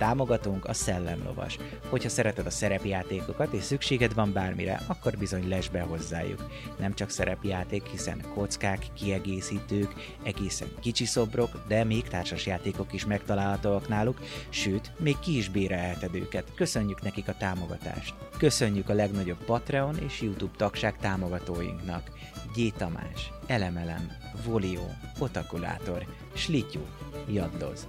[0.00, 1.58] Támogatónk a Szellemlovas.
[1.88, 6.46] Hogyha szereted a szerepjátékokat és szükséged van bármire, akkor bizony lesz be hozzájuk.
[6.78, 14.20] Nem csak szerepjáték, hiszen kockák, kiegészítők, egészen kicsi szobrok, de még társasjátékok is megtalálhatóak náluk,
[14.48, 16.54] sőt, még ki is bérelheted őket.
[16.54, 18.14] Köszönjük nekik a támogatást.
[18.38, 22.10] Köszönjük a legnagyobb Patreon és YouTube tagság támogatóinknak.
[22.56, 22.72] G.
[22.76, 24.10] Tamás, Elemelem,
[24.44, 24.86] Volio,
[25.18, 26.80] Otakulátor, Slityu,
[27.28, 27.86] Jaddoz.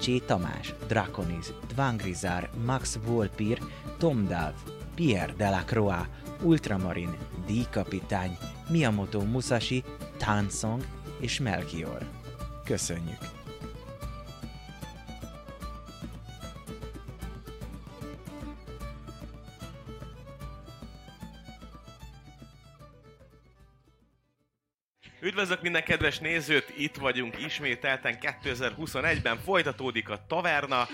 [0.00, 3.58] Csé Tamás, Draconis, Dvangrizár, Max Volpir,
[3.98, 4.52] Tom Dav,
[4.94, 6.06] Pierre Delacroix,
[6.42, 7.66] Ultramarin, Dí.
[7.70, 9.84] Kapitány, Miyamoto Musashi,
[10.18, 10.84] Tansong
[11.20, 12.06] és Melchior.
[12.64, 13.43] Köszönjük!
[25.24, 30.86] Üdvözlök minden kedves nézőt, itt vagyunk ismételten 2021-ben, folytatódik a taverna,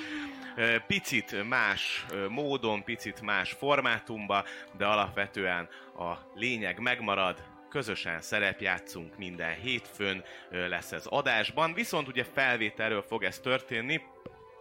[0.86, 4.44] picit más módon, picit más formátumba,
[4.76, 13.02] de alapvetően a lényeg megmarad, közösen szerepjátszunk minden hétfőn lesz ez adásban, viszont ugye felvételről
[13.02, 14.00] fog ez történni,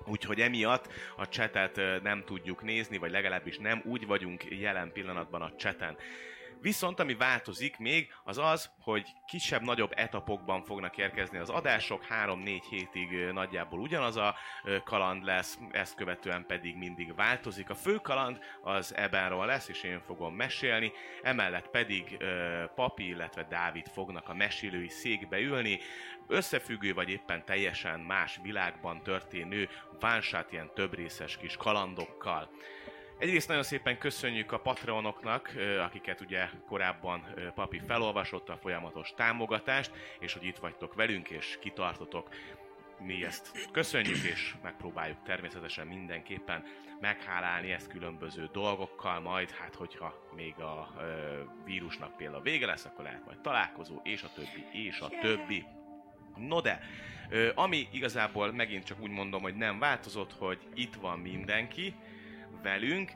[0.06, 5.56] Úgyhogy emiatt a csetet nem tudjuk nézni, vagy legalábbis nem úgy vagyunk jelen pillanatban a
[5.56, 5.98] cseten.
[6.62, 13.10] Viszont ami változik még, az az, hogy kisebb-nagyobb etapokban fognak érkezni az adások, 3-4 hétig
[13.32, 14.36] nagyjából ugyanaz a
[14.84, 17.70] kaland lesz, ezt követően pedig mindig változik.
[17.70, 22.18] A fő kaland az Ebenról lesz, és én fogom mesélni, emellett pedig
[22.76, 25.80] Papi, illetve Dávid fognak a mesélői székbe ülni,
[26.28, 29.70] összefüggő vagy éppen teljesen más világban történő
[30.00, 32.50] vánsát ilyen több részes kis kalandokkal.
[33.20, 35.52] Egyrészt nagyon szépen köszönjük a Patreonoknak,
[35.86, 37.26] akiket ugye korábban
[37.56, 42.30] Papi felolvasott a folyamatos támogatást, és hogy itt vagytok velünk, és kitartotok.
[43.00, 46.66] Mi ezt köszönjük, és megpróbáljuk természetesen mindenképpen
[47.00, 51.04] meghálálni ezt különböző dolgokkal, majd hát hogyha még a ö,
[51.66, 55.66] vírusnak például vége lesz, akkor lehet majd találkozó, és a többi, és a többi.
[56.36, 56.80] No de,
[57.56, 61.96] ami igazából megint csak úgy mondom, hogy nem változott, hogy itt van mindenki,
[62.62, 63.12] velünk,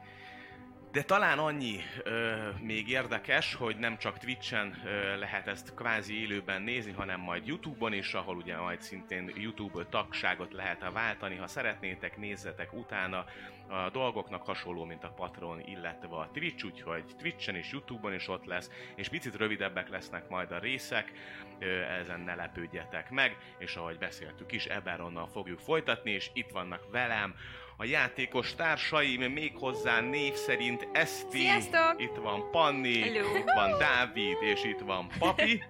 [0.93, 6.61] de talán annyi ö, még érdekes, hogy nem csak Twitch-en ö, lehet ezt kvázi élőben
[6.61, 11.35] nézni, hanem majd YouTube-on is, ahol ugye majd szintén YouTube tagságot lehet váltani.
[11.35, 13.25] Ha szeretnétek, nézzetek utána
[13.67, 18.45] a dolgoknak hasonló, mint a Patreon, illetve a Twitch, úgyhogy Twitch-en és YouTube-on is ott
[18.45, 21.11] lesz, és picit rövidebbek lesznek majd a részek,
[21.59, 26.91] ö, ezen ne lepődjetek meg, és ahogy beszéltük is, Eberonnal fogjuk folytatni, és itt vannak
[26.91, 27.35] velem
[27.77, 31.95] a játékos társaim, méghozzá név szerint Eszti, Sziasztok!
[31.97, 33.35] itt van Panni, Hello!
[33.37, 35.63] itt van Dávid, és itt van Papi.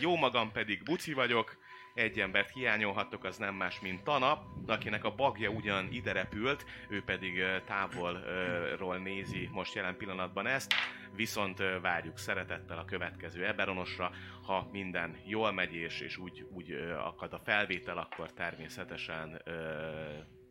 [0.00, 1.56] Jó magam pedig Buci vagyok,
[1.94, 7.02] egy embert hiányolhattok, az nem más, mint Tanap, akinek a bagja ugyan ide repült, ő
[7.02, 10.74] pedig távolról nézi most jelen pillanatban ezt,
[11.14, 14.10] viszont várjuk szeretettel a következő Eberonosra,
[14.42, 19.42] ha minden jól megy és, és úgy, úgy akad a felvétel, akkor természetesen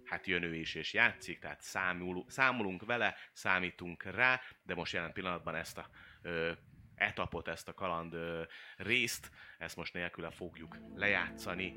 [0.06, 5.14] hát jön ő is és játszik, tehát számul, számolunk vele, számítunk rá, de most jelen
[5.14, 5.90] pillanatban ezt a
[6.22, 6.52] ö,
[6.96, 8.42] etapot, ezt a kaland ö,
[8.78, 11.76] részt, ezt most nélküle fogjuk lejátszani.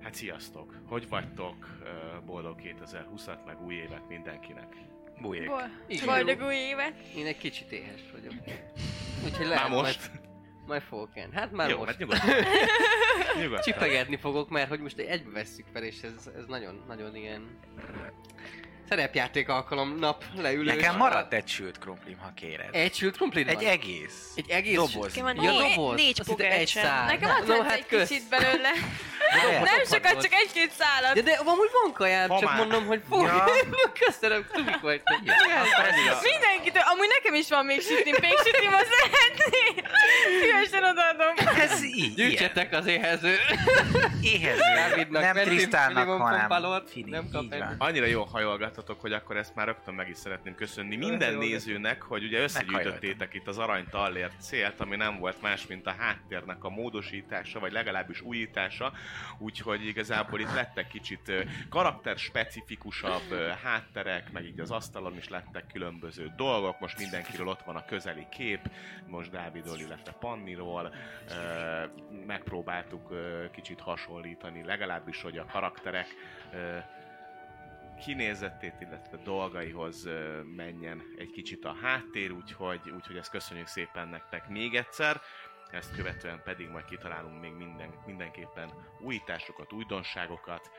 [0.00, 0.74] Hát sziasztok!
[0.86, 1.78] Hogy vagytok?
[1.82, 4.74] Ö, Boldog 2020-at, meg új évet mindenkinek!
[5.20, 5.50] Bujék.
[5.86, 6.06] Igen.
[6.06, 6.98] Boldog új évet!
[7.16, 8.32] Én egy kicsit éhes vagyok.
[9.24, 10.10] Úgyhogy Már lehet, most?
[10.68, 11.34] Majd, fogok enni.
[11.34, 11.88] Hát már Jó, most.
[11.90, 12.28] hát nyugodtan.
[13.42, 13.62] nyugodtan.
[13.62, 17.58] Csipegetni fogok, mert hogy most egybe vesszük fel, és ez, ez nagyon, nagyon ilyen
[18.88, 20.74] szerepjáték alkalom nap leülős.
[20.74, 22.68] Nekem maradt egy sült krumplim, ha kéred.
[22.72, 23.64] Egy sült krumplit Egy van?
[23.66, 24.32] egész.
[24.36, 25.14] Egy egész doboz.
[25.14, 25.96] Van Ja, doboz.
[25.96, 26.20] négy
[26.66, 27.06] szál.
[27.06, 28.08] Nekem adsz no, hát egy kösz.
[28.08, 28.70] kicsit belőle.
[29.32, 30.22] De- Nem sokat sokat, volt.
[30.24, 31.14] csak egy-két szálat.
[31.14, 33.22] De, de amúgy van kajám, csak mondom, hogy fog.
[33.22, 33.44] Ja.
[34.06, 35.02] Köszönöm, tudjuk vagy.
[36.22, 39.82] Mindenkitől, amúgy nekem is van még sütim, péksütim, azt szeretné.
[40.40, 41.34] Szívesen odaadom.
[41.60, 42.14] Ez így.
[42.14, 43.34] Gyűjtsetek az éhező.
[44.22, 44.60] Éhező.
[45.10, 45.36] Nem
[45.94, 46.40] minimum hanem
[47.06, 47.60] nem kap így ennyi.
[47.60, 47.74] van.
[48.78, 51.48] Hajolgatotok, hogy akkor ezt már rögtön meg is szeretném köszönni minden Hajolgat.
[51.48, 55.94] nézőnek, hogy ugye összegyűjtöttétek itt az arany tallért célt, ami nem volt más, mint a
[55.98, 58.92] háttérnek a módosítása, vagy legalábbis újítása,
[59.38, 61.32] úgyhogy igazából itt lettek kicsit
[61.68, 67.84] karakterspecifikusabb hátterek, meg így az asztalon is lettek különböző dolgok, most mindenkiről ott van a
[67.84, 68.60] közeli kép,
[69.06, 70.94] most Dávidról, illetve Panniról,
[72.26, 73.12] megpróbáltuk
[73.52, 76.06] kicsit hasonlítani, legalábbis, hogy a karakterek
[77.98, 80.08] ö, kinézetét, illetve dolgaihoz
[80.56, 85.20] menjen egy kicsit a háttér, úgyhogy, úgyhogy ezt köszönjük szépen nektek még egyszer.
[85.70, 90.70] Ezt követően pedig majd kitalálunk még minden, mindenképpen újításokat, újdonságokat,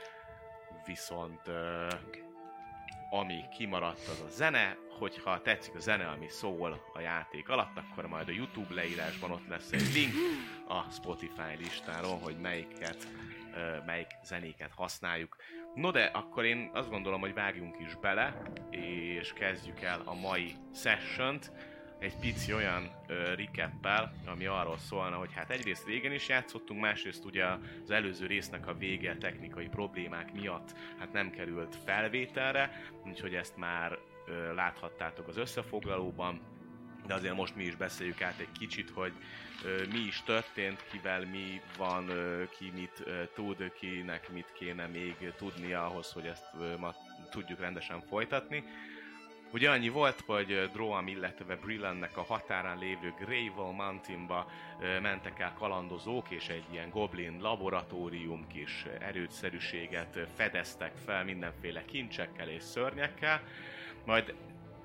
[0.85, 1.41] viszont
[3.09, 8.05] ami kimaradt az a zene, hogyha tetszik a zene, ami szól a játék alatt, akkor
[8.05, 10.13] majd a YouTube leírásban ott lesz egy link
[10.67, 13.07] a Spotify listáról, hogy melyiket,
[13.85, 15.35] melyik zenéket használjuk.
[15.75, 20.55] No de akkor én azt gondolom, hogy vágjunk is bele, és kezdjük el a mai
[20.75, 21.51] sessiont
[21.99, 27.25] egy pici olyan ö, recappel, ami arról szólna, hogy hát egyrészt régen is játszottunk, másrészt
[27.25, 27.45] ugye
[27.83, 33.97] az előző résznek a vége technikai problémák miatt hát nem került felvételre, úgyhogy ezt már
[34.27, 36.41] ö, láthattátok az összefoglalóban,
[37.09, 39.11] de azért most mi is beszéljük át egy kicsit, hogy
[39.63, 44.87] ö, mi is történt, kivel mi van, ö, ki mit ö, tud, kinek mit kéne
[44.87, 46.95] még tudnia ahhoz, hogy ezt ö, ma
[47.29, 48.63] tudjuk rendesen folytatni.
[49.51, 54.51] Ugye annyi volt, hogy Droam, illetve Brillannek a határán lévő Greyval Mountainba
[55.01, 62.49] mentek el kalandozók, és egy ilyen goblin laboratórium kis erőtszerűséget ö, fedeztek fel mindenféle kincsekkel
[62.49, 63.41] és szörnyekkel.
[64.05, 64.33] Majd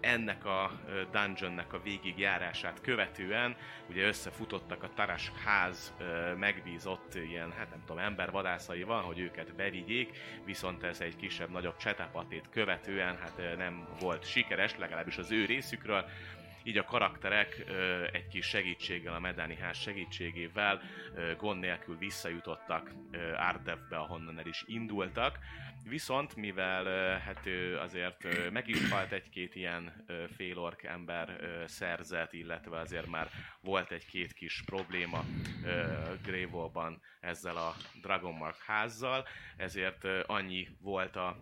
[0.05, 0.71] ennek a
[1.13, 3.57] dungeonnek a végigjárását követően
[3.89, 5.95] ugye összefutottak a Taras ház
[6.39, 13.17] megbízott ilyen, hát nem tudom, embervadászaival, hogy őket bevigyék, viszont ez egy kisebb-nagyobb csetepatét követően
[13.17, 16.05] hát nem volt sikeres, legalábbis az ő részükről,
[16.65, 17.65] így a karakterek
[18.13, 20.83] egy kis segítséggel, a Medáni ház segítségével
[21.37, 22.91] gond nélkül visszajutottak
[23.37, 25.39] Ardevbe, ahonnan el is indultak.
[25.89, 26.85] Viszont, mivel
[27.19, 27.49] hát
[27.81, 30.05] azért meg is halt egy-két ilyen
[30.37, 33.31] félork ember ö, szerzet, illetve azért már
[33.61, 35.25] volt egy-két kis probléma
[35.65, 35.85] ö,
[36.23, 39.27] Greyvolban ezzel a Dragonmark házzal,
[39.57, 41.37] ezért annyi volt a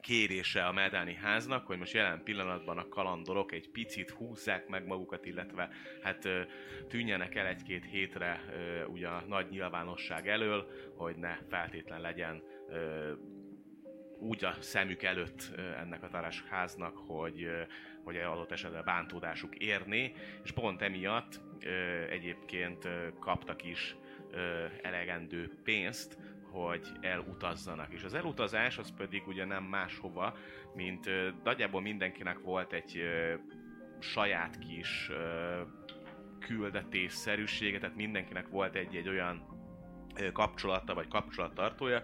[0.00, 5.26] kérése a Medáni háznak, hogy most jelen pillanatban a kalandorok egy picit húzzák meg magukat,
[5.26, 5.68] illetve
[6.02, 6.28] hát
[6.88, 8.40] tűnjenek el egy-két hétre
[8.88, 10.66] ugye a nagy nyilvánosság elől,
[10.96, 12.42] hogy ne feltétlen legyen
[14.20, 17.50] úgy a szemük előtt ennek a Tarás háznak, hogy,
[18.04, 20.12] hogy adott esetben bántódásuk érné,
[20.44, 21.40] és pont emiatt
[22.10, 22.88] egyébként
[23.18, 23.96] kaptak is
[24.82, 26.18] elegendő pénzt,
[26.50, 27.92] hogy elutazzanak.
[27.92, 30.36] És az elutazás az pedig ugye nem máshova,
[30.74, 33.34] mint ö, nagyjából mindenkinek volt egy ö,
[33.98, 35.60] saját kis ö,
[36.38, 39.58] küldetésszerűsége, tehát mindenkinek volt egy-egy olyan
[40.32, 42.02] kapcsolata vagy kapcsolattartója,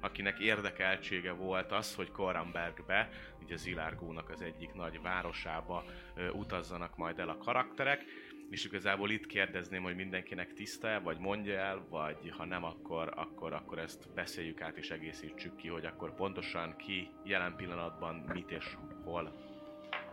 [0.00, 3.08] akinek érdekeltsége volt az, hogy Korambergbe,
[3.42, 5.84] ugye Zilárgónak az egyik nagy városába
[6.32, 8.04] utazzanak majd el a karakterek,
[8.50, 13.52] és igazából itt kérdezném, hogy mindenkinek tiszta vagy mondja el, vagy ha nem, akkor, akkor,
[13.52, 18.76] akkor ezt beszéljük át és egészítsük ki, hogy akkor pontosan ki jelen pillanatban mit és
[19.04, 19.32] hol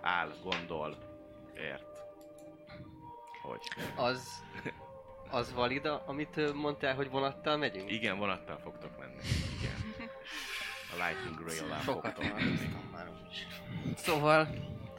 [0.01, 0.97] áll, gondol,
[1.57, 1.85] ért.
[3.41, 3.61] Hogy.
[3.95, 4.43] Az,
[5.29, 7.91] az valida, amit mondtál, hogy vonattal megyünk?
[7.91, 9.21] Igen, vonattal fogtok menni.
[9.59, 10.09] Igen.
[10.94, 12.75] A Lightning Rail-lel fogtok menni.
[12.92, 13.47] már úgyis.
[13.95, 14.47] Szóval,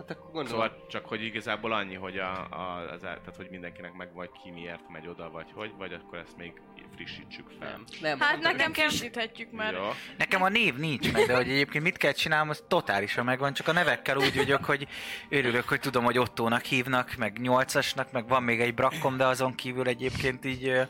[0.08, 3.92] hát akkor gondolom, Szóval csak, hogy igazából annyi, hogy, a, a, az, tehát, hogy mindenkinek
[3.92, 6.52] meg vagy ki miért megy oda, vagy hogy, vagy akkor ezt még
[6.94, 7.68] frissítsük fel.
[7.68, 7.84] nem.
[8.00, 8.72] nem Hát nekem nem.
[8.72, 9.72] frissíthetjük már.
[9.72, 9.88] Jó.
[10.18, 13.68] Nekem a név nincs meg, de hogy egyébként mit kell csinálnom, az totálisan megvan, csak
[13.68, 14.86] a nevekkel úgy vagyok, hogy
[15.28, 19.54] örülök, hogy tudom, hogy Ottónak hívnak, meg nyolcasnak, meg van még egy brakkom, de azon
[19.54, 20.88] kívül egyébként így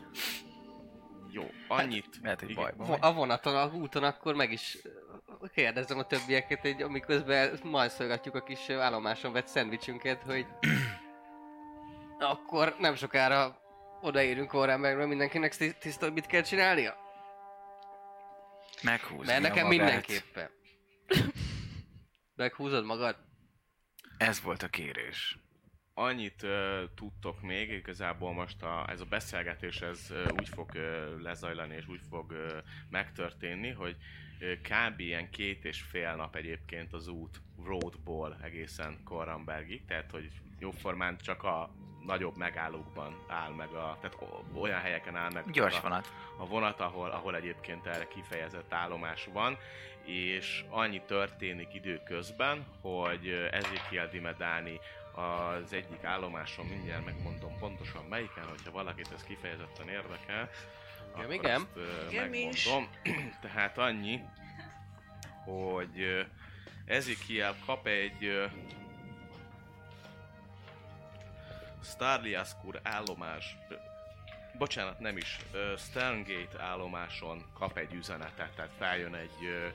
[1.36, 2.18] Jó, annyit.
[2.22, 2.74] lehet, hogy vagy.
[3.00, 4.78] A vonaton, a úton akkor meg is
[5.40, 10.46] ö, kérdezem a többieket, hogy amiközben majszolgatjuk a kis ö, állomáson vett szendvicsünket, hogy
[12.18, 13.58] akkor nem sokára
[14.00, 16.96] odaérünk Orránbergről, mindenkinek tiszt- tiszta, hogy mit kell csinálnia?
[18.82, 19.80] Meghúzni Mert a nekem magát.
[19.80, 20.50] mindenképpen.
[22.34, 23.16] Meghúzod magad?
[24.18, 25.38] Ez volt a kérés.
[25.98, 26.50] Annyit uh,
[26.94, 31.88] tudtok még, igazából most a, ez a beszélgetés ez uh, úgy fog uh, lezajlani és
[31.88, 32.38] úgy fog uh,
[32.90, 33.96] megtörténni, hogy
[34.40, 35.00] uh, kb.
[35.00, 41.42] ilyen két és fél nap egyébként az út roadból egészen Korrambergig, tehát hogy jóformán csak
[41.42, 41.70] a
[42.06, 44.16] nagyobb megállókban áll meg a, tehát
[44.54, 46.12] olyan helyeken áll meg Gyors a, vonat.
[46.38, 49.58] a vonat, ahol, ahol egyébként erre kifejezett állomás van,
[50.04, 54.80] és annyi történik időközben, hogy Ezekiel Dimedáni
[55.16, 60.50] az egyik állomáson, mindjárt megmondom pontosan melyiken, hogyha valakit ez kifejezetten érdekel,
[61.12, 61.60] Akkor igen.
[61.60, 62.88] Azt, ö, Igen, megmondom.
[63.42, 64.20] Tehát annyi,
[65.44, 66.22] hogy ö,
[66.84, 68.46] Ezekiel kap egy ö,
[71.82, 73.56] Starliaskur állomás,
[74.58, 79.66] bocsánat, nem is, ö, Sterngate állomáson kap egy üzenetet, tehát feljön egy, ö,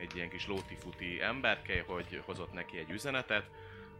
[0.00, 3.50] egy ilyen kis lótifuti emberke, hogy hozott neki egy üzenetet,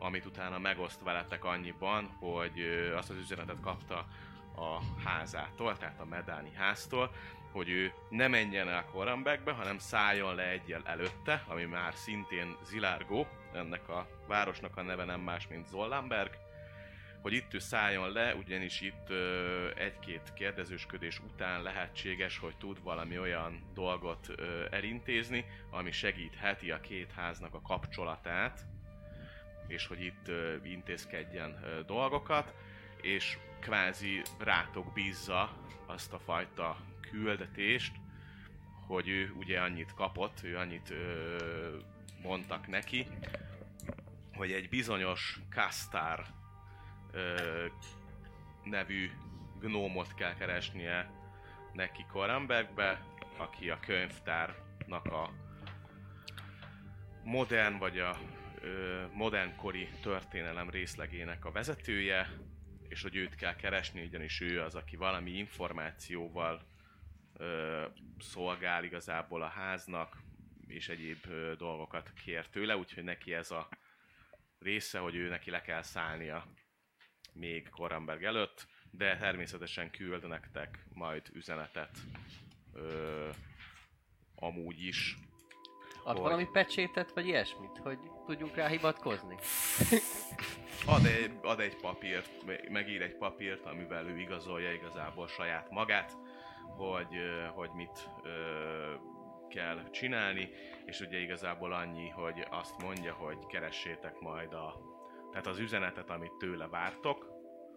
[0.00, 2.60] amit utána megoszt veletek annyiban, hogy
[2.96, 4.06] azt az üzenetet kapta
[4.56, 7.10] a házától, tehát a Medáni háztól,
[7.52, 13.26] hogy ő ne menjen el Korambekbe, hanem szálljon le egyel előtte, ami már szintén Zilárgó,
[13.52, 16.30] ennek a városnak a neve nem más, mint Zollamberg,
[17.22, 23.18] hogy itt ő szálljon le, ugyanis itt ö, egy-két kérdezősködés után lehetséges, hogy tud valami
[23.18, 28.60] olyan dolgot ö, elintézni, ami segítheti a két háznak a kapcsolatát,
[29.70, 30.30] és hogy itt
[30.64, 32.54] intézkedjen dolgokat,
[33.00, 37.92] és kvázi rátok bízza azt a fajta küldetést,
[38.86, 41.76] hogy ő ugye annyit kapott, ő annyit ö,
[42.22, 43.06] mondtak neki,
[44.34, 46.26] hogy egy bizonyos Kastár
[47.12, 47.66] ö,
[48.64, 49.10] nevű
[49.60, 51.10] gnómot kell keresnie
[51.72, 53.00] neki Korambergbe,
[53.36, 55.30] aki a könyvtárnak a
[57.24, 58.16] modern vagy a
[59.12, 62.30] modernkori történelem részlegének a vezetője,
[62.88, 66.62] és hogy őt kell keresni, ugyanis ő az, aki valami információval
[67.36, 67.84] ö,
[68.18, 70.16] szolgál igazából a háznak,
[70.66, 73.68] és egyéb ö, dolgokat kér tőle, úgyhogy neki ez a
[74.58, 76.46] része, hogy ő neki le kell szállnia
[77.32, 81.98] még Koramberg előtt, de természetesen küld nektek majd üzenetet
[82.72, 83.28] ö,
[84.34, 85.16] amúgy is.
[86.04, 89.36] Ad Hogy- valami pecsétet, vagy ilyesmit, hogy tudjunk rá hivatkozni?
[90.86, 96.16] Ad egy, ad egy papírt, me- megír egy papírt, amivel ő igazolja igazából saját magát,
[96.76, 97.16] hogy,
[97.54, 98.28] hogy mit ö,
[99.48, 100.48] kell csinálni,
[100.84, 104.76] és ugye igazából annyi, hogy azt mondja, hogy keressétek majd a,
[105.30, 107.26] tehát az üzenetet, amit tőle vártok,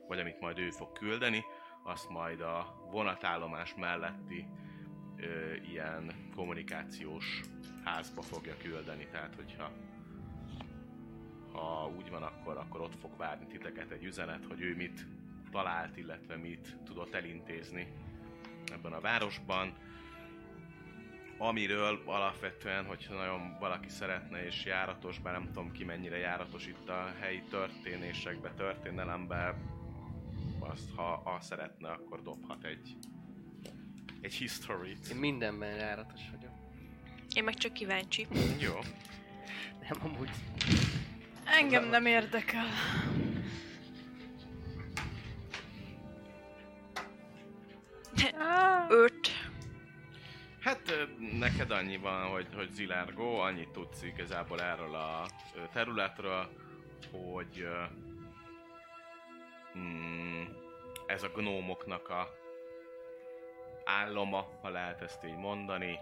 [0.08, 1.44] vagy amit majd ő fog küldeni,
[1.84, 4.48] azt majd a vonatállomás melletti
[5.24, 7.42] ö, ilyen kommunikációs
[7.84, 9.72] házba fogja küldeni, tehát hogyha
[11.54, 15.08] ha úgy van, akkor, akkor ott fog várni titeket egy üzenet, hogy ő mit
[15.52, 17.88] talált, illetve mit tudott elintézni
[18.72, 19.74] ebben a városban.
[21.38, 26.90] Amiről alapvetően, hogyha nagyon valaki szeretne és járatos, bár nem tudom ki mennyire járatos itt
[26.90, 29.56] a helyi történésekbe, történelembe,
[30.60, 32.98] azt ha, ha szeretne, akkor dobhat egy
[34.24, 35.08] egy history-t.
[35.10, 36.52] Én mindenben járatos vagyok.
[37.34, 38.28] Én meg csak kíváncsi.
[38.60, 38.74] Jó.
[39.90, 40.30] Nem amúgy.
[41.46, 42.66] Engem nem érdekel.
[48.90, 49.30] Öt.
[50.60, 51.08] Hát
[51.40, 55.26] neked annyi van, hogy, hogy Zilárgó, annyit tudsz igazából erről a
[55.74, 56.50] területről,
[57.12, 57.68] hogy
[59.78, 60.44] mm,
[61.08, 62.42] ez a gnómoknak a
[63.86, 66.00] álloma, ha lehet ezt így mondani,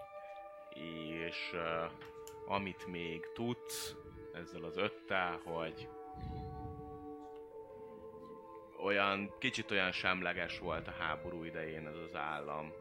[1.28, 1.86] és ö,
[2.46, 3.96] amit még tudsz
[4.34, 5.90] ezzel az öttel, hogy
[8.84, 12.72] olyan, kicsit olyan semleges volt a háború idején ez az állam,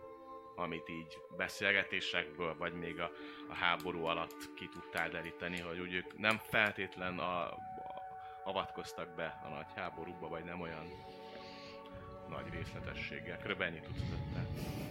[0.56, 3.10] amit így beszélgetésekből, vagy még a,
[3.48, 7.58] a háború alatt ki tudtál deríteni, hogy úgy ők nem feltétlen a, a,
[8.44, 10.86] avatkoztak be a nagy háborúba, vagy nem olyan
[12.28, 13.38] nagy részletességgel.
[13.38, 14.89] Körülbelül ennyit tudsz.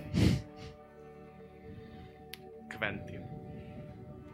[2.77, 3.27] Quentin.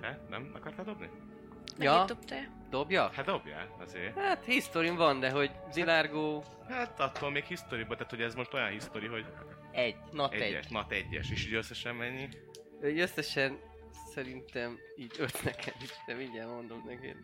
[0.02, 0.20] Te?
[0.30, 1.10] Nem akartál dobni?
[1.80, 2.56] Ja, dobtál?
[2.70, 3.12] dobja?
[3.14, 4.18] Hát dobjál, azért.
[4.20, 8.70] Hát hisztorim van, de hogy Zilárgó Hát attól még hisztoriba, tehát hogy ez most olyan
[8.70, 9.26] hisztori, hogy
[9.72, 10.42] egy, nat egy.
[10.42, 12.30] egyes, nat egyes, és így összesen mennyi?
[12.84, 13.60] Úgy összesen
[14.14, 17.16] szerintem így öt nekem is, de mindjárt mondom neked.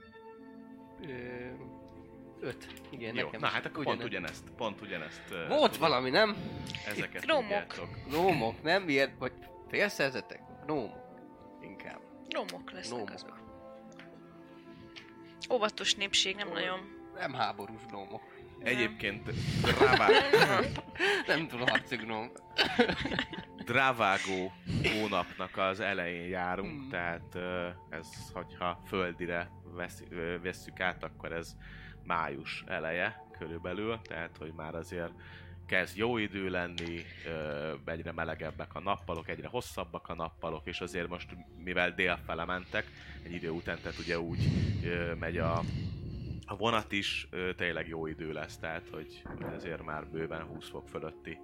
[1.08, 2.68] Ö, öt.
[2.90, 5.22] Igen, Jó, nekem na hát akkor pont ugyanezt, pont ugyanezt.
[5.48, 5.90] Volt tudom.
[5.90, 6.36] valami, nem?
[6.88, 7.90] Ezeket Gnomok.
[8.08, 8.84] Gnómok, nem?
[8.84, 9.18] Miért?
[9.18, 9.34] Vagy
[9.70, 10.42] félszerzetek?
[10.66, 11.01] Gnómok.
[11.62, 12.00] Inkább.
[12.28, 13.10] Gnomok lesznek Gnómok.
[13.14, 13.40] azok.
[15.52, 16.80] Óvatos népség, nem nagyon.
[17.16, 18.22] Nem háborús gnómok.
[18.60, 19.30] Egyébként
[19.62, 20.08] Dravá,
[21.28, 22.32] Nem tudom harci gnóm.
[23.66, 24.52] Dravágó
[24.84, 26.90] hónapnak az elején járunk, Mm.
[26.90, 27.36] tehát
[27.90, 29.50] ez, hogyha földire
[30.42, 31.56] vesszük át, akkor ez
[32.04, 35.12] május eleje körülbelül, tehát hogy már azért
[35.66, 37.06] kezd jó idő lenni,
[37.86, 42.86] egyre melegebbek a nappalok, egyre hosszabbak a nappalok, és azért most, mivel délfele mentek,
[43.24, 44.48] egy idő után, tehát ugye úgy
[45.20, 45.62] megy a,
[46.46, 49.24] a vonat is, tényleg jó idő lesz, tehát hogy
[49.56, 51.38] azért már bőven 20 fok fölötti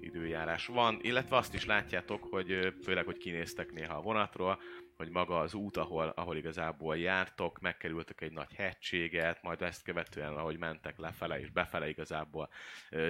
[0.00, 4.58] időjárás van, illetve azt is látjátok, hogy főleg, hogy kinéztek néha a vonatról,
[4.98, 10.34] hogy maga az út, ahol, ahol igazából jártok, megkerültek egy nagy hegységet, majd ezt követően,
[10.34, 12.48] ahogy mentek lefele és befele igazából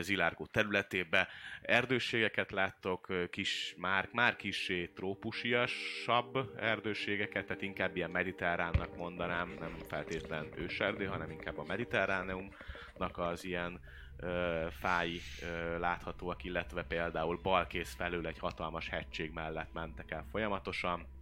[0.00, 1.28] Zilárgó területébe,
[1.62, 10.48] erdőségeket láttok, kis, már, már kissé trópusiasabb erdőségeket, tehát inkább ilyen mediterránnak mondanám, nem feltétlen
[10.56, 13.80] őserdő, hanem inkább a mediterráneumnak az ilyen
[14.16, 21.17] ö, fái ö, láthatóak, illetve például balkész felől egy hatalmas hegység mellett mentek el folyamatosan.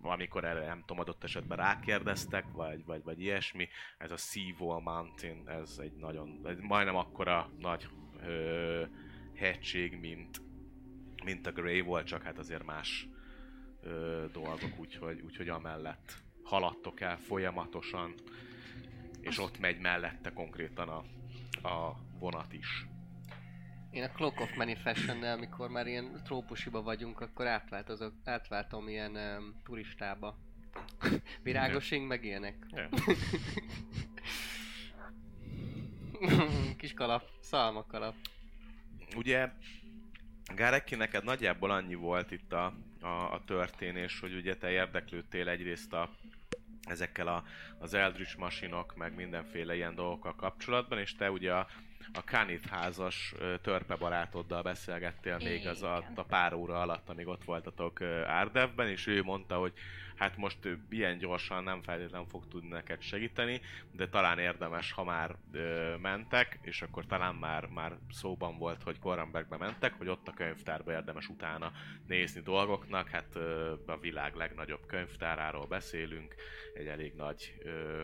[0.00, 5.48] Amikor erre nem tudom, adott esetben rákérdeztek, vagy, vagy, vagy ilyesmi, ez a Seawall Mountain,
[5.48, 7.88] ez egy nagyon, egy majdnem akkora nagy
[8.22, 8.82] ö,
[9.34, 10.40] hegység, mint,
[11.24, 13.08] mint a Grey Wall, csak hát azért más
[13.82, 18.14] ö, dolgok, úgyhogy, úgyhogy amellett haladtok el folyamatosan,
[19.20, 21.04] és ott megy mellette konkrétan a,
[21.68, 22.86] a vonat is.
[23.92, 29.54] Én a Clock of Manifestation-nel, amikor már ilyen trópusiba vagyunk, akkor átváltozok, átváltom ilyen um,
[29.64, 30.38] turistába.
[31.42, 32.54] Virágosing, meg ilyenek.
[36.78, 38.14] Kis kalap, szalmakalap.
[39.16, 39.50] Ugye,
[40.54, 45.92] Gáreki, neked nagyjából annyi volt itt a, a, a történés, hogy ugye te érdeklődtél egyrészt
[45.92, 46.10] a,
[46.82, 47.44] ezekkel a,
[47.78, 51.66] az Eldritch masinok, meg mindenféle ilyen dolgokkal kapcsolatban, és te ugye a,
[52.12, 57.44] a Kanith házas törpe barátoddal beszélgettél még az alatt, a pár óra alatt, amíg ott
[57.44, 59.72] voltatok Árdevben, és ő mondta, hogy
[60.22, 60.58] hát most
[60.90, 63.60] ilyen gyorsan nem feltétlenül fog tudni neked segíteni,
[63.92, 68.98] de talán érdemes, ha már ö, mentek, és akkor talán már, már szóban volt, hogy
[68.98, 71.72] Korrenbergbe mentek, hogy ott a könyvtárba érdemes utána
[72.06, 76.34] nézni dolgoknak, hát ö, a világ legnagyobb könyvtáráról beszélünk,
[76.74, 78.02] egy elég nagy ö,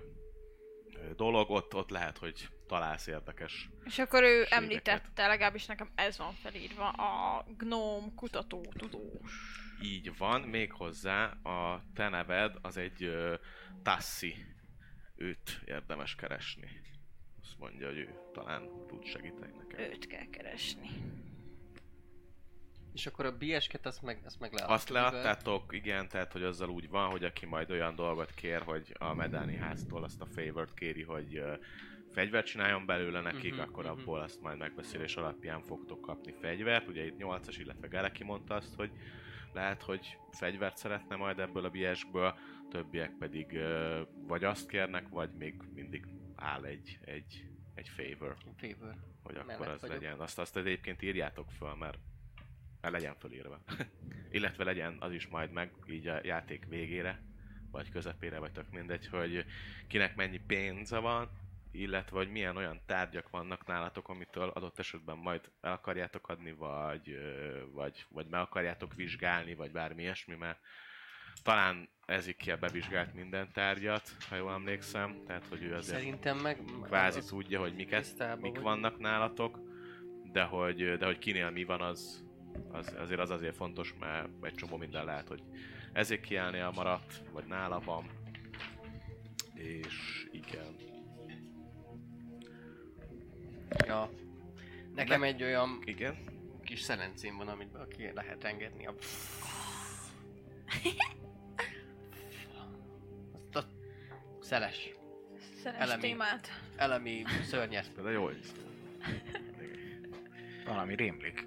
[1.16, 4.58] dolog, ott, ott lehet, hogy találsz érdekes És akkor ő Ségeket.
[4.58, 9.32] említette, legalábbis nekem ez van felírva, a gnóm kutató tudós.
[9.82, 13.34] Így van, méghozzá a te neved az egy uh,
[13.82, 14.34] Tassi.
[15.16, 16.80] Őt érdemes keresni.
[17.42, 19.90] Azt mondja, hogy ő talán tud segíteni neked.
[19.90, 20.88] Őt kell keresni.
[22.98, 24.74] És akkor a biesket azt meg, azt meg leadtuk.
[24.74, 28.94] Azt leadtátok, igen, tehát hogy azzal úgy van, hogy aki majd olyan dolgot kér, hogy
[28.98, 31.58] a Medáni háztól azt a favort kéri, hogy uh,
[32.12, 33.92] fegyvert csináljon belőle nekik, Mhm, akkor mhm.
[33.92, 36.88] abból azt majd megbeszélés alapján fogtok kapni fegyvert.
[36.88, 38.90] Ugye itt 8-as, illetve Gareki mondta azt, hogy
[39.52, 42.38] lehet, hogy fegyvert szeretne majd ebből a biesből,
[42.70, 46.06] többiek pedig uh, vagy azt kérnek, vagy még mindig
[46.36, 48.94] áll egy, egy, egy favor, Favor.
[49.22, 49.96] hogy akkor Mellett az vagyok.
[49.96, 50.20] legyen.
[50.20, 51.98] Azt, azt egyébként írjátok föl, mert,
[52.80, 53.60] mert legyen fölírva.
[54.30, 57.22] Illetve legyen az is majd meg, így a játék végére,
[57.70, 59.44] vagy közepére, vagy tök mindegy, hogy
[59.86, 61.30] kinek mennyi pénze van,
[61.70, 67.18] illetve hogy milyen olyan tárgyak vannak nálatok, amitől adott esetben majd el akarjátok adni, vagy,
[67.72, 70.58] vagy, vagy meg akarjátok vizsgálni, vagy bármi ilyesmi, mert
[71.42, 76.58] talán Ezekiel bevizsgált minden tárgyat, ha jól emlékszem, tehát hogy ő azért Szerintem meg...
[76.82, 79.58] kvázi tudja, hogy miket, tisztában mik vannak nálatok,
[80.32, 82.27] de hogy, de hogy kinél mi van, az,
[82.70, 85.42] az azért az azért fontos, mert egy csomó minden lehet, hogy
[85.92, 88.10] Ezekielnél maradt, vagy nála van,
[89.54, 90.76] és igen.
[93.86, 94.10] Ja.
[94.94, 96.16] Nekem egy olyan Igen?
[96.64, 98.94] kis szerencém van, amit ki lehet engedni a...
[103.32, 103.64] Azt a
[104.40, 104.90] szeles,
[105.62, 106.00] Szeres Elemi.
[106.00, 106.48] témát.
[106.76, 108.02] elemi szörnyet.
[108.02, 108.40] De jó, hogy
[110.66, 111.46] Valami rémlik.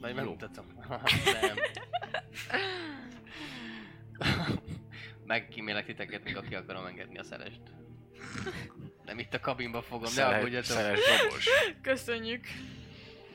[0.00, 0.14] Jó.
[0.14, 0.64] megmutatom.
[1.40, 1.56] Nem.
[5.26, 7.60] Megkímélek titeket, még aki akarom engedni a szelest.
[9.04, 10.70] Nem itt a kabinba fogom, ne Szele- aggódjatok.
[10.76, 11.48] Szeles dobos.
[11.82, 12.44] Köszönjük.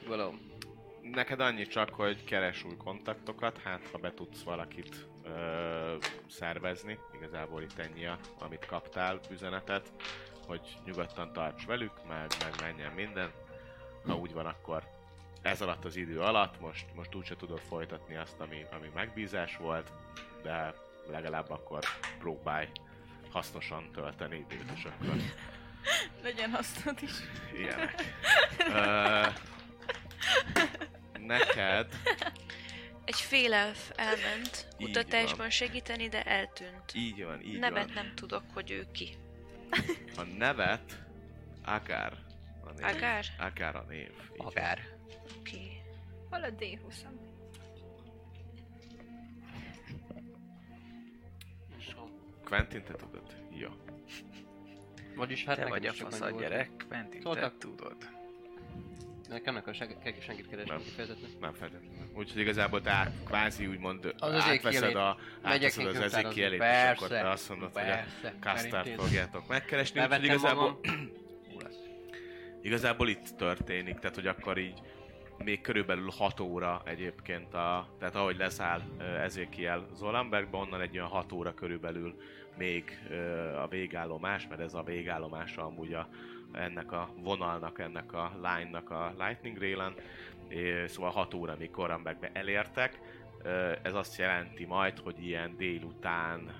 [0.07, 0.33] Való.
[1.01, 5.95] Neked annyi csak, hogy keres új kontaktokat, hát ha be tudsz valakit ö,
[6.29, 9.91] szervezni, igazából itt ennyi, a, amit kaptál üzenetet,
[10.47, 13.31] hogy nyugodtan tarts velük, meg, meg menjen minden.
[14.05, 14.83] Ha úgy van, akkor
[15.43, 19.91] ez alatt az idő alatt, most, most úgyse tudod folytatni azt, ami, ami megbízás volt,
[20.43, 20.73] de
[21.09, 21.83] legalább akkor
[22.19, 22.67] próbálj
[23.31, 25.15] hasznosan tölteni időt, és akkor
[26.23, 27.11] Legyen hasznod is.
[27.57, 28.03] ilyenek.
[28.73, 29.27] Ö,
[31.19, 31.87] neked
[33.05, 35.49] Egy félelf elment Így kutatásban van.
[35.49, 36.91] segíteni, de eltűnt.
[36.93, 37.93] így van, így Nevet van.
[37.93, 39.15] nem tudok, hogy ő ki.
[40.17, 40.97] A nevet
[41.65, 42.13] Akár
[42.65, 42.95] a név.
[42.95, 43.25] Agár?
[43.39, 44.11] Akár a név.
[44.37, 44.92] Akár.
[45.39, 45.55] Oké.
[45.55, 45.81] Okay.
[46.29, 46.95] Hol a D20
[52.45, 53.35] Quentin, te tudod?
[53.51, 53.69] Jó.
[55.15, 57.53] Vagyis hát Te vagy a fasz a gyerek, Quentin, te Tudod.
[57.53, 57.97] tudod.
[59.29, 60.81] Nekem nem kell seg- senkit keresni Nem.
[60.83, 61.29] kifejezetten.
[61.39, 62.11] Nem feltétlenül.
[62.15, 66.19] Úgyhogy igazából te át, kvázi úgymond Az átveszed, a, átveszed az kötározni.
[66.19, 68.03] ezékielét, és Persze, akkor te azt mondod, hogy a
[68.39, 68.97] persze, elintézem.
[69.05, 70.01] fogjátok megkeresni.
[70.01, 70.79] Úgyhogy igazából,
[72.61, 74.81] igazából itt történik, tehát hogy akkor így
[75.37, 81.09] még körülbelül 6 óra egyébként, a, tehát ahogy leszáll ö, Ezekiel Zolambergbe, onnan egy olyan
[81.09, 82.15] 6 óra körülbelül
[82.57, 82.99] még
[83.63, 86.07] a végállomás, mert ez a végállomása amúgy a,
[86.51, 89.93] ennek a vonalnak, ennek a line-nak a Lightning Railen,
[90.53, 92.99] É, szóval 6 óra, még Korambergbe elértek.
[93.81, 96.53] Ez azt jelenti majd, hogy ilyen délután,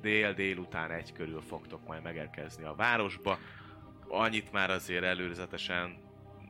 [0.00, 3.38] dél-délután egy körül fogtok majd megérkezni a városba.
[4.08, 5.96] Annyit már azért előzetesen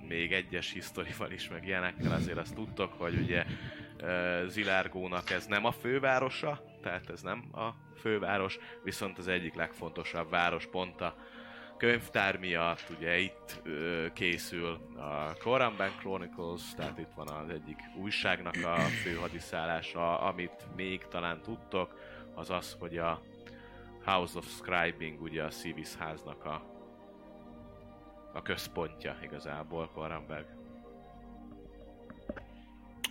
[0.09, 3.45] még egyes historival is, meg ilyenekkel azért azt tudtok, hogy ugye
[4.47, 11.01] Zilárgónak ez nem a fővárosa, tehát ez nem a főváros, viszont az egyik legfontosabb várospont
[11.01, 11.17] a
[11.77, 18.55] könyvtár miatt, ugye itt ö, készül a Koramban Chronicles, tehát itt van az egyik újságnak
[18.65, 21.99] a főhadiszállása, amit még talán tudtok,
[22.35, 23.23] az az, hogy a
[24.05, 26.78] House of Scribing, ugye a Civis háznak a,
[28.33, 30.47] a központja igazából Koramberg.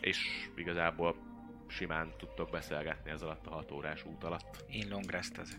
[0.02, 1.16] És igazából
[1.68, 4.66] simán tudtok beszélgetni ez alatt a 6 órás út alatt.
[4.70, 5.58] Én long rest az.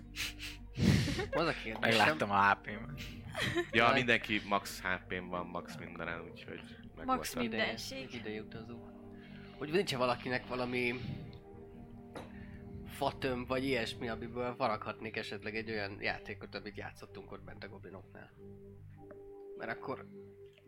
[1.31, 1.81] Az a kérdésem.
[1.81, 3.03] Megláttam a HP-met.
[3.71, 6.61] Ja, mindenki max HP-n van, max mindenen, úgyhogy
[7.05, 8.15] Max Mindenség.
[8.15, 8.89] ideje utazó.
[9.59, 10.95] Hogy nincs valakinek valami
[12.87, 18.31] fatöm vagy ilyesmi, amiből faraghatnék esetleg egy olyan játékot, amit játszottunk ott bent a goblinoknál.
[19.59, 20.07] Mert akkor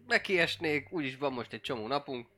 [0.07, 2.29] nekiesnék, úgyis van most egy csomó napunk.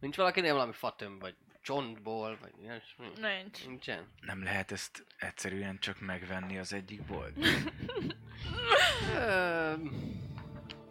[0.00, 3.06] Nincs valakinél valami fatöm, vagy csontból, vagy ilyesmi?
[3.20, 3.66] Nincs.
[3.66, 4.08] Nincsen?
[4.20, 7.36] Nem lehet ezt egyszerűen csak megvenni az egyik bolt?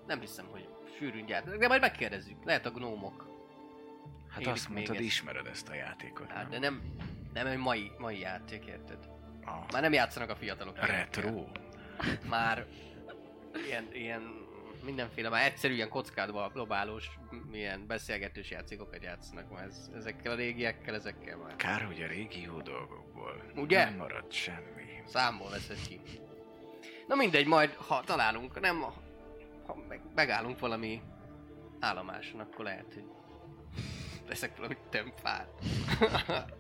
[0.07, 0.67] Nem hiszem, hogy
[0.97, 2.43] sűrűn gyártanak, de majd megkérdezzük.
[2.43, 3.27] Lehet a gnómok.
[4.29, 5.03] Hát Élik azt mondtad, ezt.
[5.03, 6.49] ismered ezt a játékot, Hát, nem?
[6.49, 6.81] de nem,
[7.33, 9.09] nem egy mai, mai játék, érted?
[9.45, 10.85] A Már nem játszanak a fiatalok.
[10.85, 11.45] retro.
[12.29, 12.65] Már
[13.67, 14.38] ilyen, ilyen
[14.83, 20.35] mindenféle, már egyszerű ilyen kockádba dobálós, m- ilyen beszélgetős játékokat játszanak már ez, ezekkel a
[20.35, 23.83] régiekkel, ezekkel már Kár, hogy a régi jó dolgokból Ugye?
[23.83, 25.01] nem maradt semmi.
[25.05, 26.01] számból veszed ki.
[27.07, 28.81] Na mindegy, majd ha találunk, nem,
[29.65, 31.01] ha meg, megállunk valami
[31.79, 33.05] állomáson, akkor lehet, hogy
[34.27, 35.49] veszek valami tömbfát.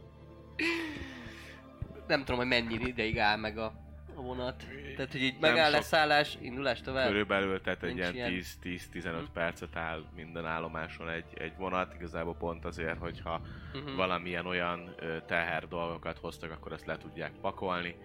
[2.07, 3.73] nem tudom, hogy mennyi ideig áll meg a,
[4.19, 4.63] a vonat.
[4.95, 5.75] Tehát, hogy így Nem megáll sok.
[5.79, 7.07] leszállás, indulás tovább.
[7.07, 8.29] Körülbelül, tehát egy ilyen ilyen.
[8.31, 9.31] 10-10-15 Mhm.
[9.33, 13.41] percet áll minden állomáson egy, egy vonat, igazából pont azért, hogyha
[13.73, 13.95] Mhm.
[13.95, 14.95] valamilyen olyan
[15.27, 17.95] teher dolgokat hoztak, akkor ezt le tudják pakolni.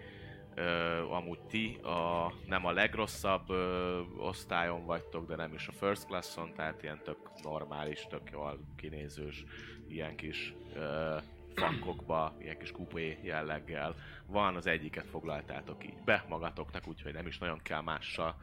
[0.57, 6.05] Ö, amúgy ti a, nem a legrosszabb ö, osztályon vagytok, de nem is a first
[6.05, 9.43] classon, tehát ilyen tök normális, tök jól kinézős,
[9.87, 11.15] ilyen kis ö,
[11.55, 13.95] fankokba, ilyen kis kupé jelleggel.
[14.25, 18.35] Van, az egyiket foglaltátok így be magatoknak, úgyhogy nem is nagyon kell mással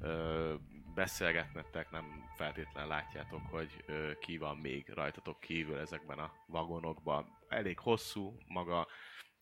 [0.00, 0.54] ö,
[0.94, 2.04] beszélgetnetek, nem
[2.36, 7.26] feltétlenül látjátok, hogy ö, ki van még rajtatok kívül ezekben a vagonokban.
[7.48, 8.86] Elég hosszú maga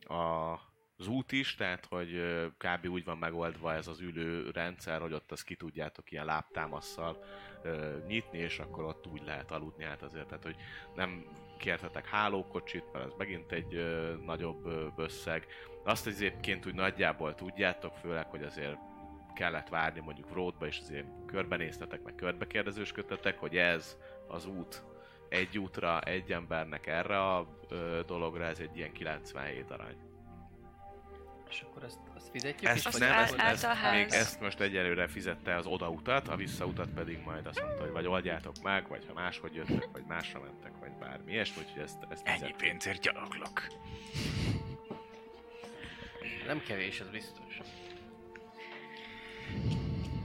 [0.01, 0.53] a,
[0.97, 2.23] az út is, tehát hogy
[2.59, 2.87] kb.
[2.89, 7.25] úgy van megoldva ez az ülő rendszer, hogy ott azt ki tudjátok ilyen lábtámasszal
[7.63, 10.57] ö, nyitni, és akkor ott úgy lehet aludni át azért, tehát hogy
[10.95, 11.25] nem
[11.57, 15.47] kértetek hálókocsit, mert ez megint egy ö, nagyobb ö, összeg.
[15.85, 18.77] Azt egyébként úgy nagyjából tudjátok, főleg, hogy azért
[19.35, 23.97] kellett várni mondjuk roadba, és azért körbenéztetek, meg körbekérdezősködtetek, hogy ez
[24.29, 24.83] az út
[25.29, 30.06] egy útra, egy embernek erre a ö, dologra, ez egy ilyen 97 arany.
[31.57, 32.87] És akkor ezt, azt fizetjük Ezt is?
[32.87, 33.95] Azt nem, ezt, ezt, a ház.
[33.95, 38.07] még ezt most egyelőre fizette az odautat, a visszautat pedig majd azt mondta, hogy vagy
[38.07, 42.27] oldjátok meg, vagy ha máshogy jöttek, vagy másra mentek, vagy bármi ilyesmi, úgyhogy ezt, ezt
[42.27, 43.67] Ennyi pénzért gyaloglok.
[46.47, 47.61] Nem kevés, az biztos.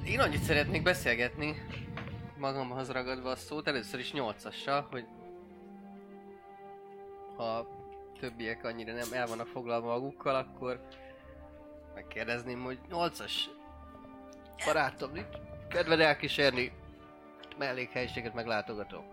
[0.06, 1.66] Én annyit szeretnék beszélgetni,
[2.38, 5.06] magamhoz ragadva a szót, először is nyolcassal, hogy
[7.36, 7.68] ha a
[8.20, 10.88] többiek annyira nem el vannak foglalva magukkal, akkor
[11.96, 13.50] megkérdezném, hogy nyolcas
[14.66, 15.28] barátom, nincs
[15.70, 16.72] kedved elkísérni
[17.58, 19.06] mellékhelyiséget meglátogatom.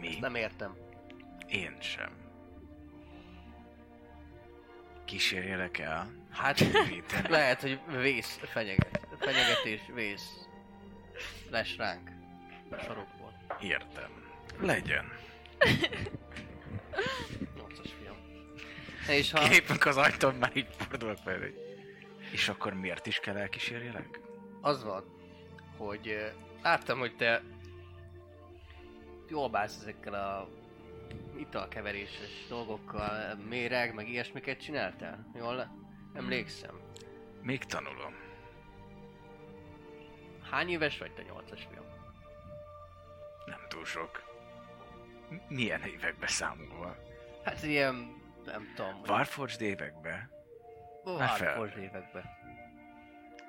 [0.00, 0.18] Mi?
[0.20, 0.76] Nem értem.
[1.48, 2.24] Én sem.
[5.04, 6.10] Kísérjelek el?
[6.30, 6.60] Hát
[7.28, 10.48] lehet, hogy vész fenyeget, fenyegetés, vész
[11.50, 12.10] lesz ránk
[12.70, 13.32] a sarokból.
[13.60, 14.25] Értem.
[14.60, 15.12] Legyen.
[17.56, 18.16] Nyolcas fiam.
[19.08, 19.38] És ha...
[19.38, 21.54] Kilépünk az ajtón, már így fordulok fel, hogy...
[22.32, 24.20] És akkor miért is kell elkísérjelek?
[24.60, 25.04] Az van,
[25.76, 26.26] hogy ö,
[26.62, 27.42] láttam, hogy te
[29.28, 30.48] jól bánsz ezekkel a
[31.38, 35.30] italkeveréses dolgokkal, méreg, meg ilyesmiket csináltál?
[35.34, 35.68] Jól
[36.14, 36.80] emlékszem.
[37.42, 38.14] Még tanulom.
[40.50, 41.84] Hány éves vagy te nyolcas fiam?
[43.46, 44.25] Nem túl sok.
[45.48, 46.96] Milyen évekbe számolva?
[47.44, 47.94] Hát ilyen,
[48.44, 49.00] nem tudom.
[49.06, 50.28] Warforged évekbe?
[51.04, 52.24] Warforged években.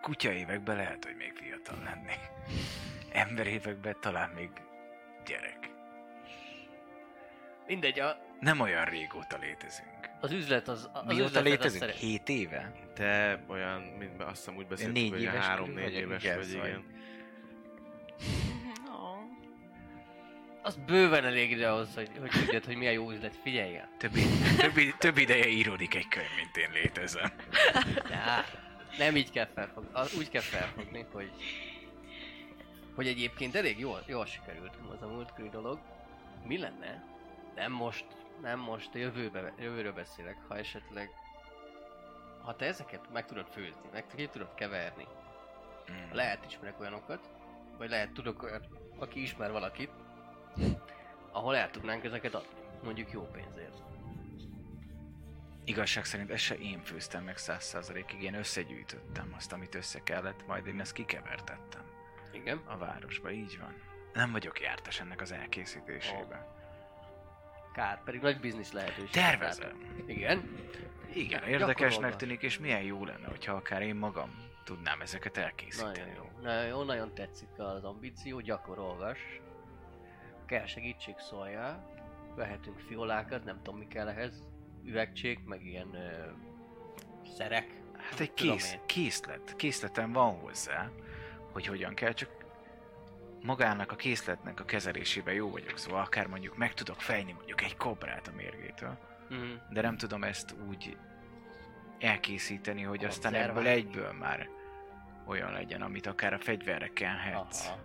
[0.02, 2.20] Kutya években lehet, hogy még fiatal lennék.
[3.12, 4.50] Ember években talán még
[5.26, 5.70] gyerek.
[7.68, 10.10] Mindegy, a, Nem olyan régóta létezünk.
[10.22, 11.82] az üzlet az, az Mióta létezünk?
[11.82, 12.72] szeret- 7 éve?
[12.94, 16.86] Te olyan, mint azt hiszem úgy négy beszéltünk, hogy éves három-négy éves vagy, igaz, igen.
[20.68, 23.36] Az bőven elég ide ahhoz, hogy, hogy tudjad, hogy milyen jó üzlet.
[23.44, 23.90] Figyelj el.
[23.98, 24.12] Több,
[24.58, 27.32] több, több ideje íródik egy könyv, mint én létezem.
[28.12, 28.44] Á,
[28.98, 29.90] nem így kell felfogni.
[29.94, 31.32] Az, úgy kell felfogni, hogy
[32.96, 35.80] hogy egyébként elég jól, jól sikerült az a múltkori dolog.
[36.44, 37.04] Mi lenne?
[37.56, 38.06] Nem most,
[38.42, 41.10] nem most, a jövőbe, jövőről beszélek, ha esetleg
[42.42, 45.08] ha te ezeket meg tudod főzni, meg ki tudod keverni,
[45.92, 46.12] Mm.
[46.12, 47.30] lehet ismerek olyanokat,
[47.78, 49.92] vagy lehet tudok olyat, aki ismer valakit,
[51.32, 52.48] ahol el tudnánk ezeket adni,
[52.84, 53.84] mondjuk jó pénzért.
[55.64, 60.48] Igazság szerint ezt se én főztem meg száz százalékig, én összegyűjtöttem azt, amit össze kellett,
[60.48, 61.82] majd én ezt kikevertettem
[62.32, 62.62] Igen?
[62.66, 63.74] a városba, így van.
[64.14, 66.46] Nem vagyok jártas ennek az elkészítésében.
[67.74, 69.10] Kár, pedig nagy biznisz lehetőség.
[69.10, 70.04] Tervezem.
[70.06, 70.50] Igen?
[71.14, 76.00] Igen, Ja, érdekesnek tűnik, és milyen jó lenne, hogyha akár én magam tudnám ezeket elkészíteni.
[76.00, 76.30] Nagyon jó.
[76.42, 79.20] Nagyon jó, nagyon tetszik az ambíció, gyakorolgas.
[80.48, 81.96] Kell segítség, szóljál.
[82.36, 84.48] Vehetünk fiolákat, nem tudom mi kell ehhez.
[84.84, 86.30] Üvegcsék, meg ilyen ö,
[87.38, 87.68] szerek.
[87.98, 90.90] Hát egy kész, készlet, készletem van hozzá,
[91.52, 92.30] hogy hogyan kell, csak
[93.42, 97.76] magának a készletnek a kezelésében jó vagyok, szóval akár mondjuk meg tudok fejni mondjuk egy
[97.78, 98.98] kobrát a mérgétől,
[99.34, 99.54] Mm.
[99.70, 100.98] de nem tudom ezt úgy
[102.00, 104.50] elkészíteni, hogy aztán ebből egyből már
[105.26, 107.66] olyan legyen, amit akár a fegyverre kenhetsz.
[107.68, 107.78] Aha.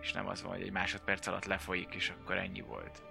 [0.00, 3.02] És nem az van, hogy egy másodperc alatt lefolyik, és akkor ennyi volt.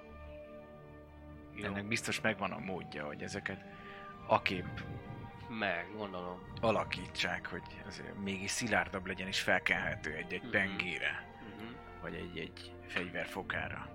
[1.56, 1.66] Jó.
[1.66, 3.64] Ennek biztos megvan a módja, hogy ezeket
[4.28, 4.78] aképp
[5.50, 6.42] Meg, gondolom.
[6.62, 10.52] alakítsák, hogy azért mégis szilárdabb legyen és felkenhető egy-egy Mhm.
[10.52, 11.26] pengére,
[11.58, 11.74] Mhm.
[12.02, 13.90] vagy egy-egy fegyverfokára.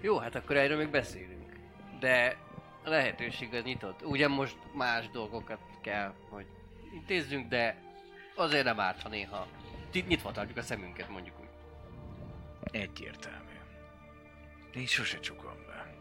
[0.00, 1.52] Jó, hát akkor erről még beszélünk.
[2.00, 2.36] De
[2.84, 4.04] a lehetőség az nyitott.
[4.04, 6.46] Ugye most más dolgokat kell, hogy
[6.94, 7.76] intézzünk, de
[8.36, 9.46] azért nem árt, ha néha
[9.92, 11.48] nyitva tartjuk a szemünket, mondjuk úgy.
[12.72, 13.50] Egyértelmű.
[14.74, 15.94] Én sose csukom be.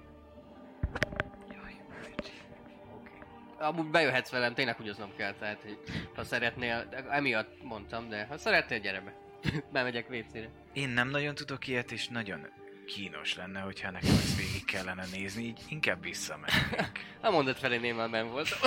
[2.94, 3.12] Oké.
[3.58, 5.78] Amúgy bejöhetsz velem, tényleg húgyoznom kell, tehát hogy
[6.16, 9.14] ha szeretnél, emiatt mondtam, de ha szeretnél, gyere be.
[9.74, 10.50] Bemegyek WC-re.
[10.74, 12.48] Én nem nagyon tudok ilyet, és nagyon
[12.86, 17.08] kínos lenne, hogyha nekem ezt végig kellene nézni, így inkább visszamennék.
[17.22, 18.60] A mondat felé én már benn voltam.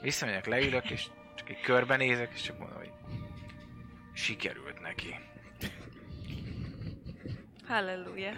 [0.00, 1.06] Visszamegyek, leülök, és
[1.42, 2.92] csak egy körbenézek, és csak mondom, hogy
[4.12, 5.14] sikerült neki.
[7.66, 8.32] halleluja.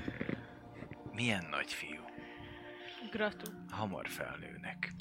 [1.12, 2.04] Milyen nagy fiú.
[3.10, 3.50] Gratu.
[3.70, 4.92] Hamar felnőnek.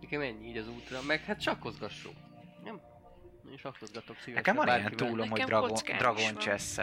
[0.00, 2.16] Nekem ennyi így az útra, meg hát sakkozgassunk.
[2.64, 2.80] Nem?
[3.50, 6.36] Én sakkozgatok szívesen Nekem van ilyen túlom, hogy Dragon, Dragon van.
[6.38, 6.76] chess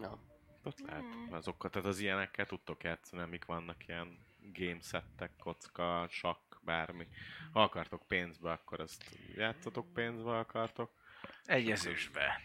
[0.00, 0.18] Na,
[0.64, 7.06] Ott lehet azokkal, tehát az ilyenekkel tudtok játszani, amik vannak ilyen gamesettek, kocka, sakk, bármi.
[7.52, 9.04] Ha akartok pénzbe, akkor azt
[9.36, 10.90] játszatok pénzbe, akartok.
[11.44, 12.40] Egy ezüstbe.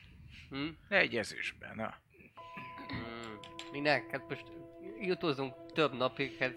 [0.49, 0.67] hm?
[0.89, 1.95] Egy ezüstbe, na.
[2.93, 3.35] Mm,
[3.71, 4.11] minek?
[4.11, 4.45] Hát most
[4.99, 6.55] jutózunk több napig, hát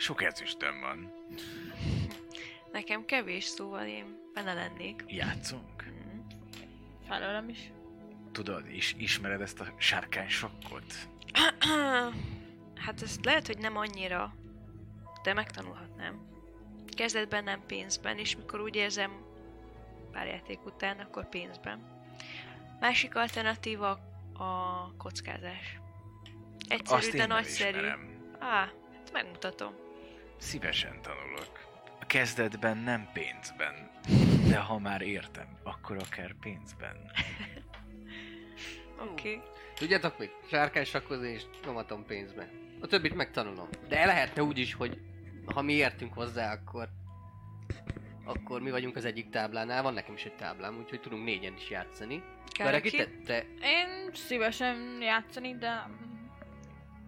[0.00, 1.12] Sok ezüstöm van.
[2.72, 5.04] Nekem kevés, szóval én benne lennék.
[5.06, 5.84] Játszunk?
[5.84, 6.20] Mm.
[7.08, 7.72] Felőlem is.
[8.32, 10.94] Tudod, is, ismered ezt a sárkány sokkot?
[12.84, 14.34] Hát ezt lehet, hogy nem annyira,
[15.22, 16.28] de megtanulhatnám.
[16.96, 19.10] Kezdetben nem pénzben, és mikor úgy érzem
[20.12, 22.00] pár játék után, akkor pénzben.
[22.80, 23.90] Másik alternatíva
[24.32, 25.80] a kockázás.
[26.68, 27.86] Egyszerű, Azt de nagyszerű.
[28.38, 29.74] Á, hát megmutatom.
[30.36, 31.58] Szívesen tanulok.
[32.00, 33.90] A kezdetben nem pénzben,
[34.48, 36.96] de ha már értem, akkor akár pénzben.
[39.10, 39.34] Oké.
[39.34, 39.40] Okay.
[39.74, 40.32] tudjátok mit?
[40.50, 42.50] Sárkány sakkozni és nyomatom pénzbe.
[42.80, 43.68] A többit megtanulom.
[43.88, 45.00] De lehetne úgy is, hogy
[45.44, 46.88] ha mi értünk hozzá, akkor
[48.24, 51.70] akkor mi vagyunk az egyik táblánál, van nekem is egy táblám, úgyhogy tudunk négyen is
[51.70, 52.22] játszani.
[52.58, 52.90] Karaki?
[52.90, 53.46] Karaki, te, te...
[53.66, 55.90] Én szívesen játszani, de...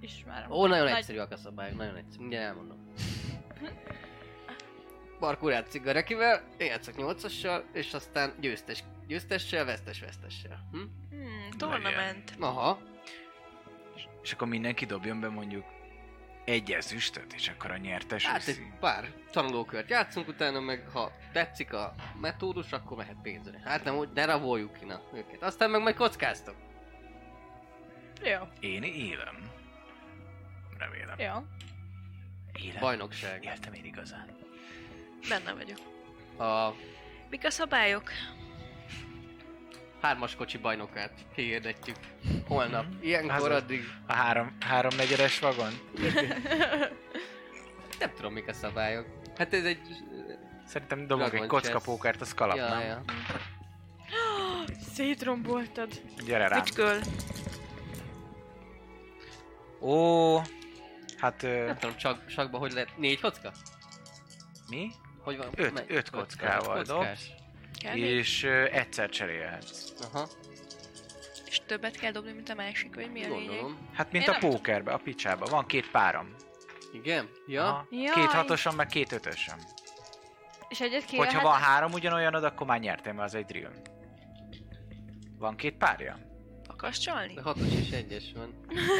[0.00, 0.50] Ismerem.
[0.50, 2.92] Ó, nagyon Nagy- egyszerűek a szabályok, nagyon egyszerű, mindjárt elmondom.
[5.18, 10.68] Parkour játszik Garekivel, én játszok 8-assal, és aztán győztes, győztessel, vesztes, vesztessel.
[10.72, 10.78] Hm?
[11.10, 12.34] Hmm, tournament.
[12.38, 12.78] Aha,
[14.22, 15.64] És akkor mindenki dobjon be mondjuk
[16.44, 18.60] egy ezüstöt, és akkor a nyertes hát viszi.
[18.60, 23.60] egy pár tanulókört játszunk, utána meg ha tetszik a metódus, akkor mehet pénzre.
[23.64, 25.42] Hát nem, úgy, de raboljuk ki na, őket.
[25.42, 26.54] Aztán meg majd kockáztok.
[28.24, 29.50] Jó, Én élem.
[30.78, 31.18] Remélem.
[31.18, 31.46] jó.
[32.62, 32.80] Élem.
[32.80, 33.44] Bajnokság.
[33.44, 34.26] Éltem én igazán.
[35.28, 35.78] Benne vagyok.
[36.38, 36.74] A
[37.30, 38.10] Mik a szabályok?
[40.02, 41.96] Hármas kocsi bajnokát kihirdetjük
[42.46, 42.84] holnap.
[43.00, 45.72] Ilyenkor Az- addig A három, háromnegyedes vagon?
[47.98, 49.06] nem tudom mik a szabályok.
[49.36, 49.80] Hát ez egy...
[50.66, 52.80] Szerintem dobok Dragon egy kockapókert, az kalap, Ja, nem?
[52.80, 53.02] ja.
[54.94, 56.00] Szétromboltad.
[56.24, 56.58] Gyere rám.
[56.60, 56.98] Ügyköl.
[59.80, 60.38] Ó,
[61.18, 62.98] hát ö, Nem tudom, csak, sakba hogy lehet?
[62.98, 63.52] Négy kocka?
[64.68, 64.90] mi?
[65.22, 65.46] Hogy van?
[65.54, 67.06] Öt- öt kockával öt dob.
[67.82, 67.96] Kell?
[67.96, 69.92] És ö, egyszer cserélhetsz.
[70.12, 70.28] Aha,
[71.46, 73.46] És többet kell dobni, mint a másik, vagy mi a lényeg?
[73.46, 73.88] gondolom.
[73.94, 75.46] Hát mint Én a nem pókerbe, a picsába.
[75.46, 76.34] Van két párom.
[76.92, 77.28] Igen?
[77.46, 77.64] Ja?
[77.66, 77.86] Aha.
[77.90, 78.14] Jaj.
[78.14, 79.58] Két hatosan, meg két ötösen.
[80.68, 81.42] És egyet Hogyha kivehet?
[81.42, 83.70] van három ugyanolyanod, akkor már nyertél, mert az egy drill.
[85.38, 86.18] Van két párja?
[86.82, 87.34] Akarsz csalni?
[87.34, 88.54] De hatos és egyes van.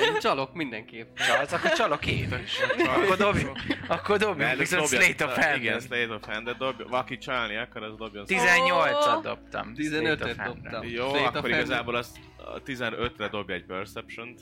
[0.04, 1.16] Én csalok mindenképp.
[1.16, 2.34] Csalsz, akkor csalok két.
[2.96, 3.40] akkor dobj,
[3.88, 5.56] akkor dobj, Mert viszont dobja- Slate of Hand.
[5.62, 8.24] Igen, Slate of Hand, de dobj, valaki csalni akar, az dobjon.
[8.28, 9.20] 18-at Ó.
[9.20, 9.72] dobtam.
[9.76, 10.44] 15-öt Slate of Handre.
[10.70, 10.88] dobtam.
[10.88, 14.40] Jó, akkor igazából az a 15-re dobj egy Perception-t.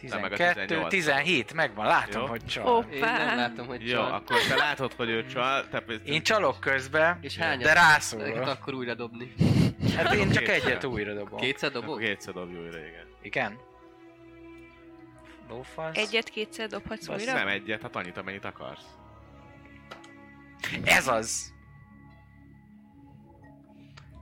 [0.00, 0.88] 12, 18.
[0.90, 2.28] 17, megvan, látom, Jó.
[2.28, 2.64] hogy csal.
[2.64, 2.94] Hoppá.
[2.94, 4.12] Én nem látom, hogy Jó, csal.
[4.12, 7.62] akkor te látod, hogy ő csal, te Én csalok közben, És hányat?
[7.62, 8.36] de rászólok.
[8.46, 9.34] Akkor újra dobni.
[9.96, 10.66] Hát én csak Kétszer.
[10.70, 11.38] egyet újra dobom.
[11.40, 11.98] Kétszer Akkor dobok?
[12.00, 13.06] kétszer dobj újra, igen.
[13.22, 13.58] Igen?
[15.48, 15.96] Lófasz.
[15.96, 17.32] Egyet kétszer dobhatsz Azt újra?
[17.32, 18.86] nem egyet, hát annyit, amennyit akarsz.
[20.84, 21.52] Ez az.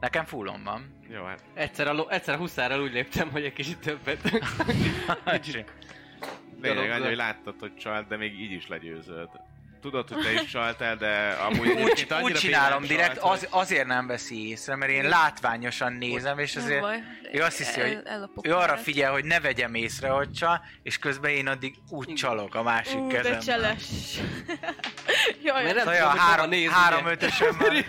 [0.00, 0.95] Nekem fullon van.
[1.08, 4.18] Jó, hát Egyszer a, lo- egyszer a huszárral úgy léptem, hogy egy kicsit többet.
[6.60, 9.28] lényeg annyi, hogy láttad, hogy csalt, de még így is legyőzöd.
[9.80, 14.48] Tudod, hogy te is csaltál, de amúgy Úgy, úgy csinálom direkt, az, azért nem veszi
[14.48, 17.02] észre, mert én látványosan nézem, és azért baj.
[17.32, 20.98] ő azt hiszi, hogy El- ő arra figyel, hogy ne vegyem észre, hogy csal, és
[20.98, 23.84] közben én addig úgy csalok a másik Ú, de cseles.
[25.44, 27.84] Jaj, Mert nem tudom, három, néz, három ötösön van,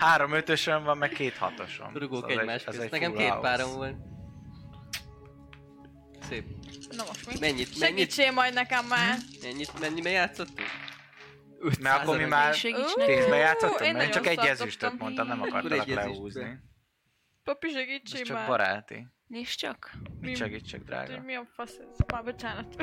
[0.00, 1.92] három ötösön van, meg két hatoson.
[1.94, 2.90] Rugók Szóval egymás egy- közt.
[2.90, 3.94] Nekem két párom volt.
[6.28, 6.44] Szép.
[6.90, 7.32] Na most mi?
[7.40, 9.16] Mennyit, mennyit, Segítsél majd nekem már.
[9.42, 10.68] mennyit, mennyibe játszottunk?
[11.80, 12.54] Mert akkor mi 500 már
[13.08, 16.58] én játszottunk, mert én nagyon csak egy ezüstöt mondtam, nem akartalak lehúzni.
[17.44, 18.46] Papi, Ez segítsél csak már.
[18.46, 19.06] baráti.
[19.26, 19.90] Nézd csak.
[20.20, 21.20] Mi- segítsek, Hogy drága?
[21.20, 21.96] mi a fasz ez?
[22.06, 22.74] Már bocsánat.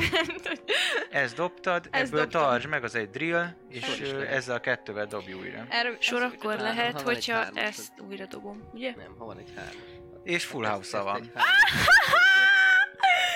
[1.11, 2.41] Ezt dobtad, Ezt ebből dobtam.
[2.41, 5.65] tartsd meg, az egy drill, és ö, ezzel a kettővel dobj újra.
[5.69, 8.93] Erről Sor akkor Három, lehet, ha hogyha hármas, ezt újra dobom, ugye?
[8.95, 9.83] Nem, ha van egy hármas.
[10.23, 11.31] És full house van.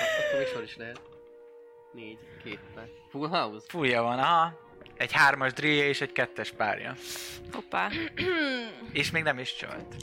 [0.00, 1.00] Akkor mi sor is lehet?
[1.92, 2.88] Négy, két pár.
[3.10, 3.66] Full house?
[3.68, 4.60] Fullja van, aha.
[4.96, 6.94] Egy hármas drillje és egy kettes párja.
[7.52, 7.90] Hoppá.
[8.92, 9.94] És még nem is csalt.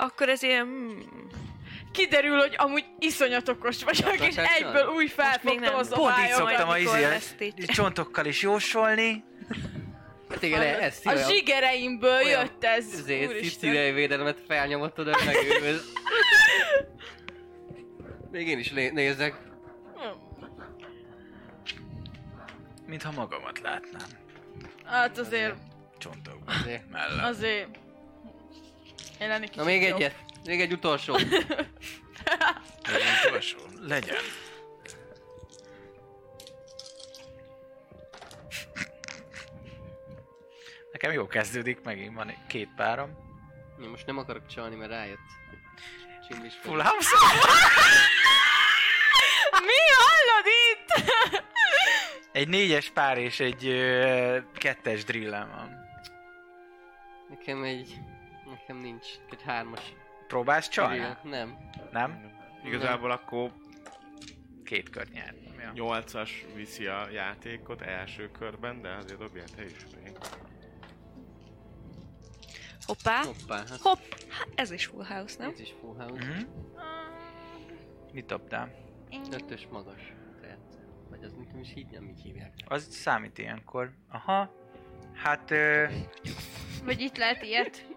[0.00, 0.64] Akkor ez ilyen...
[0.64, 1.28] Hmm,
[1.92, 5.74] Kiderül, hogy amúgy iszonyat okos vagyok, és egyből még felfogtam nem.
[5.74, 7.06] a Pont így szoktam a izé,
[7.66, 9.24] csontokkal is jósolni.
[10.28, 12.84] Hát igen, ez A zsigereimből olyan- jött ez.
[12.98, 15.80] Ezért szicíliai védelmet felnyomott oda, meg ő.
[18.30, 19.34] Még én is lé- nézek.
[22.86, 24.08] Mintha magamat látnám.
[24.84, 25.54] Hát azért,
[25.98, 26.54] Csontokban.
[26.60, 26.90] Azért.
[26.90, 27.24] Mellett.
[27.28, 27.68] azért...
[29.20, 29.96] Én lennék Na még jobb.
[29.96, 30.14] egyet.
[30.44, 31.14] Még egy utolsó.
[31.14, 31.46] Egy
[33.26, 33.58] utolsó.
[33.80, 34.16] Legyen.
[40.92, 43.10] Nekem jó kezdődik, megint van egy- két párom.
[43.82, 45.18] Én most nem akarok csalni, mert rájött.
[46.28, 47.08] Csimbis Full house?
[49.60, 51.12] Mi hallod itt?
[52.32, 55.78] Egy négyes pár és egy ö, kettes drillem van.
[57.28, 57.98] Nekem egy...
[58.70, 59.06] Nekem nincs.
[59.30, 59.94] Egy hármas.
[60.26, 61.16] Próbálsz csalni?
[61.22, 61.58] Nem.
[61.92, 62.32] Nem?
[62.64, 63.52] Igazából akkor
[64.64, 65.36] Két kört nyert.
[65.58, 65.72] Ja.
[65.74, 70.16] 8-as viszi a játékot első körben, de azért dobjál te is még.
[72.86, 73.22] Hoppá.
[73.22, 73.56] Hoppá.
[73.56, 73.98] Hát Hopp.
[74.28, 75.50] Hát ez is full house, nem?
[75.50, 76.24] ez is full house.
[76.24, 76.42] Mhm.
[78.12, 78.70] Mit dobtál?
[79.32, 80.12] Ötös magas.
[80.40, 80.58] Tehát,
[81.08, 82.52] vagy az nem is így nem így hívják.
[82.64, 83.90] Az számít ilyenkor.
[84.08, 84.52] Aha.
[85.14, 85.86] Hát, ö,
[86.84, 87.89] Vagy itt lehet ilyet.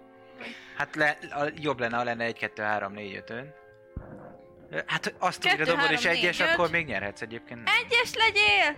[0.77, 3.53] Hát le, a, jobb lenne, ha lenne 1, 2, 3, 4, 5 ön.
[4.85, 6.53] Hát azt Kettő, újra dobod és egyes, négy, öt.
[6.53, 7.63] akkor még nyerhetsz egyébként.
[7.63, 7.73] nem.
[7.83, 8.73] Egyes legyél!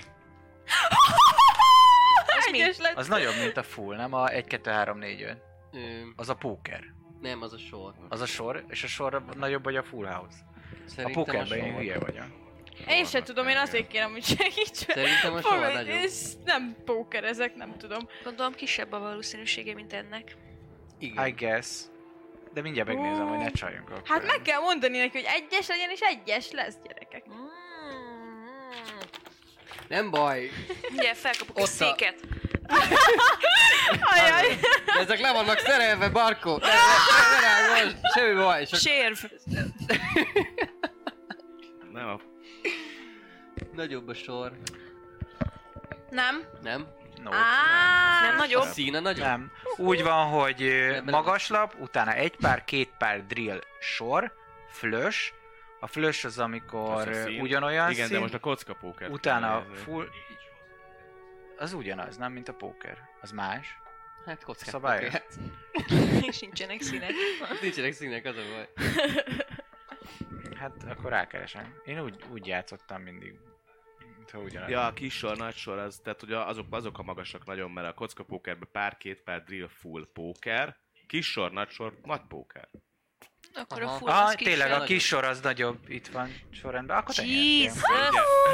[2.51, 2.95] Egyes lett.
[2.97, 5.37] Az nagyobb, mint a full, nem a 1, 2, 3, 4, 5.
[5.73, 5.77] Ö,
[6.15, 6.83] Az a póker.
[7.21, 7.93] nem, az a sor.
[8.09, 10.37] Az a sor, és a sor nagyobb vagy a full house.
[10.85, 12.25] A Szerintem pókerben én hülye vagyok.
[12.87, 14.75] Én sem tudom, én azért kérem, hogy segíts.
[14.75, 16.09] Szerintem a sor nagyobb.
[16.43, 18.07] nem póker ezek, nem tudom.
[18.23, 20.35] Gondolom kisebb a valószínűsége, mint ennek.
[20.99, 21.27] Igen.
[21.27, 21.67] I guess.
[22.53, 24.01] De mindjárt megnézem, hogy ne csaljunk akkor.
[24.05, 27.23] Hát meg kell mondani neki, hogy egyes legyen, és egyes lesz, gyerekek.
[27.29, 27.45] Mm.
[29.87, 30.49] Nem baj.
[30.91, 32.19] Ugye, felkapok Ott a a- széket.
[34.11, 34.57] Ajaj.
[34.85, 36.57] De ezek le vannak szerelve, Barkó.
[36.57, 36.73] Ne, ne,
[37.41, 37.97] ne, ne, ne, most.
[38.15, 38.65] Semmi baj.
[38.65, 39.17] Csak Sérv.
[41.91, 42.19] Nem a
[43.73, 44.51] nagyobb a sor.
[46.09, 46.43] Nem.
[46.61, 46.87] Nem?
[47.25, 47.31] No.
[47.33, 48.63] Á, Nem A nagyobb.
[48.63, 49.25] színe nagyobb?
[49.25, 49.51] Nem.
[49.77, 54.33] Úgy van, hogy ö, Ebben magas lap, utána egy pár, két pár drill sor,
[54.67, 55.33] flush.
[55.79, 59.09] A flush az, amikor az a ugyanolyan Igen, szín, de most a kockapóker.
[59.09, 60.07] utána full...
[61.57, 62.97] Az ugyanaz, nem, mint a póker.
[63.21, 63.77] Az más.
[64.25, 64.69] Hát kockát.
[64.69, 65.11] Szabályos.
[65.13, 65.27] kockát.
[66.27, 67.11] És nincsenek színek.
[67.61, 68.69] Nincsenek színek, az a baj.
[70.59, 71.73] Hát akkor rákeresem.
[71.85, 73.35] Én úgy, úgy játszottam mindig.
[74.25, 74.69] Mintha ugyanaz.
[74.69, 77.87] Ja, a kis sor, nagy sor, az, tehát hogy azok, azok a magasak nagyon, mert
[77.87, 82.69] a kockapókerben pár, két pár drill full póker, kis sor, nagy sor, nagy póker.
[83.53, 83.97] Akkor a Aha.
[83.97, 85.89] full Ah, az tényleg, a kis sor az nagyobb.
[85.89, 86.97] Itt van sorrendben.
[86.97, 87.81] Akkor Jesus!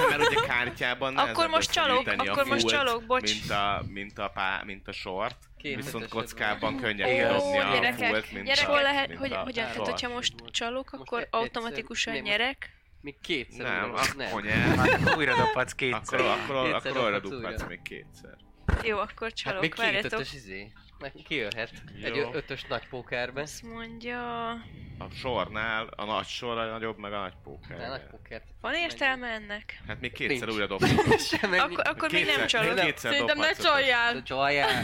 [0.06, 3.32] Ugye, mert ugye kártyában Akkor most csalok, a akkor most csalok, bocs.
[3.32, 8.10] Mint a, mint a, pá, mint a sort, Két viszont kockában könnyebb Ó, a gyerekek,
[8.10, 8.68] fullt, mint gyerekek.
[8.68, 12.81] a, Hol lehet, mint hogy, a hogyan, tehát hogyha most csalok, akkor automatikusan nyerek.
[13.02, 13.66] Még kétszer.
[13.66, 14.78] Nem, akkor nem.
[14.78, 16.20] Hát újra dobhatsz kétszer.
[16.20, 18.36] Akkor, akkor, Kétszer akkor arra dobhatsz még kétszer.
[18.84, 20.72] Jó, akkor Hát csalok, még két ötös izé.
[21.00, 21.72] Meg kijöhet.
[22.04, 22.34] Egy Jó.
[22.34, 23.44] ötös nagy pókerben.
[23.44, 24.50] Azt mondja...
[24.98, 27.78] A sornál a nagy sor a nagyobb, meg a nagy póker.
[27.78, 28.44] Ne, nagy pókert.
[28.62, 29.82] Van értelme ennek?
[29.88, 30.54] Hát még kétszer Nincs.
[30.54, 31.26] újra dobhatsz.
[31.38, 31.54] Sem.
[31.54, 32.76] Akkor, akkor még nem Kétszer- csalok.
[32.76, 32.86] Nem.
[32.86, 34.14] Kétszer Szerintem ne csaljál.
[34.14, 34.84] De csaljál.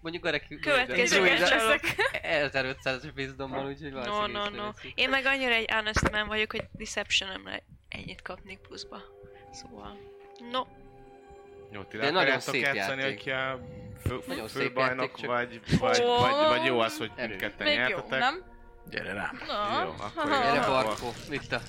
[0.00, 0.58] Mondjuk Gareki...
[0.58, 1.46] Következő Druida.
[2.48, 2.76] Csalok.
[2.76, 4.68] 1500 bizdommal, úgyhogy No, no, no.
[4.94, 7.50] Én meg annyira egy honest man vagyok, hogy deception
[7.88, 9.02] ennyit kapnék pluszba.
[9.52, 9.98] Szóval...
[10.50, 10.60] No,
[11.72, 13.22] Jó, ti De le nagyon szép játszani, játék.
[13.22, 13.60] hogy a
[14.06, 17.66] fő, Nagyon szép főbajnok, játék, csak- vagy, vagy, Ó, vagy, vagy jó az, hogy mindketten
[17.66, 18.18] nyertetek.
[18.18, 18.42] nem?
[18.90, 19.40] Gyere rám.
[19.46, 19.82] Na.
[19.82, 20.42] Jó, akkor Aha.
[20.52, 21.60] Gyere Barkó, itt a...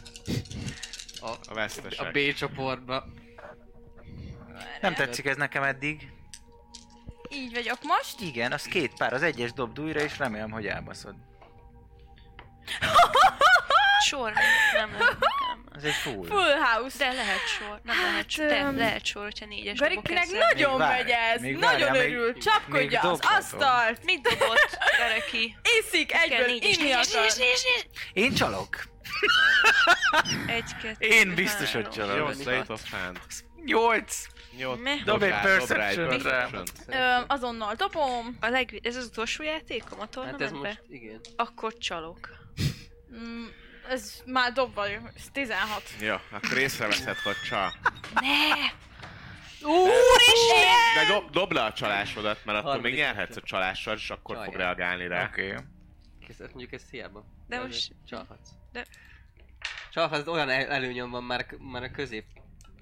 [1.21, 2.07] A, A vesztesek.
[2.07, 3.05] a B csoportba.
[4.81, 6.11] Nem tetszik ez nekem eddig.
[7.31, 8.21] Így vagyok most.
[8.21, 11.15] Igen, az két pár, az egyes dobd újra, és remélem, hogy elbaszod.
[14.05, 14.33] sor
[14.73, 15.17] nem lehet.
[15.75, 16.25] Ez egy full.
[16.27, 16.97] Full house.
[16.97, 18.45] De lehet sor, nem Hát, lehet sor.
[18.47, 21.41] De lehet sor, hogyha négyes dobok Garikinek nagyon Még várj, megy ez.
[21.41, 22.37] még Nagyon várjál, még- örül.
[22.37, 24.03] Csapkodja még az asztalt.
[24.03, 25.55] Mit dobott, Gareki?
[25.81, 27.25] Iszik egyből, négyes, inni akar.
[28.13, 28.83] Én csalok.
[30.47, 32.17] Egy, kettő, Én biztos, hogy csalok.
[32.17, 33.19] Jó, State of Hand.
[33.65, 34.25] Nyolc.
[34.83, 35.03] Meh.
[35.03, 36.49] Dob egy perception-re.
[36.87, 38.37] Ö, azonnal dobom.
[38.39, 38.79] A leg...
[38.83, 40.59] Ez az utolsó játékom a Hát ez tornamentben?
[40.61, 41.19] most, igen.
[41.35, 42.29] Akkor csalok.
[43.15, 43.45] Mm,
[43.89, 45.83] ez már dobva, ez 16.
[45.99, 47.73] Jó, akkor észreveszed, hogy csal.
[48.13, 48.69] Ne!
[50.95, 54.39] De dob, dob le a csalásodat, mert akkor Harmadik még nyerhetsz a csalással, és akkor
[54.43, 55.25] fog reagálni rá.
[55.25, 55.55] Oké.
[56.27, 57.23] Kész, hát mondjuk ez hiába.
[57.47, 58.49] De most- Csalhatsz.
[58.71, 58.85] de-
[59.91, 62.25] Csalhatsz, olyan el- előnyöm van már, már a közép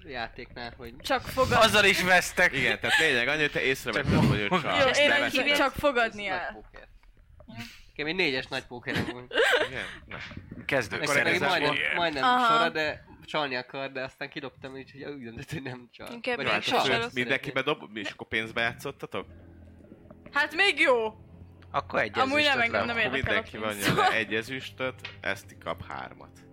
[0.03, 0.93] játéknál, hogy...
[1.01, 1.57] Csak fogad.
[1.57, 2.53] Azzal is vesztek.
[2.53, 4.79] Igen, tehát lényeg annyi, hogy te észrevetted, hogy ő csal.
[4.79, 6.63] Jó, én neki csak fogadni el.
[7.87, 9.33] Nekem egy négyes nagy pókerem volt.
[9.67, 9.85] Igen?
[10.05, 10.17] Na.
[10.65, 10.97] Kezdő.
[10.97, 15.89] Nekem majdnem, majdnem sora, de csalni akar, de aztán kidobtam, úgyhogy úgy döntött, hogy nem
[15.91, 16.07] csal.
[16.11, 16.59] Inkább csal.
[16.59, 16.85] csalok.
[16.85, 17.09] Szeretném.
[17.13, 19.25] Mindenkibe dob, és akkor pénzbe játszottatok?
[20.31, 21.13] Hát még jó.
[21.71, 26.48] Akkor egy Amúgy nem, engem nem érdekel a mindenki le egy ezüstöt, ezt kap hármat.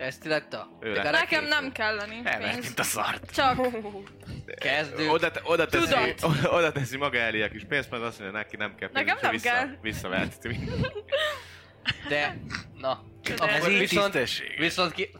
[0.00, 0.68] Ezt letta?
[0.80, 1.04] Ő De lett.
[1.04, 2.64] Gareki- Nekem nem kelleni Elvert, pénz.
[2.64, 3.30] mint a szart.
[3.34, 3.58] Csak
[4.60, 5.08] Kezdő.
[5.08, 6.22] Oda, te- oda, teszi, Tudat.
[6.22, 9.06] oda, oda teszi maga elé a kis pénzt, mert azt mondja, neki nem kell pénz,
[9.06, 9.68] Nekem nem vissza, kell.
[9.82, 10.36] Visszavetsz.
[12.08, 12.36] De,
[12.78, 13.04] na.
[13.22, 14.58] Ez Akkor így viszont, tisztesség.
[14.58, 15.10] viszont ki,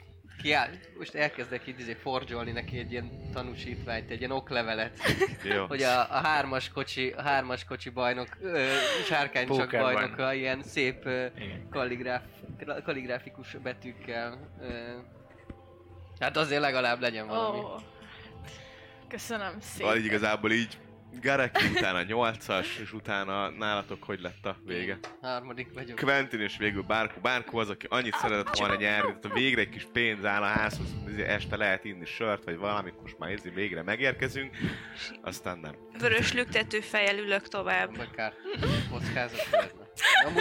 [0.42, 4.98] kiáll, most elkezdek itt izé forgyolni neki egy ilyen tanúsítványt, egy ilyen oklevelet,
[5.42, 5.66] Jó.
[5.66, 8.66] hogy a, a hármas kocsi, a hármas kocsi bajnok, ö,
[9.04, 11.26] sárkánycsak bajnoka, ilyen szép ö,
[11.70, 12.22] kalligráf,
[12.84, 14.38] kalligráfikus betűkkel.
[14.60, 14.68] Ö,
[16.18, 17.58] hát azért legalább legyen valami.
[17.58, 17.68] Ó.
[19.08, 20.04] Köszönöm szépen.
[20.04, 20.78] igazából így
[21.22, 24.98] Gareki utána 8-as, és utána nálatok hogy lett a vége?
[25.20, 25.98] Harmadik vagyok.
[25.98, 27.20] Quentin és végül Bárkó.
[27.20, 30.86] Bárkó az, aki annyit szeretett volna nyerni, tehát végre egy kis pénz áll a házhoz,
[31.08, 34.56] izé este lehet inni sört, vagy valamit, most már izé végre megérkezünk,
[35.22, 35.74] aztán nem.
[35.98, 37.96] Vörös lüktető fejjel ülök tovább.
[37.96, 38.32] Vagy kár
[38.90, 39.48] kockázat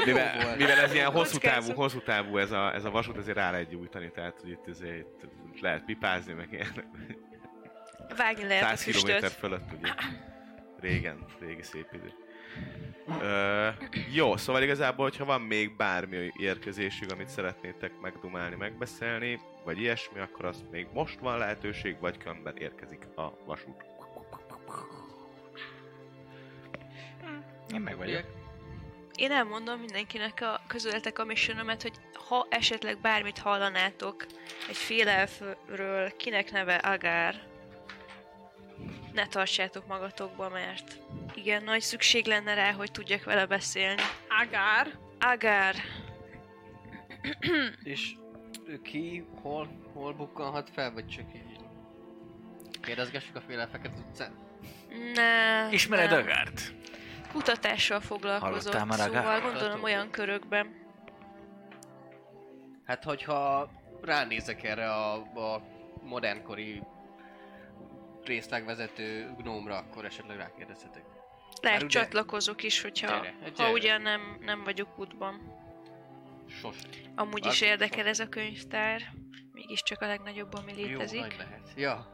[0.05, 3.51] Mivel, mivel ez ilyen hosszú távú, hosszú távú ez a, ez a vasút, ezért rá
[3.51, 5.07] lehet gyújtani, tehát hogy itt, azért,
[5.53, 6.91] itt lehet pipázni, meg ilyen
[8.17, 9.91] Vágni lehet a 100 km fölött, ugye.
[10.81, 12.13] Régen, régi szép idő.
[13.21, 13.67] Ö,
[14.13, 20.45] jó, szóval igazából, hogyha van még bármi érkezésük, amit szeretnétek megdumálni, megbeszélni, vagy ilyesmi, akkor
[20.45, 23.85] az még most van lehetőség, vagy különben érkezik a vasút.
[27.73, 28.23] Én meg vagyok.
[29.15, 31.93] Én elmondom mindenkinek a közületek a missionomet, hogy
[32.27, 34.25] ha esetleg bármit hallanátok
[34.69, 37.48] egy félelfről, kinek neve Agár,
[39.13, 40.99] ne tartsátok magatokba, mert
[41.33, 44.01] igen, nagy szükség lenne rá, hogy tudjak vele beszélni.
[44.41, 44.87] Agár.
[45.19, 45.75] Agár,
[47.83, 48.15] És
[48.65, 51.59] ő ki, hol, hol bukkanhat fel, vagy csak így?
[52.81, 54.33] Kérdezgessük a félelfeket utcán?
[55.13, 56.19] ne, Ismered nem.
[56.19, 56.73] Agárt?
[57.31, 59.51] Kutatással foglalkozott, Hallottál már szóval Agárról?
[59.51, 60.87] gondolom olyan körökben.
[62.85, 63.69] Hát, hogyha
[64.01, 65.61] ránézek erre a, a
[66.03, 66.83] modernkori
[68.25, 71.03] részlegvezető gnómra, akkor esetleg rákérdezhetek.
[71.61, 73.71] Lehet ugye- csatlakozok is, hogyha Gyere, ha gyere.
[73.71, 75.57] ugyan nem, nem vagyok útban.
[76.47, 76.77] Sos.
[77.15, 79.01] Amúgy Az- is érdekel ez a könyvtár.
[79.51, 81.19] Mégiscsak a legnagyobb, ami Jó, létezik.
[81.19, 81.71] nagy lehet.
[81.75, 82.07] Ja,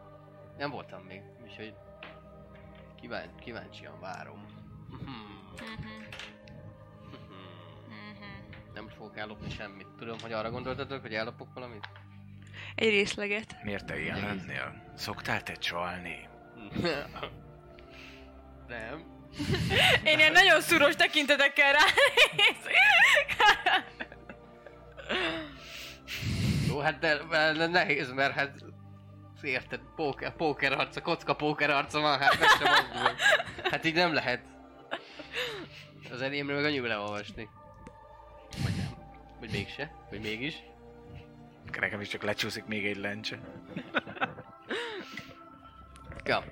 [0.57, 1.73] nem voltam még, úgyhogy
[3.01, 4.45] kíván, kíváncsian várom.
[4.89, 5.51] Mhm, Hmm.
[7.89, 8.73] mhm.
[8.73, 9.87] Nem fogok ellopni semmit.
[9.97, 11.87] Tudom, hogy arra gondoltatok, hogy ellopok valamit?
[12.75, 13.55] Egy részleget.
[13.63, 14.83] Miért te ilyen lennél?
[14.95, 16.27] Szoktál te csalni?
[18.67, 19.13] nem.
[20.03, 22.75] Én ilyen nagyon szuros tekintetekkel ránézek.
[26.67, 27.17] Jó, hát de,
[27.53, 28.51] de nehéz, mert hát
[29.41, 33.15] érted, póker, póker arca, kocka póker arca van, hát meg sem mozdul.
[33.63, 34.41] Hát így nem lehet.
[36.11, 37.49] Az enyémről meg annyira leolvasni.
[38.63, 38.95] Vagy nem.
[39.39, 39.91] Vagy mégse.
[40.09, 40.55] Vagy mégis.
[41.79, 43.39] Nekem is csak lecsúszik még egy lencse.
[46.27, 46.43] Ja.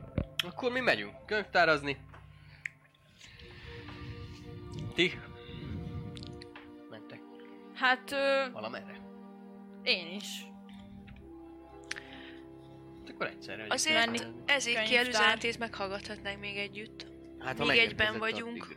[0.45, 1.97] Akkor mi megyünk könyvtárazni.
[4.95, 5.19] Ti?
[6.89, 7.19] Mentek
[7.73, 9.01] Hát ö, valamerre?
[9.83, 10.45] én is.
[13.13, 13.65] Akkor egyszerre.
[13.69, 14.17] Azért menni.
[14.45, 17.05] ezért ki előzenetét meghallgathatnánk még együtt.
[17.39, 18.67] hát, még egyben vagyunk.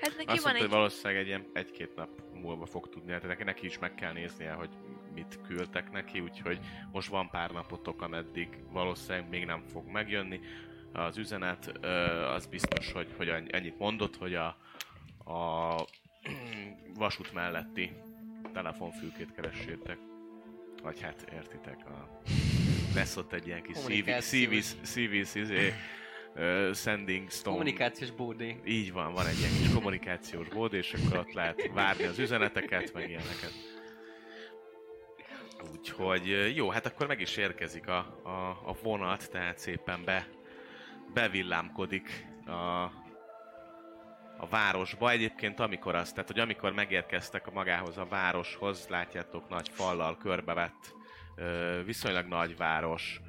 [0.00, 0.60] Hát neki Azt van mondta, egy...
[0.60, 4.12] hogy valószínűleg egy ilyen egy-két nap múlva fog tudni, tehát neki, neki is meg kell
[4.12, 4.70] néznie, hogy
[5.14, 6.60] mit küldtek neki, úgyhogy
[6.92, 10.40] most van pár napotok, ameddig valószínűleg még nem fog megjönni.
[10.92, 11.66] Az üzenet
[12.34, 14.46] az biztos, hogy, hogy annyit mondott, hogy a,
[15.32, 15.74] a
[16.94, 17.92] vasút melletti
[18.52, 19.98] telefonfülkét keressétek.
[20.82, 22.22] Vagy hát értitek, a...
[22.94, 24.64] lesz ott egy ilyen kis Kommunikációs.
[24.64, 25.72] CVS, CVS, izé,
[26.34, 28.60] ö, sending stone Kommunikációs bódé.
[28.66, 32.92] így van, van egy ilyen kis kommunikációs bód, és akkor ott lehet várni az üzeneteket,
[32.92, 33.71] meg ilyeneket.
[35.70, 40.26] Úgyhogy jó, hát akkor meg is érkezik a, a, a vonat, tehát szépen be,
[41.14, 42.82] bevillámkodik a,
[44.36, 45.10] a városba.
[45.10, 50.94] Egyébként amikor az, tehát hogy amikor megérkeztek a magához a városhoz, látjátok nagy fallal körbevett,
[51.84, 53.20] viszonylag nagy város,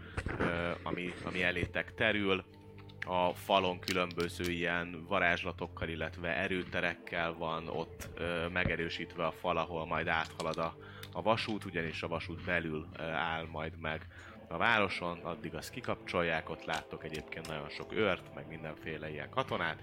[0.84, 2.44] ami, ami elétek terül
[3.06, 8.10] a falon különböző ilyen varázslatokkal, illetve erőterekkel van ott
[8.54, 10.76] megerősítve a fal, ahol majd áthalad a,
[11.14, 14.08] a vasút, ugyanis a vasút belül áll majd meg
[14.48, 19.82] a városon, addig azt kikapcsolják, ott láttok egyébként nagyon sok őrt, meg mindenféle ilyen katonát,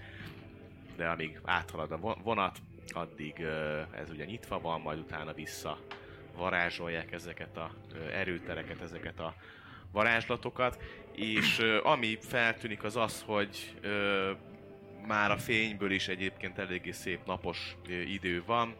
[0.95, 2.57] de amíg áthalad a vo- vonat,
[2.87, 3.39] addig
[3.91, 5.77] ez ugye nyitva van, majd utána vissza
[6.35, 7.71] varázsolják ezeket a
[8.11, 9.35] erőtereket, ezeket a
[9.91, 13.79] varázslatokat, és ami feltűnik az az, hogy
[15.07, 18.75] már a fényből is egyébként eléggé szép napos idő van,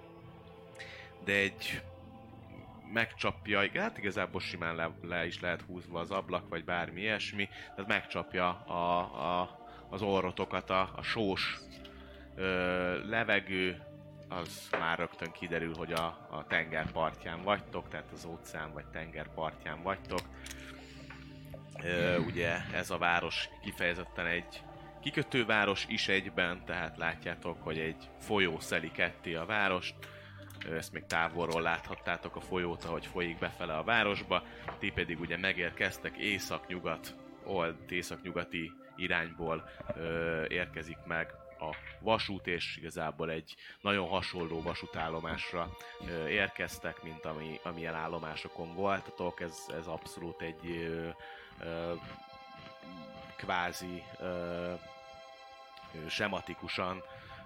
[1.23, 1.81] de egy
[2.93, 7.87] megcsapja, hát igazából simán le, le is lehet húzva az ablak, vagy bármi ilyesmi, tehát
[7.87, 8.97] megcsapja a,
[9.39, 11.57] a, az orrotokat a, a sós
[12.35, 13.81] ö, levegő,
[14.29, 19.33] az már rögtön kiderül, hogy a, a tenger partján vagytok, tehát az óceán vagy tenger
[19.33, 20.21] partján vagytok.
[21.83, 24.63] Ö, ugye ez a város kifejezetten egy
[25.01, 29.95] kikötőváros is egyben, tehát látjátok, hogy egy folyó szeli ketté a várost.
[30.69, 34.43] Ezt még távolról láthattátok a folyót, ahogy folyik befele a városba.
[34.79, 43.29] Ti pedig ugye megérkeztek észak-nyugat, old, észak-nyugati irányból ö, érkezik meg a vasút, és igazából
[43.29, 45.69] egy nagyon hasonló vasútállomásra
[46.07, 49.41] ö, érkeztek, mint ami, amilyen állomásokon voltatok.
[49.41, 51.09] Ez, ez abszolút egy ö,
[51.59, 51.93] ö,
[53.35, 54.73] kvázi ö,
[56.07, 57.03] sematikusan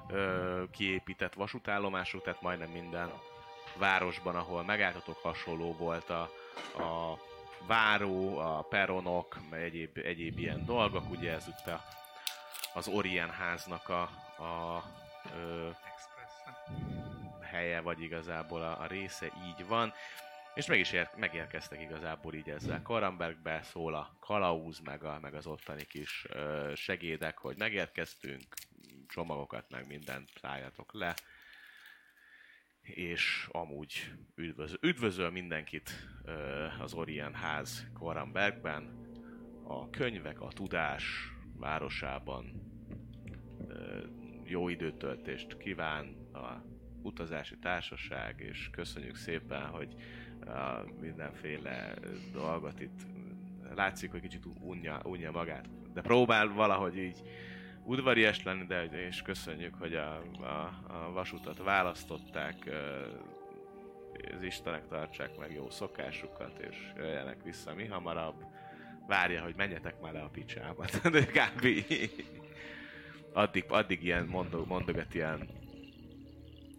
[0.10, 3.12] ö, kiépített vasútállomások, tehát majdnem minden
[3.78, 6.22] városban, ahol megálltatok, hasonló volt a,
[6.84, 7.18] a
[7.68, 11.82] váró, a peronok, egyéb, egyéb ilyen dolgok, ugye ez itt a,
[12.74, 14.02] az Orient háznak a,
[14.44, 14.84] a
[15.36, 15.70] ö,
[17.42, 19.94] helye, vagy igazából a, a része így van.
[20.56, 22.82] És meg is ér, megérkeztek igazából így ezzel.
[22.82, 28.44] Karambergbe szól a kalauz, meg, a, meg az ottani kis ö, segédek, hogy megérkeztünk,
[29.08, 31.14] csomagokat, meg mindent szálljatok le.
[32.82, 35.90] És amúgy üdvözöl, üdvözöl mindenkit
[36.26, 39.04] ö, az Orient ház Karambergben.
[39.64, 41.04] A könyvek, a tudás
[41.56, 42.54] városában
[43.68, 44.04] ö,
[44.44, 46.66] jó időtöltést kíván a
[47.02, 49.96] utazási társaság, és köszönjük szépen, hogy
[50.46, 51.94] a mindenféle
[52.34, 53.00] dolgot itt
[53.76, 57.24] látszik, hogy kicsit unja, unja magát, de próbál valahogy így
[57.84, 62.56] udvarias lenni, de és köszönjük, hogy a, a, a vasutat választották,
[64.36, 68.46] az Istenek tartsák meg jó szokásukat, és jöjjenek vissza mi hamarabb.
[69.08, 70.86] Várja, hogy menjetek már le a picsába.
[71.12, 72.26] De így.
[73.34, 75.48] addig, addig ilyen mondog, mondogat ilyen,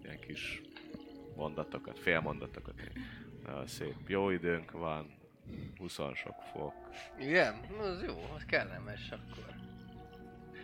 [0.03, 0.61] ilyen kis
[1.37, 2.75] mondatokat, félmondatokat.
[3.47, 5.15] Na, szép, jó időnk van,
[5.79, 6.75] 20 sok fok.
[7.19, 7.55] Igen?
[7.81, 9.45] Az jó, az kellemes akkor.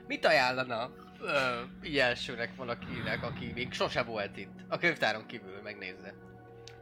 [0.07, 4.61] Mit ajánlana ö, így elsőnek valakinek, aki még sose volt itt?
[4.69, 6.15] A könyvtáron kívül megnézze.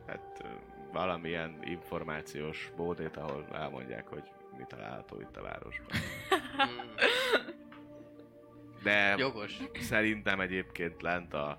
[0.07, 0.47] Hát ö,
[0.93, 4.23] valamilyen információs bódét, ahol elmondják, hogy
[4.57, 5.87] mi található itt a városban.
[6.57, 6.95] Hmm,
[8.83, 9.57] De jogos.
[9.81, 11.59] szerintem egyébként lent a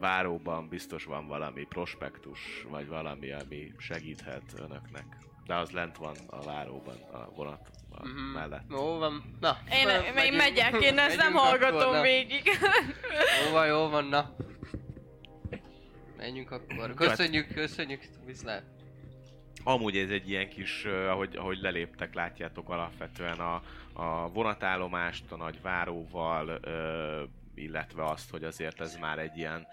[0.00, 5.04] váróban biztos van valami prospektus, vagy valami, ami segíthet önöknek.
[5.46, 8.18] De az lent van a váróban, a vonat a Mhm.
[8.18, 8.64] mellett.
[8.70, 9.56] Jó van, na.
[9.72, 10.36] Én, na, én megyünk.
[10.36, 12.00] megyek, én ezt nem Megyünk akkor, hallgatom na.
[12.02, 12.42] végig.
[13.46, 14.34] Jó van, jó van, na.
[16.16, 16.94] Menjünk akkor.
[16.94, 18.62] Köszönjük, köszönjük, viszlát.
[19.64, 23.62] Amúgy ez egy ilyen kis, ahogy, ahogy leléptek, látjátok alapvetően a,
[23.92, 27.22] a vonatállomást, a nagy váróval, ö,
[27.58, 29.66] illetve azt, hogy azért ez már egy ilyen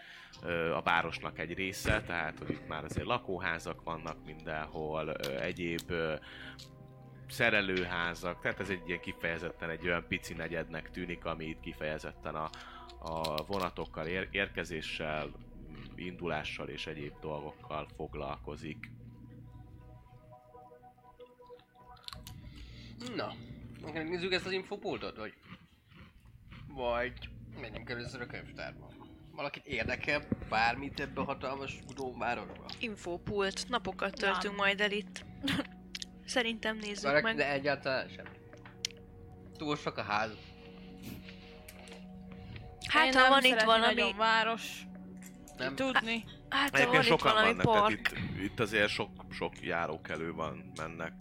[0.73, 5.93] a városnak egy része, tehát hogy itt már azért lakóházak vannak mindenhol, egyéb
[7.27, 12.49] szerelőházak, tehát ez egy ilyen kifejezetten egy olyan pici negyednek tűnik, ami itt kifejezetten a,
[12.99, 15.31] a vonatokkal ér- érkezéssel,
[15.95, 18.91] indulással és egyéb dolgokkal foglalkozik.
[23.15, 23.33] Na,
[23.81, 25.33] akkor nézzük ezt az infopultot, vagy?
[26.67, 27.29] Vagy
[27.61, 28.87] menjünk először a könyvtárba.
[29.31, 32.65] Valakit érdekel bármit ebbe a hatalmas Gudóvárosba?
[32.79, 34.55] Infopult, napokat töltünk Nem.
[34.55, 35.25] majd el itt.
[36.25, 37.35] Szerintem nézzük Valaki, meg.
[37.35, 38.25] de egyáltalán sem.
[39.57, 40.31] Túl sok a ház.
[42.87, 44.81] Hát Én ha nem van itt valami, nagyon város.
[45.57, 45.75] Nem?
[45.75, 46.23] Tudni.
[46.49, 47.91] hát ha van Egyébként itt sokan valami vannak, tehát park.
[47.91, 51.13] itt, itt azért sok, sok járókelő van, mennek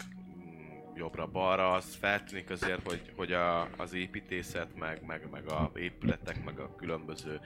[0.96, 6.58] jobbra-balra, az feltűnik azért, hogy, hogy a, az építészet, meg, meg, meg a épületek, meg
[6.58, 7.40] a különböző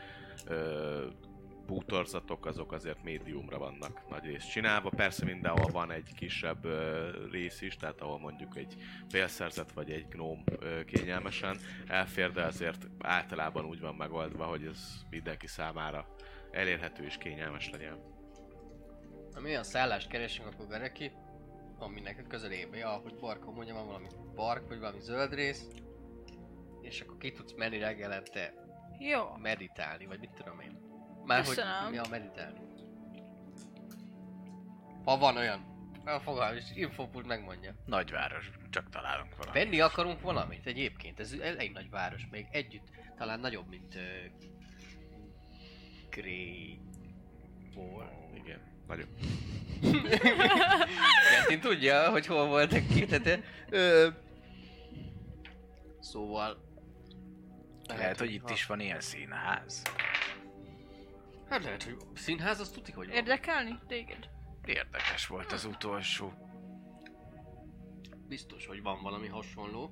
[0.46, 1.06] ö,
[1.66, 4.90] bútorzatok, azok azért médiumra vannak nagy részt csinálva.
[4.96, 8.74] Persze mindenhol van egy kisebb ö, rész is, tehát ahol mondjuk egy
[9.08, 15.04] félszerzet vagy egy gnóm ö, kényelmesen elfér, de azért általában úgy van megoldva, hogy ez
[15.10, 16.14] mindenki számára
[16.50, 18.16] elérhető és kényelmes legyen.
[19.34, 21.12] Ha mi olyan szállást keresünk, akkor Gareki,
[21.78, 25.66] aminek a közelébe, ahogy Barka mondja, van valami park, vagy valami zöld rész,
[26.80, 28.54] és akkor ki tudsz menni reggelente
[28.98, 29.36] Jó.
[29.36, 30.78] meditálni, vagy mit tudom én.
[31.24, 31.92] Már hogy, Köszönöm.
[31.92, 32.60] ja, meditálni.
[35.04, 35.76] Ha van olyan.
[36.04, 37.74] A fogalm is, infopult megmondja.
[37.84, 39.62] Nagyváros, csak találunk valamit.
[39.62, 44.02] Venni akarunk valamit egyébként, ez elég nagy város, még együtt, talán nagyobb, mint uh,
[46.10, 48.10] Greyból.
[48.34, 49.08] Igen, nagyon.
[51.32, 54.08] Kentin tudja, hogy hol voltak ki, tehát, ö,
[56.00, 56.66] Szóval...
[57.88, 59.82] Lehet, hogy itt is van ilyen színház.
[61.48, 63.16] Hát lehet, hogy színház, azt tudjuk, hogy van.
[63.16, 64.28] Érdekelni téged?
[64.64, 66.32] Érdekes volt az utolsó.
[68.28, 69.90] Biztos, hogy van valami hasonló.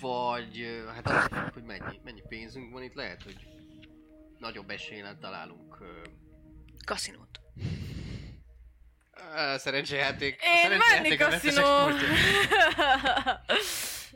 [0.00, 3.48] Vagy, hát az függ, hogy mennyi, mennyi pénzünk van itt, lehet, hogy
[4.38, 5.78] nagyobb esélyen találunk
[6.84, 7.40] Kaszinót.
[9.20, 9.58] A
[10.42, 11.88] Én menni kaszinó!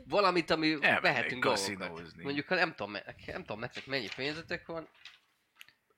[0.07, 2.23] valamit, ami Elmennék vehetünk dolgokat.
[2.23, 2.91] Mondjuk, nem tudom,
[3.25, 4.89] nem tudom nektek mennyi pénzetek van,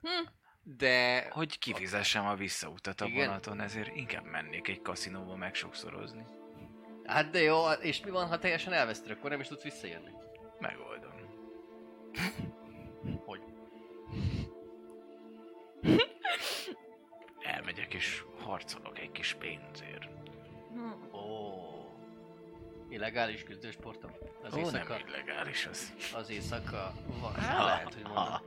[0.01, 0.27] Hm.
[0.63, 3.25] de Hogy kifizessem a visszautat a Igen.
[3.27, 6.25] vonaton, ezért inkább mennék egy kaszinóba megsokszorozni.
[7.05, 10.11] hát de jó, és mi van, ha teljesen elveszted, akkor nem is tudsz visszajönni?
[10.59, 11.15] Megoldom.
[13.25, 13.41] Hogy?
[17.41, 20.09] Elmegyek és harcolok egy kis pénzért.
[20.73, 21.15] Hm.
[21.15, 21.57] Ó,
[22.89, 24.11] illegális küzdősportom?
[24.43, 25.93] Az Ó, éjszaka, nem illegális az.
[26.13, 27.33] az éjszaka van.
[27.33, 28.41] Hát lehet, hogy ha.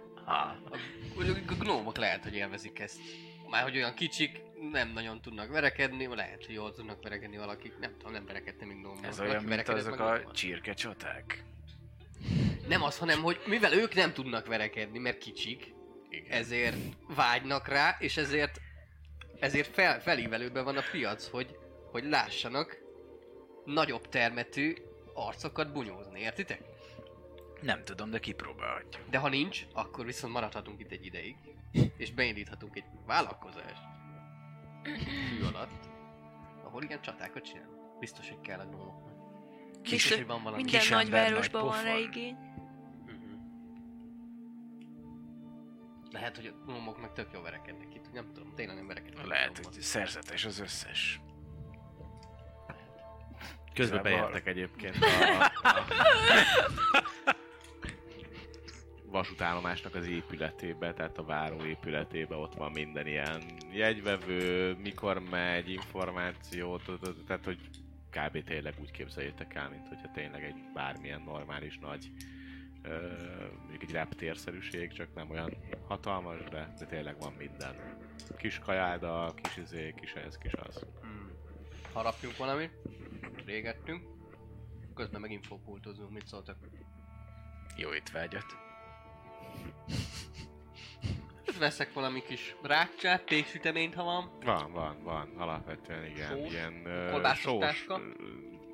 [1.15, 3.01] Mondjuk a gnómok lehet, hogy élvezik ezt.
[3.49, 7.93] Már hogy olyan kicsik, nem nagyon tudnak verekedni, lehet, hogy jól tudnak verekedni valakik, nem
[7.99, 9.05] tudom, nem verekedni még gnómok.
[9.05, 10.33] Ez olyan, mint azok a gnómmal?
[10.33, 11.45] csirkecsaták.
[12.69, 15.75] Nem az, hanem hogy mivel ők nem tudnak verekedni, mert kicsik,
[16.11, 16.39] Igen.
[16.39, 16.77] ezért
[17.15, 18.61] vágynak rá, és ezért
[19.41, 21.59] ezért fel, felívelőben van a piac, hogy,
[21.91, 22.79] hogy lássanak
[23.65, 24.75] nagyobb termetű
[25.15, 26.63] arcokat bunyózni, értitek?
[27.61, 29.09] Nem tudom, de kipróbálhatjuk.
[29.11, 31.37] De ha nincs, akkor viszont maradhatunk itt egy ideig,
[31.97, 33.83] és beindíthatunk egy vállalkozást
[34.83, 35.89] fű alatt,
[36.65, 37.69] ahol igen csatákat csinál.
[38.01, 39.11] Biztos, hogy kell a gnómoknak.
[39.83, 40.63] Biztos, hogy van valami.
[40.63, 42.37] Minden nagyvárosban nagy van rá igény.
[46.11, 49.27] Lehet, hogy a gnómok meg tök jó verekednek itt, nem tudom, tényleg nem verekednek.
[49.27, 51.21] Lehet, hogy szerzetes az összes.
[53.75, 55.85] Közben beértek egyébként a, a
[59.11, 63.43] vasútállomásnak az épületébe, tehát a váró épületébe, ott van minden ilyen
[63.73, 66.81] jegyvevő, mikor megy, információ,
[67.27, 67.59] tehát hogy
[68.11, 68.45] kb.
[68.45, 72.11] tényleg úgy képzeljétek el, mint hogyha tényleg egy bármilyen normális nagy
[73.59, 75.57] mondjuk egy reptérszerűség, csak nem olyan
[75.89, 77.99] hatalmas, de, de tényleg van minden.
[78.37, 80.87] Kis kajáda, kis izé, kis ez, kis az.
[81.01, 81.31] Hmm.
[81.93, 82.73] Harapjunk valamit,
[83.45, 84.07] régettünk,
[84.95, 86.57] közben meg infopultozunk, mit szóltak?
[87.77, 88.45] Jó étvágyat.
[91.59, 94.31] Veszek valami kis rákcsát, péksüteményt, ha van.
[94.45, 96.37] Van, van, van, alapvetően igen.
[96.37, 96.53] Sós?
[96.53, 97.87] Ilyen ö, Kolbászos sós,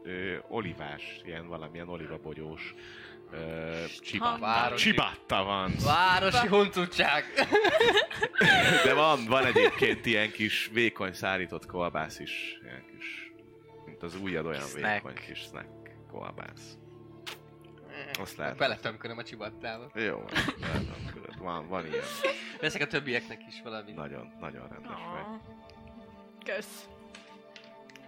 [0.02, 2.74] ö, olivás, ilyen valamilyen olivabogyós
[4.40, 4.82] Városi.
[4.90, 5.72] Csibatta van.
[5.84, 7.24] Városi huncutság!
[8.84, 12.58] De van, van egyébként ilyen kis vékony szárított kolbász is.
[12.62, 13.32] Ilyen kis,
[13.84, 14.92] mint az ujjad olyan Snack.
[14.92, 15.68] vékony kis snack
[16.10, 16.78] kolbász.
[18.20, 18.56] Azt lehet.
[18.56, 19.90] Beletömköröm a csibattába.
[19.94, 20.24] Jó,
[21.12, 22.04] tudod, van, van ilyen.
[22.60, 23.92] Veszek a többieknek is valami.
[23.92, 25.20] Nagyon, nagyon rendes vagy.
[25.20, 25.40] Ah.
[26.44, 26.88] Kösz.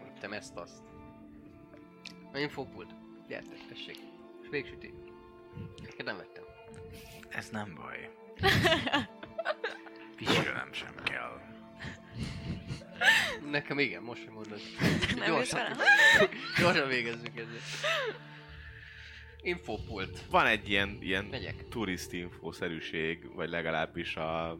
[0.04, 0.82] Vittem ezt azt.
[2.34, 2.90] Infopult.
[3.28, 3.98] Gyertek, tessék.
[4.42, 4.94] És végsüti.
[5.82, 6.42] Neked nem vettem.
[7.28, 8.10] Ez nem baj.
[10.16, 11.40] Pisilnem sem kell.
[13.50, 14.60] Nekem igen, most hogy mondod.
[15.16, 15.76] Nem vele?
[16.60, 17.60] Gyorsan végezzük ezzel.
[19.42, 20.20] Infopult.
[20.30, 21.68] Van egy ilyen, ilyen Megyek.
[21.68, 24.58] turistinfo-szerűség, vagy legalábbis a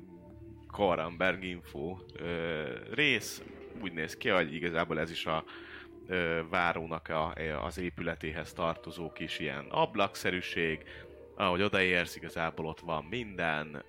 [0.66, 2.62] Koramberg info ö,
[2.95, 3.43] rész.
[3.82, 5.45] Úgy néz ki, hogy igazából ez is a
[6.50, 7.32] várónak a,
[7.62, 10.84] az épületéhez tartozó kis ilyen ablakszerűség.
[11.36, 13.84] Ahogy odaérsz, igazából ott van minden,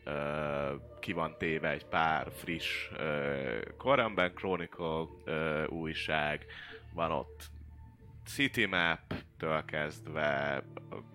[0.99, 5.05] ki van téve egy pár friss ö, Koramberg Chronicle
[5.67, 6.45] újság,
[6.93, 7.49] van ott
[8.25, 10.63] City Map-től kezdve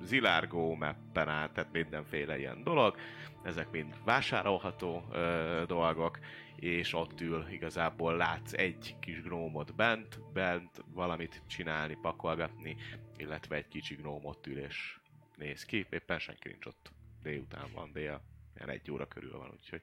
[0.03, 2.97] Zilargo mappen át, tehát mindenféle ilyen dolog.
[3.45, 6.19] Ezek mind vásárolható ö, dolgok,
[6.57, 12.77] és ott ül igazából látsz egy kis gnómot bent, bent valamit csinálni, pakolgatni,
[13.17, 14.99] illetve egy kicsi gnóm ott ül és
[15.37, 15.87] néz ki.
[15.91, 16.93] Éppen senki nincs ott.
[17.23, 18.23] Délután van, dél,
[18.57, 19.83] ilyen egy óra körül van, úgyhogy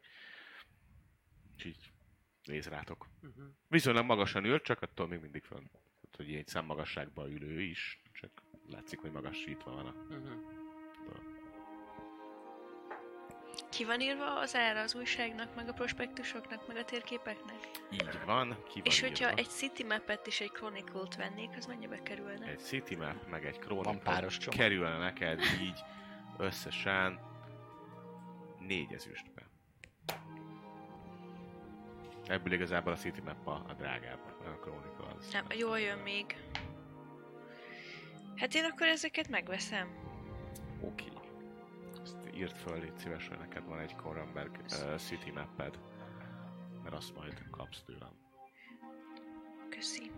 [1.57, 1.91] és így
[2.43, 3.07] néz rátok.
[3.21, 3.45] Uh-huh.
[3.67, 5.65] Viszonylag magasan ül, csak attól még mindig fönn.
[6.17, 9.93] Hogy egy szemmagasságban ülő is, csak látszik, hogy magasítva van a...
[10.09, 10.60] Uh-huh.
[13.71, 17.55] Ki van írva az ára az újságnak, meg a prospektusoknak, meg a térképeknek?
[17.91, 19.37] Így van, ki van És hogyha írva.
[19.39, 22.45] egy City Map-et és egy Chronicle-t vennék, az mennyibe kerülne?
[22.47, 24.59] egy City Map, meg egy Van Chronicle páros csomag.
[24.59, 25.79] kerülne neked így
[26.37, 27.19] összesen
[28.59, 29.41] négy ezüstbe.
[32.27, 35.31] Ebből igazából a City Map a, a drágább, a Chronicle az.
[35.31, 36.35] Nem, jól jön még.
[38.35, 39.87] Hát én akkor ezeket megveszem.
[40.81, 41.05] Oké.
[41.05, 41.20] Azt
[42.35, 45.79] írt föl, légy szíves, hogy neked van egy Koramberg uh, City Map-ed.
[46.83, 48.11] Mert azt majd kapsz tőlem.
[49.69, 50.11] Köszi.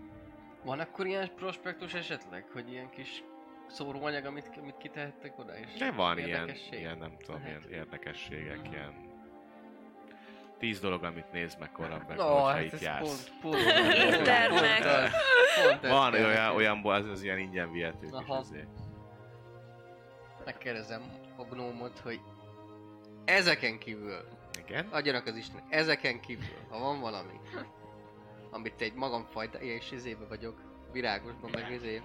[0.64, 3.24] Van akkor ilyen prospektus esetleg, hogy ilyen kis
[3.68, 5.58] szóróanyag, amit, amit kitehettek oda?
[5.58, 7.66] És De van ilyen, ilyen, nem tudom, Lehet.
[7.70, 9.12] ilyen érdekességek, ilyen
[10.58, 13.30] tíz dolog, amit nézd meg Koramberg, No, hogyha hát itt ez jársz.
[13.40, 14.16] pont, pont, pont,
[15.66, 16.56] pont ez Van kell olyan, neked.
[16.56, 18.36] olyanból az, az ilyen ingyen vihetők is Aha.
[18.36, 18.70] azért.
[20.46, 21.02] Megkérdezem
[21.38, 22.20] a gnómot, hogy
[23.26, 24.18] ezeken kívül,
[24.66, 24.88] Igen.
[24.92, 27.40] adjanak az Isten, ezeken kívül, ha van valami,
[28.52, 32.02] amit egy magamfajta, és izébe vagyok, virágosban meg izé,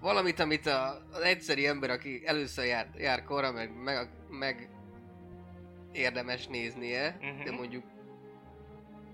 [0.00, 4.68] valamit, amit a, az egyszeri ember, aki először jár, jár korra, meg, meg, meg
[5.92, 7.44] érdemes néznie, Mhm.
[7.44, 7.84] de mondjuk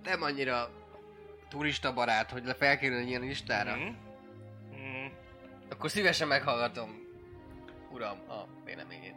[0.05, 0.71] nem annyira
[1.49, 3.85] turista barát, hogy le felkerül egy ilyen listára, Mhm.
[4.71, 5.12] Mhm.
[5.71, 6.97] akkor szívesen meghallgatom,
[7.93, 9.14] uram, a véleményét.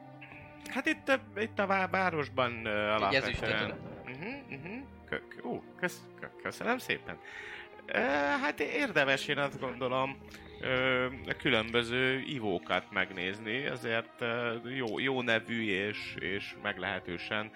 [0.70, 3.72] Hát itt, a- itt a vá- városban uh, alapvetően...
[4.06, 4.82] Uh-huh, uh-huh.
[5.10, 7.18] Kö, kö, ú, kösz, kö, köszönöm szépen.
[7.88, 7.96] Uh,
[8.42, 10.18] hát érdemes én azt gondolom
[11.28, 14.24] a különböző ivókat megnézni, azért
[14.76, 17.52] jó, jó nevű és, és meglehetősen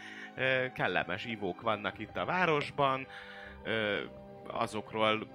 [0.74, 3.08] kellemes ivók vannak itt a városban.
[4.48, 5.28] Azokról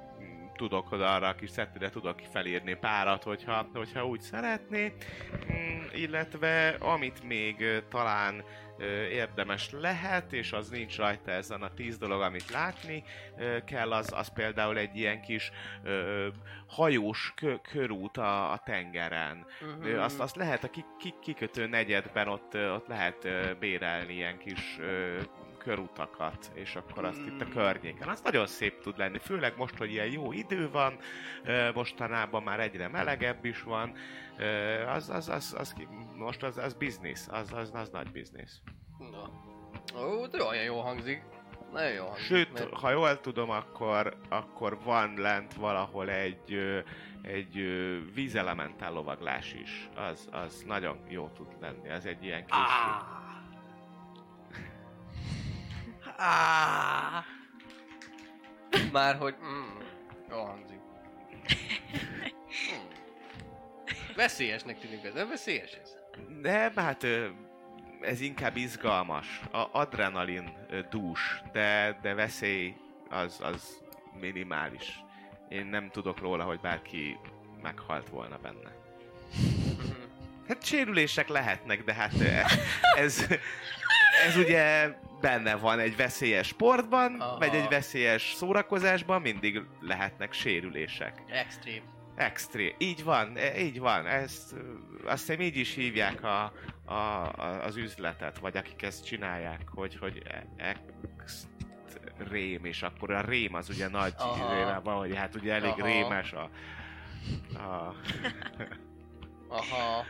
[0.60, 4.92] tudok oda arra a kis szettire tudok felírni párat, hogyha, hogyha úgy szeretné.
[5.52, 8.44] Mm, illetve amit még talán
[9.10, 13.04] érdemes lehet, és az nincs rajta ezen a tíz dolog, amit látni
[13.64, 15.50] kell, az, az például egy ilyen kis
[15.82, 16.28] ö,
[16.66, 19.46] hajós kö, körút a, a tengeren.
[19.82, 24.76] Ö, Azt, azt lehet a ki, ki, kikötő negyedben ott, ott lehet bérelni ilyen kis
[24.80, 25.20] ö,
[25.64, 28.08] körutakat, és akkor azt itt a környéken.
[28.08, 30.98] Az nagyon szép tud lenni, főleg most, hogy ilyen jó idő van,
[31.74, 33.92] mostanában már egyre melegebb is van,
[34.94, 35.74] az, az, az, az,
[36.16, 38.60] most az, az biznisz, az, az, az nagy biznisz.
[38.98, 39.30] Na.
[40.04, 41.22] Ó, de olyan jó hangzik.
[41.72, 42.24] Nagyon jó hangzik.
[42.26, 46.58] Sőt, mert- ha jól tudom, akkor, akkor van lent valahol egy,
[47.22, 47.54] egy
[48.14, 49.88] vízelementál lovaglás is.
[49.96, 51.88] Az, az nagyon jó tud lenni.
[51.88, 52.54] Ez egy ilyen kis...
[52.54, 53.19] Ah.
[56.22, 57.24] Ah.
[58.92, 59.34] Már hogy...
[59.44, 59.78] Mm,
[60.30, 60.78] jó hangzik.
[62.74, 62.88] Mm.
[64.16, 65.96] Veszélyesnek tűnik ez, nem veszélyes ez?
[66.40, 67.06] De hát
[68.00, 69.40] ez inkább izgalmas.
[69.52, 70.52] A adrenalin
[70.90, 72.74] dús, de, de veszély
[73.08, 73.80] az, az
[74.20, 75.04] minimális.
[75.48, 77.18] Én nem tudok róla, hogy bárki
[77.62, 78.78] meghalt volna benne.
[80.48, 82.12] Hát sérülések lehetnek, de hát
[82.96, 83.26] ez,
[84.26, 87.38] ez ugye benne van egy veszélyes sportban, Aha.
[87.38, 91.22] vagy egy veszélyes szórakozásban, mindig lehetnek sérülések.
[91.28, 91.82] Extrém.
[92.16, 92.74] Extrém.
[92.78, 94.06] Így van, e- így van.
[94.06, 94.54] Ezt
[95.04, 96.52] azt hiszem így is hívják a,
[96.84, 100.22] a, a, az üzletet, vagy akik ezt csinálják, hogy, hogy
[100.56, 100.74] e-
[101.20, 104.14] extrém, és akkor a rém az ugye nagy
[104.82, 105.86] van, hogy hát ugye elég Aha.
[105.86, 106.50] rémes a,
[107.58, 107.94] a
[109.48, 110.04] Aha.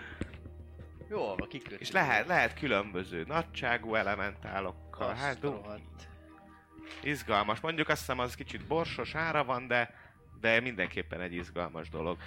[1.11, 1.77] Jó, van, kikötő.
[1.79, 6.09] és lehet, lehet különböző nagyságú elementálokkal, hát Azt rohadt.
[7.03, 7.61] izgalmas.
[7.61, 9.95] Mondjuk azt hiszem az kicsit borsos ára van, de,
[10.41, 12.19] de mindenképpen egy izgalmas dolog.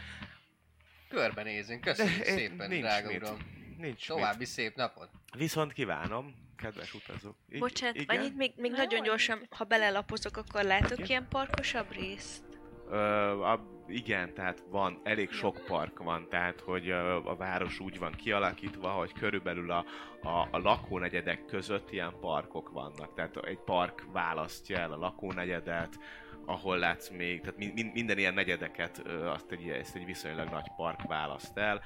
[1.10, 3.22] Körbenézünk, köszönjük De, eh, szépen, nincs drága mit.
[3.22, 3.38] uram.
[3.78, 5.10] Nincs További szép napot.
[5.14, 5.42] mit.
[5.42, 7.36] Viszont kívánom, kedves utazók.
[7.50, 8.18] I- Bocsánat, igen?
[8.18, 11.06] annyit még, még Na, nagyon gyorsan, ha belelapozok, akkor látok Igen.
[11.10, 12.44] ilyen parkosabb részt?
[12.90, 12.96] Ö,
[13.42, 18.12] a, igen, tehát van, elég sok park van, tehát hogy ö, a város úgy van
[18.12, 19.86] kialakítva, hogy körülbelül a,
[20.22, 23.14] a, a lakónegyedek között ilyen parkok vannak.
[23.14, 26.00] Tehát egy park választja el a lakónegyedet,
[26.46, 30.72] ahol látsz még, tehát min, minden ilyen negyedeket ö, azt egy, ezt egy viszonylag nagy
[30.76, 31.82] park választ el.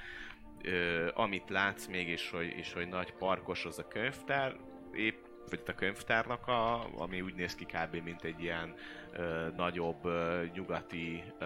[0.64, 4.56] Ö, amit látsz még, és hogy, és hogy nagy parkos az a könyvtár,
[4.94, 7.96] épp vagy a könyvtárnak, a, ami úgy néz ki kb.
[8.04, 8.74] mint egy ilyen
[9.12, 11.46] ö, nagyobb ö, nyugati, ö,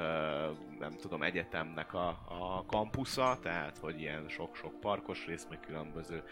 [0.80, 6.24] nem tudom, egyetemnek a, a kampusza, tehát hogy ilyen sok-sok parkos rész, meg különböző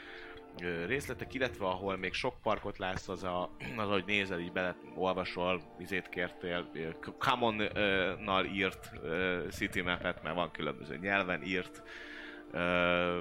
[0.61, 4.75] ö, részletek, illetve ahol még sok parkot látsz, az, a, az hogy nézel, így bele
[4.95, 6.69] olvasol, izét kértél,
[7.17, 11.83] Common-nal írt ö, city mapet, mert van különböző nyelven írt
[12.51, 13.19] ö,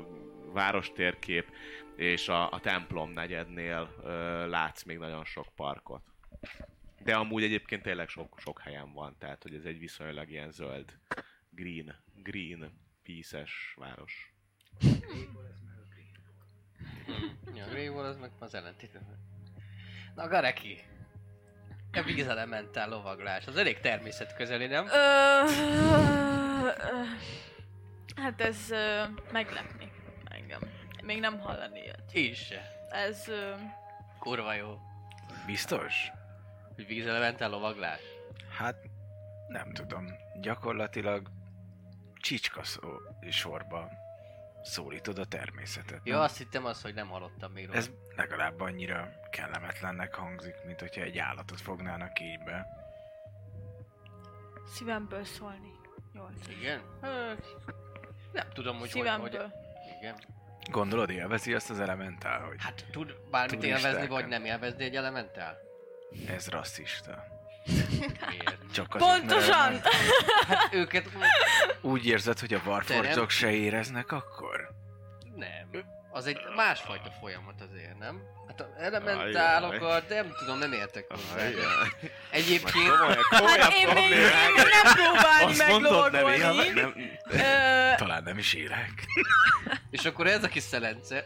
[0.53, 1.51] várostérkép,
[1.99, 6.03] és a, a templom negyednél ö, látsz még nagyon sok parkot.
[7.03, 10.99] De amúgy egyébként tényleg sok, sok helyen van, tehát hogy ez egy viszonylag ilyen zöld,
[11.51, 12.73] green, green,
[13.03, 14.33] píszes város.
[17.55, 18.99] Ja, a Grey Wall az meg az ellentét.
[20.15, 20.81] Na, Gareki.
[21.93, 23.47] A vízelementál lovaglás.
[23.47, 24.87] Az elég természetközeli, nem?
[28.17, 29.91] Hát ez ö, meglepni
[30.25, 30.78] engem.
[31.09, 32.15] Még nem hallani ilyet.
[32.15, 32.87] Is se.
[32.89, 33.55] Ez ö,
[34.19, 34.79] Kurva jó.
[35.47, 36.11] Biztos?
[36.75, 38.01] Hogy vízelementál lovaglás.
[38.59, 38.77] Hát
[39.49, 40.07] nem tudom.
[40.41, 41.31] Gyakorlatilag
[42.21, 42.89] csicska szó,
[43.31, 43.89] sorba
[44.63, 46.01] szólítod a természetet.
[46.05, 46.23] Ja, nem?
[46.23, 47.79] azt hittem az, hogy nem hallottam még róla.
[47.79, 52.67] Ez legalább annyira kellemetlennek hangzik, mint hogyha egy állatot fognának így be.
[54.67, 55.73] szívemből szólni.
[56.15, 56.31] Jól.
[56.49, 56.83] Igen?
[57.03, 57.33] Ö,
[58.33, 59.29] Nem tudom, hogy hogy, Szívemből.
[59.41, 59.51] hogy
[59.99, 60.17] Igen.
[60.71, 63.85] Gondolod, élvezi azt az elementál, hogy Hát tud bármit Turistákat.
[63.87, 65.59] élvezni, vagy nem élvezni egy elementál?
[66.29, 67.25] ez rasszista.
[68.29, 68.73] Miért?
[68.73, 69.73] Csak azért, Pontosan!
[69.73, 69.87] mert
[70.47, 71.09] Hát őket
[71.81, 73.29] úgy érzed, hogy a nem?
[73.29, 74.71] se éreznek akkor?
[75.37, 75.97] nem.
[76.11, 78.21] Az egy másfajta folyamat azért, nem?
[78.47, 81.45] Hát a elementálokat nem tudom, nem értek hozzá.
[82.31, 87.97] Egyébként Komolyan, komolyan Hát én még, én még nem próbálni Azt mondod, nem élnek, nem,
[87.97, 88.93] Talán nem is élek.
[89.91, 91.25] És akkor ez a kis szelence,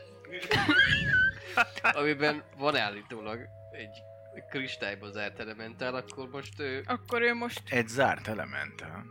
[1.83, 3.41] amiben van állítólag
[3.73, 4.03] egy
[4.51, 7.63] kristályba zárt elementál, akkor most ő, Akkor ő most...
[7.69, 9.05] Egy zárt elementál.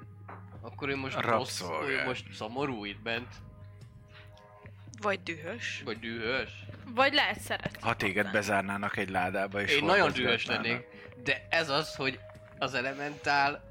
[0.61, 3.27] akkor ő most rossz, ő most szomorú itt bent,
[5.01, 5.81] Vagy dühös.
[5.85, 6.49] vagy dühös.
[6.85, 7.77] Vagy lehet szeret.
[7.81, 10.85] Ha téged bezárnának egy ládába és Én nagyon dühös lennék,
[11.23, 12.19] de ez az, hogy
[12.57, 13.69] az elementál...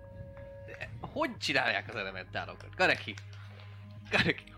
[1.01, 2.75] Hogy csinálják az elementálokat?
[2.77, 3.15] Kareki!
[4.11, 4.53] Kareki!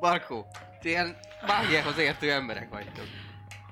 [0.00, 0.46] Markó!
[0.80, 3.06] Ti ilyen mágiához értő emberek vagytok.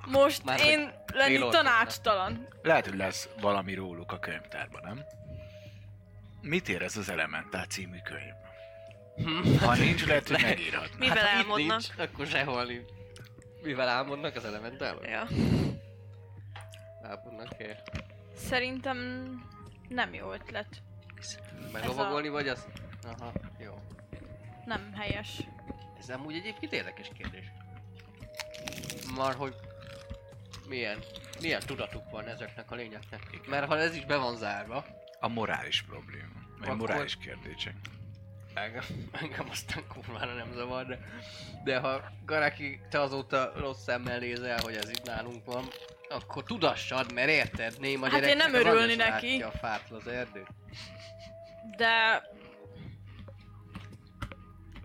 [0.07, 2.49] Most Már én lenni tanácstalan.
[2.62, 5.05] Lehet, hogy lesz valami róluk a könyvtárban, nem?
[6.41, 8.33] Mit ér ez az Elementál című könyv?
[9.61, 10.97] Ha nincs, lehet, hogy megírhatná.
[10.99, 11.81] Mivel ha itt elmondnak?
[11.81, 12.89] Nincs, akkor sehol nincs.
[13.62, 15.07] Mivel álmodnak az elementálok?
[15.09, 15.27] Ja.
[17.03, 17.83] Álmodnak el.
[18.37, 18.99] Szerintem
[19.89, 20.83] nem jó ötlet.
[21.73, 22.66] Meglovagolni vagy az?
[23.19, 23.83] Aha, jó.
[24.64, 25.41] Nem helyes.
[25.99, 27.45] Ez amúgy egyébként érdekes kérdés.
[29.16, 29.55] Már hogy
[30.69, 30.99] milyen,
[31.41, 33.21] milyen tudatuk van ezeknek a lényeknek.
[33.47, 34.85] Mert ha ez is be van zárva,
[35.21, 36.33] A morális probléma.
[36.59, 37.75] Vagy Akkor- morális kérdések.
[38.62, 40.98] Engem, engem aztán kurvára nem zavar, de,
[41.64, 45.64] de ha Garaki, te azóta rossz szemmel nézel, hogy ez itt nálunk van,
[46.09, 49.42] akkor tudassad, mert érted, néma Hát én nem örülni neki.
[49.42, 50.46] a fától az erdőt.
[51.76, 52.22] De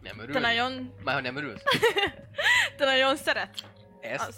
[0.01, 0.34] Nem örülsz?
[0.34, 1.63] te nagyon, Már ha nem örülsz?
[2.78, 3.63] te nagyon szeret.
[4.01, 4.21] Ez?
[4.21, 4.36] Az.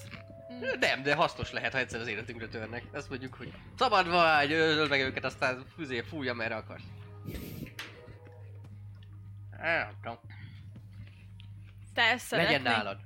[0.79, 2.83] Nem, de hasznos lehet, ha egyszer az életünkre törnek.
[2.93, 6.83] Azt mondjuk, hogy szabad vagy, öld meg őket, aztán füzé fújja, merre akarsz.
[9.65, 10.19] Nem tudom.
[11.93, 12.97] Te ezt szeretnéd Legyen nálad.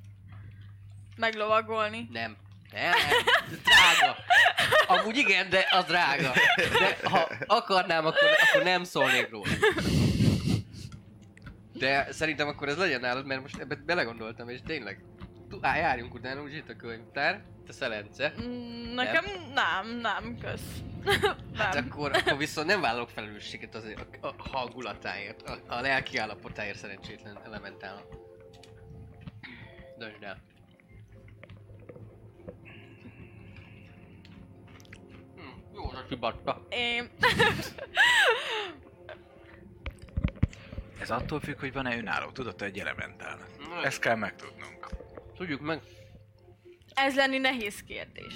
[1.15, 2.07] meglovagolni.
[2.11, 2.37] Nem.
[2.71, 2.91] Nem,
[3.63, 4.15] drága.
[4.87, 6.31] Amúgy igen, de az drága.
[6.55, 9.51] De ha akarnám, akkor, akkor nem szólnék róla.
[11.73, 15.03] De szerintem akkor ez legyen nálad, mert most ebbe belegondoltam, és tényleg.
[15.61, 18.33] Á, járjunk utána, úgy itt a könyvtár, te szelence.
[18.41, 20.81] Mm, Nekem nem, nem, kösz.
[21.57, 21.87] Hát nem.
[21.89, 27.39] akkor, akkor viszont nem vállalok felelősséget az a, a hangulatáért, a, a lelki állapotáért szerencsétlen
[27.45, 28.05] elementálnak.
[29.97, 30.41] Döntsd el.
[35.35, 36.65] Hm, jó, az kibatta.
[36.69, 37.09] Én...
[40.99, 43.39] Ez attól függ, hogy van-e önálló tudat egy elementál.
[43.83, 44.87] Ezt kell megtudnunk.
[45.35, 45.81] tudjuk meg.
[46.93, 48.33] Ez lenni nehéz kérdés.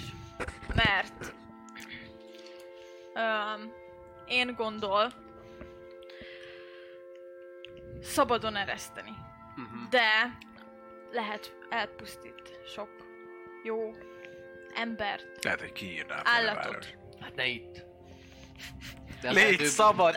[0.74, 1.34] Mert...
[3.14, 3.72] Um,
[4.26, 5.12] én gondol...
[8.02, 9.10] Szabadon ereszteni.
[9.56, 9.88] Uh-huh.
[9.90, 10.38] De
[11.12, 12.88] lehet elpusztít sok
[13.62, 13.94] jó
[14.74, 16.64] embert, Lehet, hogy kiírná állatot.
[16.64, 16.86] város.
[17.20, 17.84] Hát ne itt.
[19.20, 20.14] De Légy erdőben- szabad!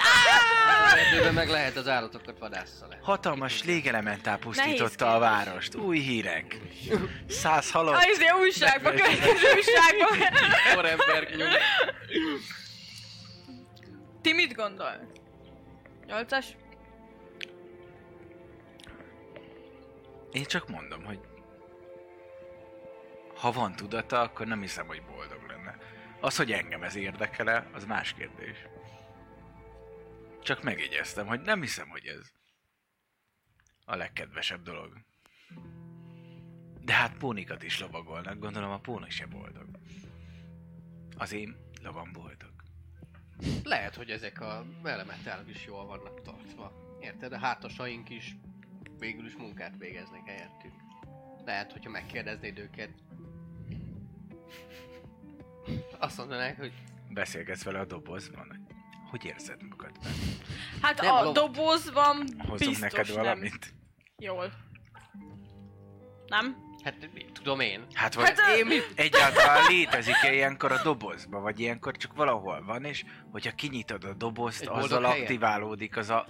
[0.85, 2.97] Az erdőben meg lehet az állatokat vadásszal.
[3.01, 5.75] Hatalmas légelementál Nehéz pusztította a várost.
[5.75, 6.57] Új hírek.
[7.29, 7.95] Száz halott.
[7.95, 10.17] Ah, izé újságban, következő újságban.
[11.37, 11.49] Nyom.
[14.27, 15.11] Ti mit gondol?
[16.05, 16.55] Nyolcas?
[20.31, 21.19] Én csak mondom, hogy
[23.35, 25.77] ha van tudata, akkor nem hiszem, hogy boldog lenne.
[26.19, 28.57] Az, hogy engem ez érdekele, az más kérdés.
[30.41, 32.31] Csak megjegyeztem, hogy nem hiszem, hogy ez
[33.85, 34.93] a legkedvesebb dolog.
[36.81, 39.67] De hát pónikat is lovagolnak, gondolom a póni se boldog.
[41.17, 42.46] Az én lovam boldog.
[43.63, 46.71] Lehet, hogy ezek a elementálok is jól vannak tartva.
[47.01, 47.33] Érted?
[47.33, 48.35] A hátasaink is
[48.99, 50.73] végül is munkát végeznek helyettünk.
[51.45, 52.89] Lehet, hogyha megkérdeznéd őket,
[55.99, 56.73] azt mondanák, hogy
[57.09, 58.67] Beszélgetsz vele a dobozban,
[59.09, 60.15] hogy érzed magad benne?
[60.81, 63.73] Hát Nem, a lov- dobozban Hozunk biztos neked nem valamit?
[64.17, 64.51] jól.
[66.27, 66.66] Nem?
[66.87, 67.85] Hát tudom én.
[67.93, 68.91] Hát vagy Hát, én mit?
[68.95, 74.61] Egyáltalán létezik-e ilyenkor a dobozba, vagy ilyenkor csak valahol van, és hogyha kinyitod a dobozt,
[74.61, 76.25] Egy azzal aktiválódik az a...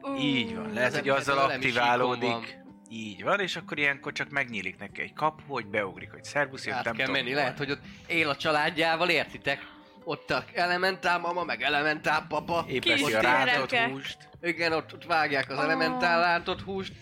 [0.00, 2.58] Ú, Így van, lehet, hogy azzal aktiválódik.
[2.88, 6.74] Így van, és akkor ilyenkor csak megnyílik neki egy kapu, hogy beugrik, hogy szervusz, jött,
[6.76, 9.66] Át nem kell tudom, menni, lehet, hogy ott él a családjával, értitek?
[10.04, 12.64] Ott a elementál mama, meg elementál papa.
[12.68, 14.28] Épeszi Kis a rántott húst.
[14.42, 15.64] Igen, ott, ott vágják az Ah.
[15.64, 16.92] elementál lántott húst.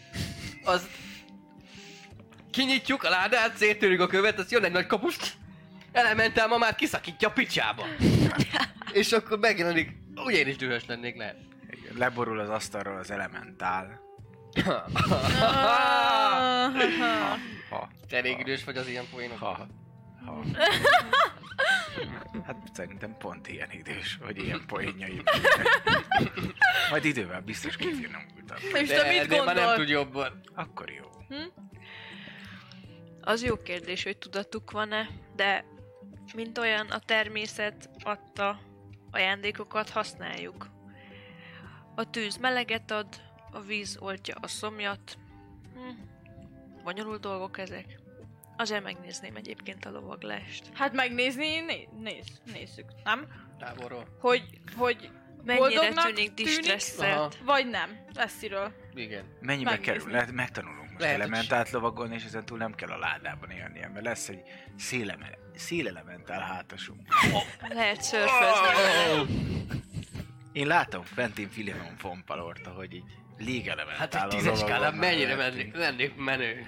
[0.65, 0.89] Az
[2.51, 5.17] kinyitjuk a ládát, széttörjük a követ, az jön egy nagy kapus,
[5.93, 7.87] elementál ma már kiszakítja a picsába.
[8.93, 11.37] És akkor megjelenik, ugye én is dühös lennék, lehet.
[11.97, 14.01] Leborul az asztalról az elementál.
[17.71, 19.47] Ha, Te elég idős vagy az ilyen poénokra.
[19.47, 19.67] ha,
[20.25, 20.45] ha.
[22.47, 25.23] Hát szerintem pont ilyen idős, hogy ilyen poénjai.
[26.91, 28.57] Majd idővel biztos kifinomultam.
[28.73, 30.41] És te mit de már nem tud jobban.
[30.55, 31.05] Akkor jó.
[33.29, 35.65] Az jó kérdés, hogy tudatuk van-e, de
[36.35, 38.61] mint olyan a természet adta
[39.11, 40.69] ajándékokat használjuk.
[41.95, 43.07] A tűz meleget ad,
[43.53, 45.19] a víz oltja a szomjat.
[45.75, 46.03] Hm.
[46.85, 48.01] Bonyolult dolgok ezek.
[48.57, 50.71] Azért megnézném egyébként a lovaglást.
[50.73, 53.27] Hát megnézni, né- néz, nézzük, nem?
[53.59, 54.17] Távolról.
[54.21, 55.11] Hogy, hogy
[55.45, 57.39] Mennyire tűnik disztresszelt.
[57.45, 58.73] vagy nem, messziről.
[58.95, 59.25] Igen.
[59.41, 59.93] Mennyibe Megnézni.
[59.95, 60.13] kerül?
[60.13, 64.05] Lehet, megtanulunk most Lehet, elementált lovagolni, és ezen túl nem kell a ládában élnie, mert
[64.05, 64.43] lesz egy
[64.77, 67.01] széleme, szélelementál hátasunk.
[67.69, 69.25] Lehet szörfözni vele.
[70.53, 73.05] Én látom Quentin Filimon Fompalort, hogy így
[73.39, 76.67] légelementál Hát egy a tízes skálán mennyire mennék, lennék menő.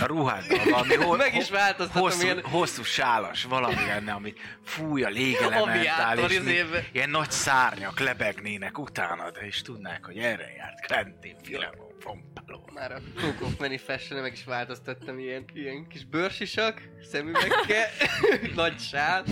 [0.00, 5.02] A ruhádban valami ho- Meg is változtatom hosszú, ilyen- hosszú sálas valami lenne, amit fúj
[5.04, 6.84] a légelementál, Aviátor és mi, izébe.
[6.92, 12.70] ilyen nagy szárnyak lebegnének utánad, és tudnák, hogy erre járt Quentin Filimon Fompalor.
[12.74, 17.90] Már a Cook of manifestion meg is változtattam ilyen, ilyen kis bőrsisak, szemüvegke,
[18.54, 19.24] nagy sál,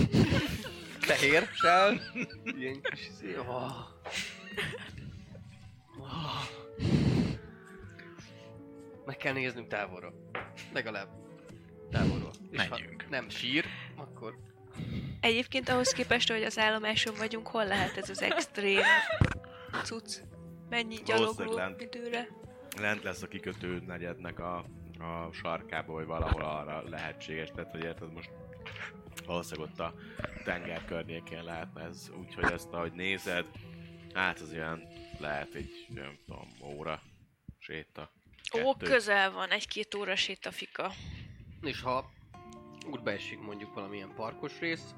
[0.99, 2.01] fehér sál,
[2.59, 3.09] ilyen kis.
[3.47, 3.71] Oh.
[9.09, 10.13] Meg kell néznünk távolról.
[10.73, 11.09] Legalább
[11.91, 12.31] távolról.
[12.51, 13.09] És ha Menjünk.
[13.09, 14.37] nem sír, akkor
[15.19, 18.81] Egyébként ahhoz képest, hogy az állomáson vagyunk, hol lehet ez az extrém
[19.83, 20.19] cucc?
[20.69, 21.81] Mennyi gyalogló lent.
[21.81, 22.27] időre?
[22.79, 24.57] Lent lesz a kikötő negyednek a,
[24.99, 27.49] a sarkába, vagy valahol arra lehetséges.
[27.55, 28.31] Tehát, hogy érted most
[29.25, 29.93] valószínűleg ott a
[30.43, 32.11] tenger környékén lehetne ez.
[32.19, 33.45] Úgyhogy ezt ahogy nézed,
[34.13, 34.87] hát az ilyen
[35.19, 37.01] lehet egy, nem tudom, óra
[37.57, 38.17] séta.
[38.63, 40.91] Ó, közel van, egy-két óra sétafika.
[41.61, 42.11] És ha
[42.85, 44.95] útba esik mondjuk valamilyen parkos rész,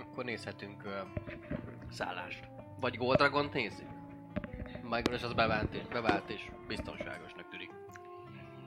[0.00, 0.92] akkor nézhetünk uh,
[1.90, 2.44] szállást.
[2.80, 3.88] Vagy Gold Dragon-t nézzük.
[4.82, 7.70] Megvan, és az bevált és, bevált és biztonságosnak tűnik.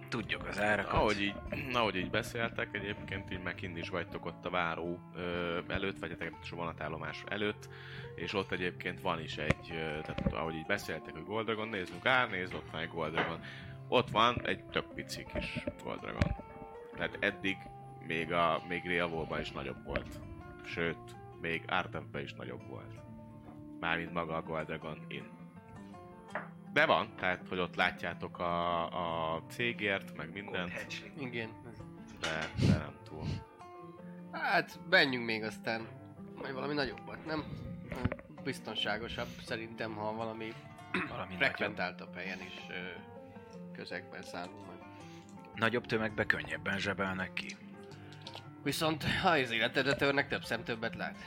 [0.10, 0.94] Tudjuk az árakat.
[0.94, 1.36] Ahogy így,
[1.74, 6.56] ahogy így beszéltek, egyébként így megint is vagytok ott a váró ö, előtt, vagy a
[6.56, 7.70] vonatállomás előtt,
[8.16, 12.30] és ott egyébként van is egy, ö, tehát ahogy így beszéltek, hogy Goldragon, nézzünk ár,
[12.30, 13.40] nézd, ott van egy Goldragon.
[13.90, 16.36] Ott van egy tök pici kis Goldragon.
[16.96, 17.58] Tehát eddig
[18.08, 20.20] még a még Realvolban is nagyobb volt.
[20.66, 22.94] Sőt, még Artefben is nagyobb volt.
[23.80, 25.30] Mármint maga a Goldragon in.
[26.74, 31.50] De van, tehát hogy ott látjátok a, a cégért, meg mindent, Igen.
[32.20, 33.24] de, de nem túl.
[34.32, 35.88] Hát, menjünk még aztán.
[36.36, 37.44] Majd valami nagyobbat, nem?
[38.44, 40.54] Biztonságosabb szerintem, ha valami
[41.10, 42.74] Valami frekventáltabb helyen is ö,
[43.80, 44.78] közegben szállunk meg.
[45.56, 47.56] nagyobb tömegbe könnyebben zsebelnek ki.
[48.64, 51.18] Viszont ha az életedre törnek, több szem többet lát.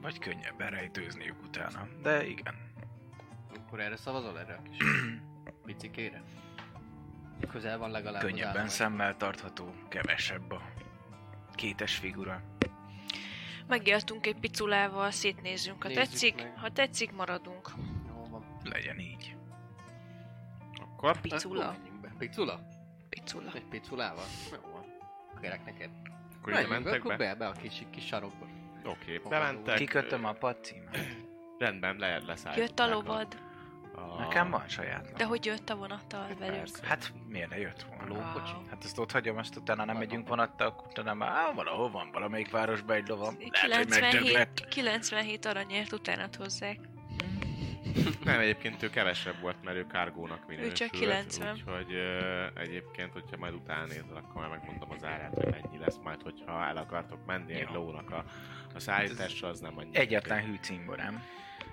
[0.00, 1.88] Vagy könnyebben rejtőzniük utána.
[2.02, 2.54] De igen.
[3.56, 4.76] Akkor erre szavazol erre a kis
[5.66, 6.22] picikére?
[7.50, 10.62] Közel van legalább Könnyebben szemmel tartható, kevesebb a
[11.54, 12.42] kétes figura.
[13.66, 15.82] Megéltünk egy piculával, szétnézzünk.
[15.82, 16.56] Ha Nézzük tetszik, meg.
[16.58, 17.70] ha tetszik, maradunk.
[18.08, 18.44] Jól van.
[18.64, 19.36] Legyen így.
[20.98, 21.62] Akkor Picula.
[21.62, 22.12] Akkor menjünk be.
[22.18, 22.60] Picula?
[23.08, 23.50] Picula.
[23.54, 24.24] Egy piculával?
[24.52, 24.84] Jó van.
[25.40, 25.90] Kérek neked.
[26.40, 27.34] akkor ide be, mentek akkor be?
[27.34, 28.46] be, a kis, kis sarokba.
[28.84, 29.76] Oké, Hova bementek.
[29.76, 30.98] Kikötöm a pad címet.
[31.58, 32.62] Rendben, le, leszálltak.
[32.62, 33.38] Jött a lovad.
[33.94, 34.18] A...
[34.18, 35.12] Nekem van saját.
[35.12, 36.58] De hogy jött a vonattal velünk?
[36.58, 36.86] Persze.
[36.86, 38.06] Hát miért ne jött volna?
[38.06, 38.52] Lókocsi?
[38.52, 38.66] Wow.
[38.68, 42.10] Hát ezt ott hagyom, azt utána nem megyünk vonattal, akkor utána már á, valahol van
[42.12, 43.36] valamelyik városban egy lovam.
[43.66, 44.68] Lehet, hogy 97, megdöglett.
[44.68, 46.78] 97 aranyért utánat hozzák.
[48.24, 50.74] Nem, egyébként ő kevesebb volt, mert ő kárgónak minősült.
[50.76, 51.52] csak 90.
[51.54, 55.98] Úgyhogy ö, egyébként, hogyha majd utána nézel, akkor már megmondom az árát, hogy mennyi lesz
[56.02, 57.82] majd, hogyha el akartok menni egy Jó.
[57.82, 58.24] lónak a,
[58.74, 59.96] a szállításra, az nem annyi.
[59.96, 61.22] Egyetlen hű cimborám.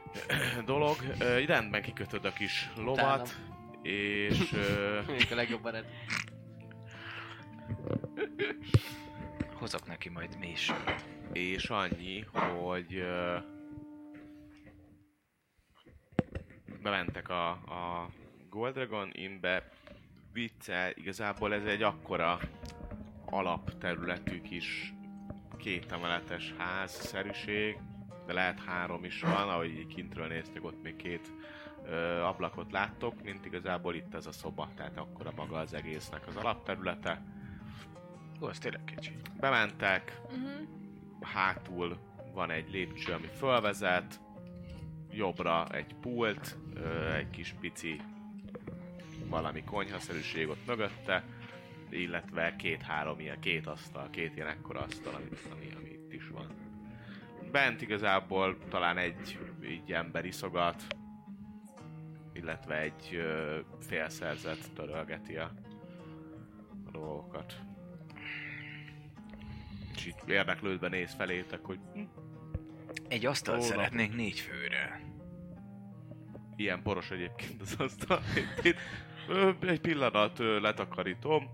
[0.65, 0.95] dolog.
[1.39, 3.81] Így rendben kikötöd a kis lovat, Utálom.
[3.81, 4.51] és
[5.07, 5.85] Még a legjobb barát.
[9.59, 11.05] Hozok neki majd mélysőt.
[11.33, 12.25] és annyi,
[12.61, 13.37] hogy ö,
[16.85, 18.09] bementek a, a
[18.49, 19.69] Gold Dragon Innbe,
[20.33, 22.39] viccel, igazából ez egy akkora
[23.25, 24.93] alapterületű kis
[25.57, 27.77] kétemeletes házszerűség,
[28.25, 31.31] de lehet három is van, ahogy így kintről néztek, ott még két
[31.85, 36.35] ö, ablakot láttok, mint igazából itt ez a szoba, tehát akkora maga az egésznek az
[36.35, 37.21] alapterülete.
[38.41, 39.11] Ó, az tényleg kicsi.
[39.39, 40.67] Bementek, Uh-huh.
[41.21, 41.97] hátul
[42.33, 44.19] van egy lépcső, ami fölvezet,
[45.15, 46.57] jobbra egy pult,
[47.15, 48.01] egy kis pici
[49.29, 51.23] valami konyhaszerűség ott mögötte,
[51.89, 56.47] illetve két-három ilyen, két asztal, két ilyen ekkora asztal, ami, ami, ami itt is van.
[57.51, 60.83] Bent igazából talán egy így ember iszogat,
[62.33, 65.51] illetve egy ö, félszerzet törölgeti a,
[66.85, 67.59] a dolgokat.
[69.95, 72.01] És itt érdeklődve néz felétek, hogy hm,
[73.07, 74.74] Egy asztalt Ó, szeretnénk négy főre.
[76.55, 78.21] Ilyen poros egyébként az asztal.
[78.63, 78.77] Itt,
[79.67, 81.49] egy pillanat, letakarítom.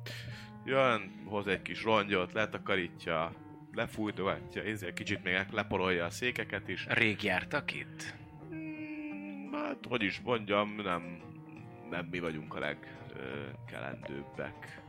[0.65, 3.33] Jön, hoz egy kis rongyot, letakarítja,
[3.73, 6.85] lefújtogatja, ezért kicsit még leporolja a székeket is.
[6.89, 8.13] Rég jártak itt?
[8.53, 11.21] Mm, Hát, hogy is mondjam, nem,
[11.89, 14.81] nem mi vagyunk a legkelendőbbek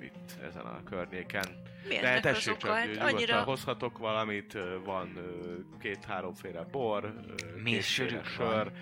[0.00, 1.44] itt ezen a környéken.
[1.88, 3.42] Mi De tessék csak, Hát nyugodtan annyira...
[3.42, 7.14] hozhatok valamit, van ö, két-háromféle bor,
[7.62, 8.72] Mély kétféle sörük sör.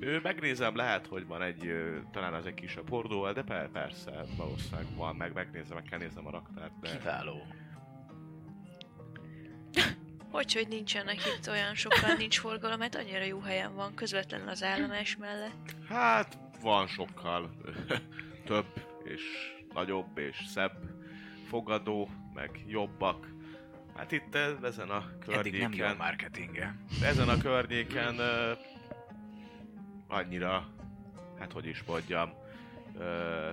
[0.00, 1.72] Ő megnézem, lehet, hogy van egy,
[2.12, 6.26] talán az egy kisebb hordó, de per- persze, valószínűleg van, meg megnézem, meg kell néznem
[6.26, 6.90] a raktárt, de...
[6.98, 7.42] Kiváló.
[10.30, 14.62] Hogy, hogy nincsenek itt olyan sokan, nincs forgalom, hát annyira jó helyen van, közvetlenül az
[14.62, 15.74] állomás mellett.
[15.88, 17.50] Hát, van sokkal
[18.46, 18.66] több
[19.04, 19.22] és
[19.74, 20.72] nagyobb és szebb
[21.48, 23.26] fogadó, meg jobbak.
[23.96, 26.74] Hát itt eh, ezen a Eddig nem jó környéken, marketinge.
[27.02, 28.20] ezen a környéken
[30.08, 30.66] annyira,
[31.38, 32.32] hát hogy is mondjam,
[32.94, 33.50] uh,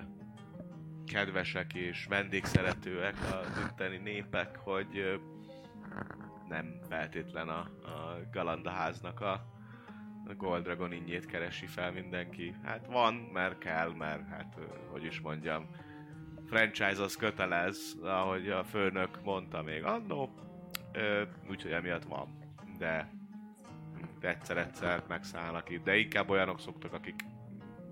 [1.05, 5.19] kedvesek és vendégszeretőek az itteni népek, hogy
[6.47, 9.31] nem feltétlen a, a Galanda háznak a,
[10.27, 12.55] a Gold Dragon innyét keresi fel mindenki.
[12.63, 15.69] Hát van, mert kell, mert hát, ö, hogy is mondjam,
[16.47, 20.29] franchise az kötelez, ahogy a főnök mondta még annó,
[20.91, 22.37] ö, úgyhogy emiatt van.
[22.77, 23.09] De
[24.25, 27.15] egyszer-egyszer megszállnak itt, de inkább olyanok szoktak, akik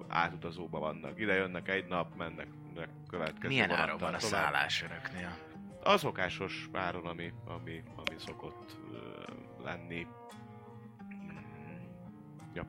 [0.08, 1.20] átutazóba vannak.
[1.20, 5.38] Ide jönnek egy nap, mennek a következő Milyen áron van a szállás önöknél?
[5.84, 8.98] A szokásos áron, ami, ami, ami szokott ö,
[9.64, 10.08] lenni.
[11.14, 11.38] Mm,
[12.54, 12.66] Ja.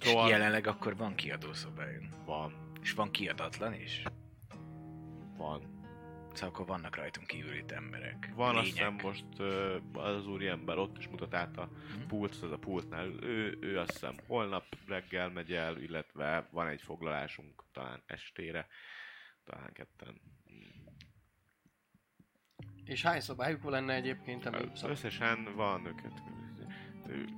[0.00, 2.14] És Szóval jelenleg akkor van kiadószobájunk.
[2.24, 2.52] van,
[2.82, 4.02] És van kiadatlan is?
[5.36, 5.78] van.
[6.40, 8.30] Szóval akkor vannak rajtunk kívül itt emberek.
[8.34, 9.24] Van azt hiszem most
[9.92, 11.64] az úri ember ott is mutat át a
[11.96, 12.06] Mhm.
[12.06, 13.06] pult, az a pultnál.
[13.06, 18.66] Ő, ő azt hiszem holnap reggel megy el, illetve van egy foglalásunk talán estére.
[19.44, 20.20] Talán ketten.
[22.84, 24.70] És hány szobájuk lenne egyébként, ami.
[24.82, 26.22] Összesen van őket,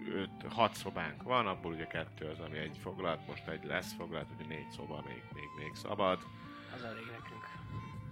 [0.09, 4.29] öt, hat szobánk van, abból ugye kettő az, ami egy foglalt, most egy lesz foglalt,
[4.39, 6.23] ugye négy szoba még, még, még szabad.
[6.75, 7.52] Az elég nekünk.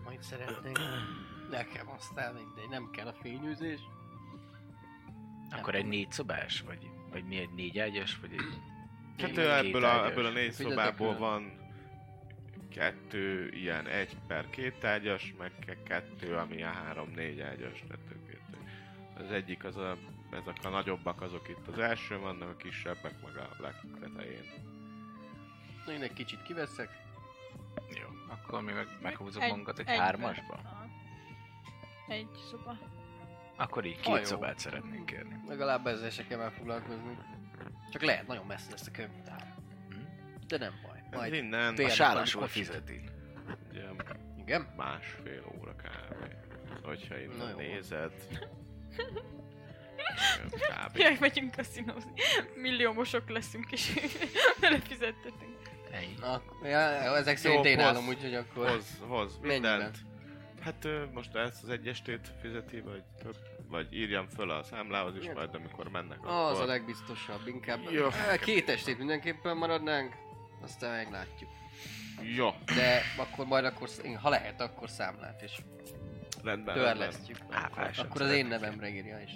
[0.04, 0.78] Majd szeretnénk.
[1.50, 3.80] Nekem aztán mindegy, nem kell a fényűzés.
[5.50, 6.60] Akkor egy négy szobás?
[6.60, 8.18] Vagy, vagy mi egy négy ágyas?
[8.20, 8.40] Vagy egy...
[9.18, 11.58] Hát két ő ebből a, ebből a négy Figyeljetek szobából van
[12.70, 17.82] kettő ilyen egy per két ágyas, meg ke- kettő, ami ilyen három-négy ágyas.
[17.88, 18.56] Tehát itt-
[19.24, 19.96] az egyik az a,
[20.30, 24.44] ezek a nagyobbak azok itt az első vannak, a kisebbek meg a legtetején.
[25.86, 26.99] Na, én egy kicsit kiveszek.
[28.00, 30.04] Jó, akkor mi meg meghúzunk Egy- magunkat egy egyben.
[30.04, 30.60] hármasba?
[32.08, 32.78] Egy szoba.
[33.56, 34.24] Akkor így két jó.
[34.24, 35.40] szobát szeretnénk kérni.
[35.48, 37.18] Legalább ezzel se kell már foglalkozni.
[37.92, 39.54] Csak lehet, nagyon messze lesz a könyvtár.
[40.46, 41.02] De nem baj.
[41.10, 42.48] Majd innen A kocsit.
[42.48, 43.00] fizeti.
[43.70, 43.84] ugye,
[44.38, 44.74] Igen?
[44.76, 46.28] másfél óra kb.
[46.82, 48.12] Hogyha innen nézed.
[50.94, 52.12] Jaj, megyünk kaszinózni.
[52.54, 53.92] Milliómosok leszünk és
[54.60, 55.58] belefizettetünk.
[55.90, 56.14] Ennyi.
[56.20, 58.68] Na, ja, ezek szerint én állom, úgyhogy akkor...
[58.68, 59.98] Hoz, hoz mindent.
[60.60, 63.36] Hát most ezt az egy estét fizeti, vagy több?
[63.68, 66.18] Vagy írjam föl a számlához is majd, amikor mennek.
[66.26, 66.66] Az a akkor...
[66.66, 68.06] legbiztosabb, inkább Jó.
[68.06, 70.14] Eh, két estét mindenképpen maradnánk,
[70.62, 71.50] aztán meglátjuk.
[72.36, 73.88] Jó, De akkor majd akkor,
[74.22, 75.62] ha lehet, akkor számlát is
[76.42, 76.74] rendben.
[76.74, 77.38] törlesztjük.
[77.50, 79.30] Áfás sem Akkor az én nevemre írja is.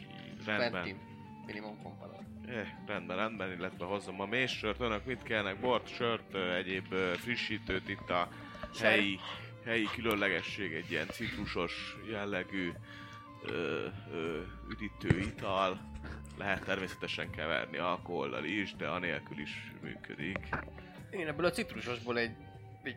[0.44, 0.70] Rendben.
[0.70, 1.00] Quentin.
[1.46, 2.13] Minimum Pompadour.
[2.48, 8.10] Eh, rendben, rendben, illetve hozzam a méssört, önök mit kellnek, bort, sört, egyéb frissítőt, itt
[8.10, 8.28] a
[8.80, 9.18] helyi,
[9.64, 12.72] helyi különlegesség, egy ilyen citrusos jellegű
[13.46, 14.40] ö, ö,
[14.70, 15.80] üdítő ital.
[16.38, 20.48] Lehet természetesen keverni alkohollal is, de anélkül is működik.
[21.10, 22.36] Én ebből a citrusosból egy,
[22.82, 22.96] egy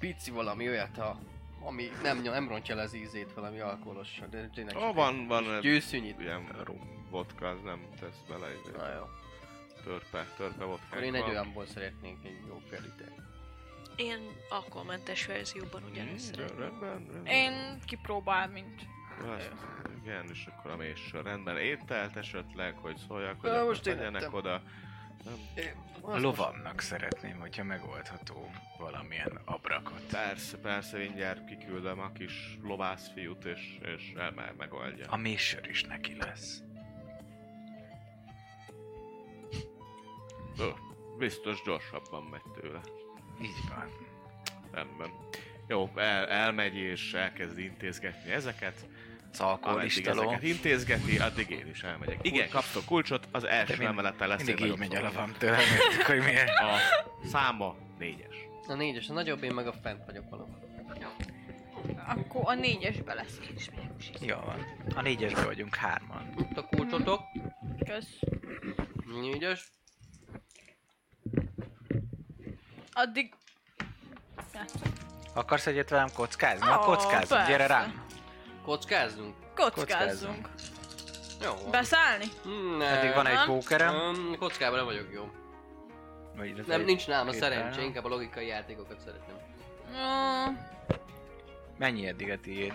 [0.00, 1.18] pici valami olyat, ha,
[1.60, 5.44] ami nem, nyom- nem rontja le az ízét valami alkoholossal, de tényleg csak van, van,
[5.44, 6.20] egy ez győzszűnyit.
[6.20, 6.46] ilyen
[7.10, 8.46] vodka, az nem tesz bele.
[8.76, 9.04] Na jó.
[9.84, 13.12] törpe, törpe vodkánk Akkor én egy olyanból szeretnék egy jó fél liter.
[13.96, 14.18] Én
[14.48, 16.58] alkoholmentes verzióban ugyanezt Mm, szeretném.
[16.60, 17.26] rendben, rendben.
[17.26, 18.80] Én kipróbál, mint...
[19.36, 19.50] Azt,
[20.02, 21.22] igen, és akkor a méssor.
[21.24, 24.34] Rendben, ételt esetleg, hogy szóljak, hogy most ettem.
[24.34, 24.62] oda.
[25.24, 25.34] Nem,
[26.00, 30.02] A lovamnak szeretném, hogyha megoldható valamilyen abrakot.
[30.10, 35.06] persze, persze, mindjárt kiküldöm a kis lovászfiút, és, és el, meg, megoldja.
[35.08, 36.62] A méssör is neki lesz.
[40.58, 40.68] Ö,
[41.18, 42.80] biztos gyorsabban megy tőle.
[43.42, 43.88] Így van.
[44.72, 45.10] Rendben.
[45.68, 48.86] Jó, el, elmegy és elkezd intézgetni ezeket.
[49.32, 50.22] Az Ameddig alkoholistaló.
[50.22, 52.18] ezeket intézgeti, addig én is elmegyek.
[52.22, 55.08] Igen, kaptok kulcsot, az első mind- emeleten lesz Mindig egy így megy a szoba.
[55.08, 55.60] lavam tőlem,
[56.06, 56.48] hogy miért.
[56.48, 56.76] A
[57.26, 58.34] száma négyes.
[58.68, 60.58] A négyes a nagyobb, én meg a fent vagyok valahol.
[62.06, 63.38] Akkor a négyesbe lesz.
[64.20, 64.66] Jó van.
[64.94, 66.34] A négyesben vagyunk hárman.
[66.38, 67.20] Itt a kulcsotok.
[67.86, 68.18] Kösz.
[69.20, 69.70] Négyes.
[72.92, 73.34] Addig...
[75.34, 76.66] Akarsz egyet velem kockázni?
[76.66, 78.04] Na, Ó, kockázunk, gyere rám.
[78.62, 79.34] Kockázzunk?
[79.54, 80.48] Kockázzunk.
[81.42, 81.54] Jó.
[81.62, 81.70] van.
[81.70, 82.24] Beszállni?
[82.78, 82.86] Ne.
[82.86, 83.94] Eddig van egy pókerem.
[83.94, 85.30] Um, kockában nem vagyok jó.
[86.36, 87.80] Vagy Nem, nincs nálam a pára.
[87.80, 89.36] inkább a logikai játékokat szeretem.
[89.92, 90.52] Jó.
[91.78, 92.72] Mennyi eddig a tiéd?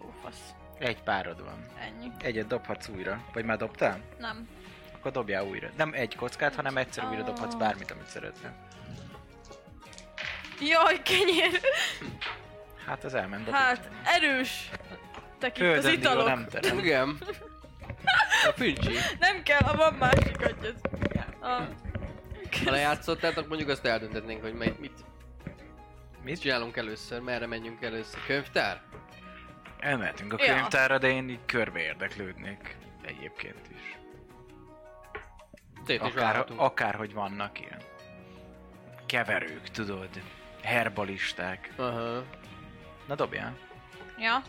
[0.00, 0.40] Lófasz.
[0.78, 1.66] Egy párod van.
[1.80, 2.10] Ennyi.
[2.18, 3.24] Egyet dobhatsz újra.
[3.32, 4.00] Vagy már dobtál?
[4.18, 4.48] Nem.
[4.94, 5.70] Akkor dobjál újra.
[5.76, 8.54] Nem egy kockát, hanem egyszer újra dobhatsz bármit, amit szeretnél.
[10.60, 11.60] Jaj, kenyér!
[12.88, 13.50] Hát az elment.
[13.50, 14.70] Hát, erős!
[15.38, 16.26] Tekint az italok.
[16.26, 16.78] nem terem.
[16.78, 17.18] Igen.
[18.48, 18.92] A fincsi.
[19.18, 20.74] Nem kell, ha van másik adjad.
[21.40, 21.62] A...
[22.64, 24.92] Ha lejátszottátok, mondjuk azt eldöntetnénk, hogy mely, mit
[26.22, 26.40] Mit?
[26.40, 28.20] csinálunk először, merre menjünk először.
[28.26, 28.80] Könyvtár?
[29.78, 30.54] Elmehetünk a Ja.
[30.54, 32.76] könyvtárra, de én így körbe érdeklődnék.
[33.02, 33.96] Egyébként is.
[35.86, 36.60] Is Akár, várhatunk.
[36.60, 37.80] akárhogy vannak ilyen
[39.06, 40.08] keverők, tudod,
[40.62, 41.72] herbalisták.
[41.76, 42.22] Aha.
[43.08, 43.56] Na dobjál.
[44.18, 44.42] Ja,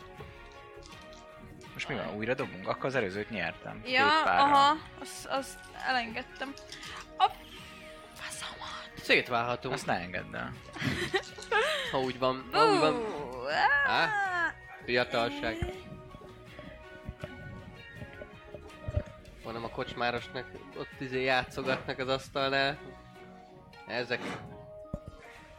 [1.73, 2.67] Most mi van, újra dobunk?
[2.67, 3.81] Akkor az előzőt nyertem.
[3.85, 6.53] ja, aha, azt, azt elengedtem.
[7.17, 7.29] A
[8.13, 8.91] faszamat.
[9.01, 10.53] Szétválhatunk, Azt ne engedd el.
[11.91, 12.49] ha úgy van.
[12.51, 12.95] Ha úgy van.
[13.87, 14.07] Á?
[14.85, 15.57] Fiatalság.
[19.43, 20.45] Hanem a kocsmárosnak
[20.77, 22.77] ott izé játszogatnak az asztalnál.
[23.87, 24.19] Ezek...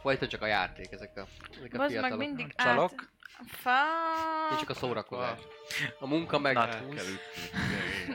[0.01, 1.25] Vagy csak a játék, ezek a,
[1.57, 2.17] ezek a Bazd meg fiatalok.
[2.17, 2.91] mindig Csalok?
[2.97, 3.09] át...
[3.47, 3.71] Fa...
[4.51, 5.39] Én csak a szórakozás.
[5.99, 6.53] A munka meg...
[6.53, 7.19] Na, kell ütni.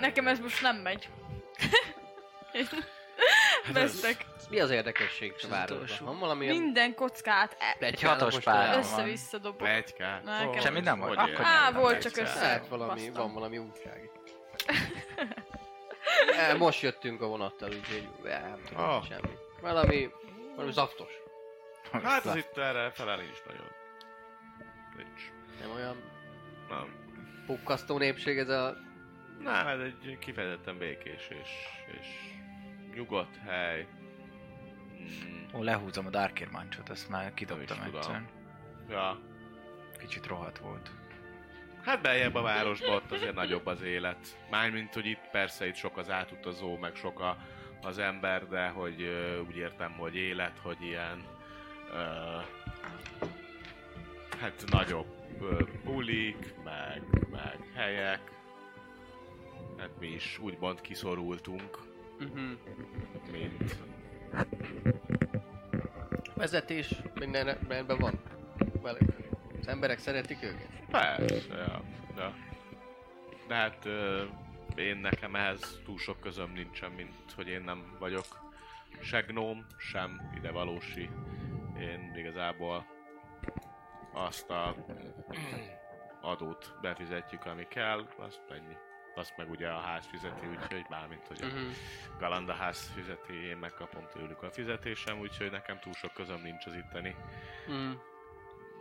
[0.01, 1.09] Nekem ez most nem megy.
[3.73, 4.25] Vesztek.
[4.51, 6.07] Mi az érdekesség a városban?
[6.09, 6.47] Van valami...
[6.47, 8.79] Minden kockát e- Egy hatos pár.
[8.79, 9.57] össze-vissza dobok.
[9.57, 10.47] Plegykát.
[10.47, 11.19] Ó, Semmit nem volt?
[11.19, 11.41] Akkor?
[11.45, 12.39] Á, volt, csak össze.
[12.47, 14.11] Hát valami, van valami újság.
[16.37, 19.05] E, Most jöttünk a vonattal, úgyhogy nem tudom, Ah.
[19.05, 19.31] semmi.
[19.61, 20.11] Valami,
[20.55, 21.11] valami zaftos.
[21.93, 23.67] Hát az itt erre fele nincs nagyon.
[24.97, 25.33] Nincs.
[25.61, 25.97] Nem olyan
[26.69, 26.95] Nem.
[27.47, 28.77] pukkasztó népség ez a...
[29.41, 31.51] Nem, ez egy kifejezetten békés és,
[32.01, 32.07] és
[32.95, 33.87] nyugodt hely.
[35.01, 38.23] Mm, Ó, lehúzom a Darker Mancsot, azt már kidobtam is egyszer.
[38.89, 39.19] ja.
[39.99, 40.91] Kicsit rohadt volt.
[41.83, 44.39] Hát beljebb a városba ott azért nagyobb az élet.
[44.51, 47.37] Mármint, hogy itt persze itt sok az átutazó, meg sok a,
[47.83, 49.03] az ember, de hogy
[49.49, 51.25] úgy értem, hogy élet, hogy ilyen
[51.93, 52.37] ö,
[54.41, 55.07] hát nagyobb
[55.41, 58.21] ö, bulik, meg, meg helyek.
[59.79, 61.85] Hát mi is úgymond kiszorultunk,
[62.21, 62.51] Uh-huh.
[63.33, 63.77] mint
[66.35, 68.21] Vezetés minden rendben van.
[68.83, 68.99] Vele.
[69.61, 70.69] Az emberek szeretik őket.
[70.91, 71.83] Persze, ja.
[72.15, 72.33] De,
[73.49, 74.25] de hát ö,
[74.77, 78.25] én nekem ehhez túl sok közöm nincsen, mint hogy én nem vagyok
[79.01, 81.09] se gnóm, sem ide valósi.
[81.81, 82.87] Én igazából
[84.13, 84.75] azt a
[86.21, 88.77] adót befizetjük, ami kell, azt ennyi.
[89.15, 91.71] Azt meg ugye a ház fizeti, úgyhogy bármint, hogy a Uh-huh.
[92.19, 96.75] Galanda ház fizeti, én megkapom tőlük a fizetésem, úgyhogy nekem túl sok közöm nincs az
[96.75, 97.17] itteni
[97.71, 97.93] Mm.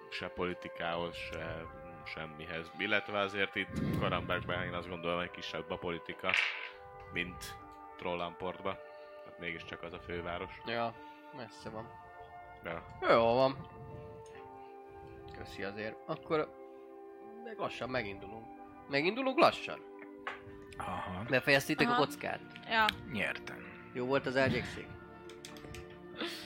[0.10, 1.64] se politikához, se
[2.06, 2.72] semmihez.
[2.78, 6.32] Illetve azért itt Karambekben én azt gondolom, hogy kisebb a politika,
[7.14, 7.56] mint
[7.98, 8.78] Trollamportban.
[9.26, 10.52] Hát mégiscsak az a főváros.
[10.66, 10.94] Ja,
[11.36, 12.05] messze van.
[12.66, 12.84] Ja.
[13.10, 13.58] Jó van.
[15.38, 15.96] Köszi azért.
[16.06, 16.50] Akkor
[17.44, 18.46] meg lassan megindulunk.
[18.90, 19.80] Megindulunk lassan?
[20.78, 22.00] Aha, Befejeztétek a Aha.
[22.06, 22.40] kockát?
[22.70, 23.66] Ja, nyertem.
[23.94, 24.88] Jó volt az elgyékszék?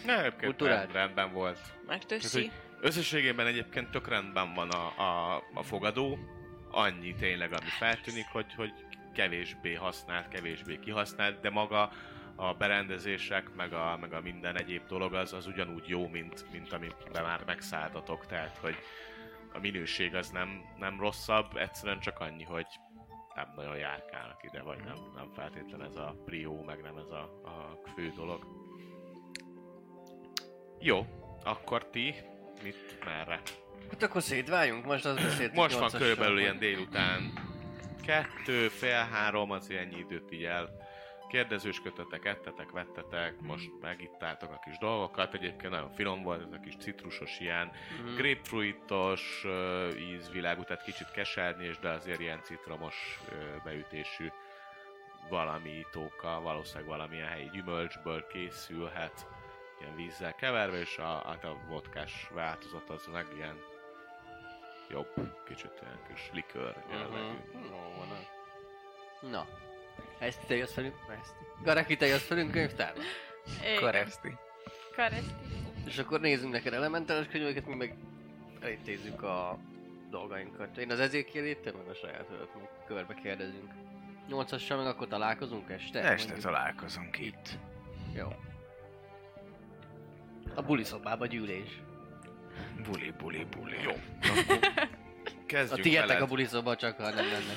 [0.05, 0.79] Ne, egyébként Kulturált.
[0.81, 1.59] rend, rendben volt.
[1.87, 2.51] Megtöszi.
[2.81, 6.17] Összességében egyébként tök rendben van a, a, a fogadó.
[6.71, 8.73] Annyi tényleg, ami feltűnik, hogy, hogy
[9.13, 11.91] kevésbé használt, kevésbé kihasznált, de maga
[12.39, 16.73] a berendezések, meg a, meg a minden egyéb dolog az, az ugyanúgy jó, mint, mint
[16.73, 18.25] amiben már megszálltatok.
[18.25, 18.75] Tehát, hogy
[19.53, 22.65] a minőség az nem, nem rosszabb, egyszerűen csak annyi, hogy
[23.35, 27.41] nem nagyon járkálnak ide, vagy nem, nem feltétlen ez a prió, meg nem ez a,
[27.43, 28.45] a fő dolog.
[30.79, 31.05] Jó,
[31.43, 32.15] akkor ti
[32.63, 33.41] mit, merre?
[33.89, 37.33] Hát akkor szétváljunk, most az beszéltük Most van körülbelül ilyen délután
[38.05, 40.87] kettő, fél három, az ennyi időt így el
[41.29, 46.75] kérdezősködtetek, ettetek, vettetek, most megittátok a kis dolgokat, egyébként nagyon finom volt, ez a kis
[46.77, 48.15] citrusos ilyen Mhm.
[48.15, 49.45] grapefruitos
[49.99, 53.19] ízvilágú, tehát kicsit kesernyés, de azért ilyen citromos
[53.63, 54.27] beütésű
[55.29, 59.27] valami tóka, valószínűleg valamilyen helyi gyümölcsből készülhet,
[59.81, 63.59] ilyen vízzel keverve, és a, a, a vodkás változat az meg ilyen
[64.89, 65.13] jobb,
[65.45, 67.37] kicsit ilyen kis likőr jellegű.
[67.53, 67.69] Mhm.
[67.97, 68.27] Van az.
[69.29, 69.47] Na.
[70.19, 70.95] Ezt te jössz velünk?
[71.21, 71.33] Ezt.
[71.63, 73.01] Garaki, te jössz velünk könyvtárba?
[73.79, 74.35] Kareszti.
[74.95, 75.33] Kareszti.
[75.85, 77.95] És akkor nézzünk neked elementális könyveket, mi meg
[78.61, 79.57] elintézzük a
[80.09, 80.77] dolgainkat.
[80.77, 83.73] Én az ezékélét, te meg a sajátodat, meg körbe kérdezünk.
[84.27, 85.99] Nyolcassal meg akkor találkozunk este?
[85.99, 86.53] Este Mondjuk.
[86.53, 87.57] találkozunk itt.
[88.15, 88.27] Jó.
[90.55, 91.81] A buli szobába gyűlés.
[92.83, 93.81] Buli, buli, buli.
[93.83, 93.91] Jó.
[95.41, 97.53] A Kezdjünk tietek veled, a buli szoba, csak ha nem lenne.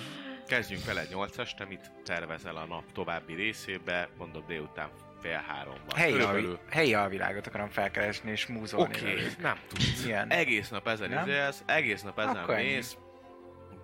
[0.47, 4.89] Kezdjünk veled 8-as, te mit tervezel a nap további részébe, mondom délután
[5.21, 5.97] fél három van.
[5.99, 10.05] Helyi, Körülbelül- alvi, helyi alvilágot akarom felkeresni és múzolni Oké, okay, nem tudsz.
[10.05, 10.31] Milyen?
[10.31, 12.97] Egész nap ezen izélsz, egész nap ezen Akkor mész,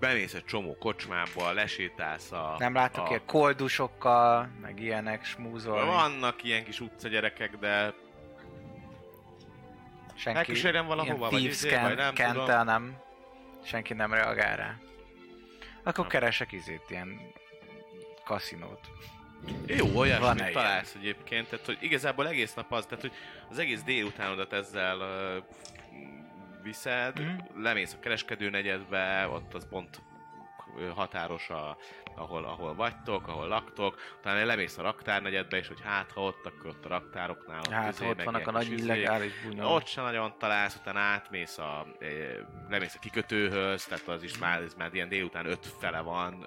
[0.00, 2.54] bemész egy csomó kocsmába, lesétálsz a...
[2.58, 3.08] Nem látok a...
[3.08, 5.86] ilyen koldusokkal, meg ilyenek, smúzolni.
[5.86, 7.94] Vannak ilyen kis utcagyerekek, de
[10.14, 12.64] Senki, elkísérjem valahova, ilyen vagy izé, vagy nem tudom.
[12.64, 12.96] nem.
[13.64, 14.76] Senki nem reagál rá.
[15.88, 17.20] Akkor keresek izét, ilyen
[18.24, 18.80] kaszinót.
[19.66, 20.52] Jó, Van olyasmit ilyen.
[20.52, 23.12] találsz egyébként, tehát hogy igazából egész nap az, tehát hogy
[23.50, 25.44] az egész délutánodat ezzel uh,
[26.62, 27.62] viszed, Mhm.
[27.62, 30.00] lemész a kereskedő negyedbe, ott az pont
[30.94, 31.76] határos, a,
[32.16, 36.66] ahol, ahol vagytok, ahol laktok, utána lemész a raktárnegyedbe, és hogy hát ha ott, akkor
[36.66, 39.70] ott a raktároknál, ott, Hát izé, ott vannak a nagy illegális bunyók.
[39.70, 42.08] Ott sem nagyon találsz, utána átmész a, eh,
[42.68, 46.46] lemész a kikötőhöz, tehát az is már, ez már ilyen délután öt fele van,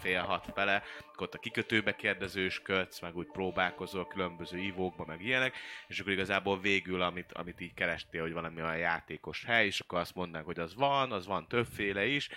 [0.00, 0.82] fél hat fele,
[1.12, 5.54] akkor ott a kikötőbe kérdezősködsz, meg úgy próbálkozol különböző ivókba, meg ilyenek,
[5.86, 9.98] és akkor igazából végül, amit, amit így kerestél, hogy valami olyan játékos hely, és akkor
[9.98, 12.28] azt mondanák, hogy az van, az van többféle is,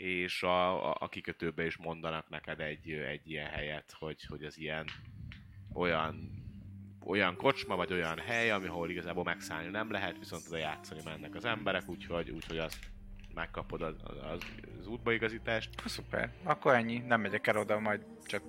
[0.00, 4.58] és a, a, a kikötőbe is mondanak neked egy, egy ilyen helyet, hogy, hogy az
[4.58, 4.86] ilyen
[5.74, 6.38] olyan
[7.06, 11.34] olyan kocsma, vagy olyan hely, ami- ahol igazából megszállni nem lehet, viszont oda játszani mennek
[11.34, 12.78] az emberek, úgyhogy, úgyhogy azt
[13.34, 14.42] megkapod az, az,
[14.78, 15.70] az útbaigazítást.
[15.84, 16.32] Szuper.
[16.42, 16.98] Akkor ennyi.
[16.98, 18.42] Nem megyek el oda, majd csak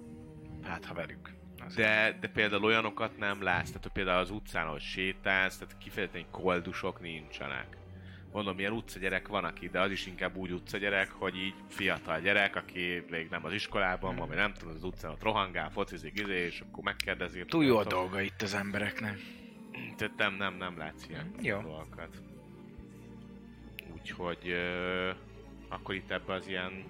[0.63, 1.33] hát ha velük.
[1.75, 6.99] De, de például olyanokat nem látsz, tehát például az utcán, ahogy sétálsz, tehát kifejezetten koldusok
[6.99, 7.80] nincsenek.
[8.31, 12.55] Mondom, ilyen utcagyerek van, aki, de az is inkább úgy utcagyerek, hogy így fiatal gyerek,
[12.55, 16.45] aki még nem az iskolában van, vagy nem tudom, az utcán ott rohangál, focizik, izé,
[16.45, 17.45] és akkor megkérdezi.
[17.45, 19.19] Túl jó a dolga itt az embereknek.
[19.97, 21.61] Tehát nem, nem, nem látsz ilyen Jó.
[21.61, 22.21] dolgokat.
[23.93, 25.11] Úgyhogy ö,
[25.69, 26.83] akkor itt ebbe az ilyen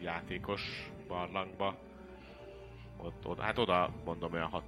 [0.00, 1.78] játékos barlangba,
[2.96, 4.64] ott, oda, hát oda mondom olyan hat,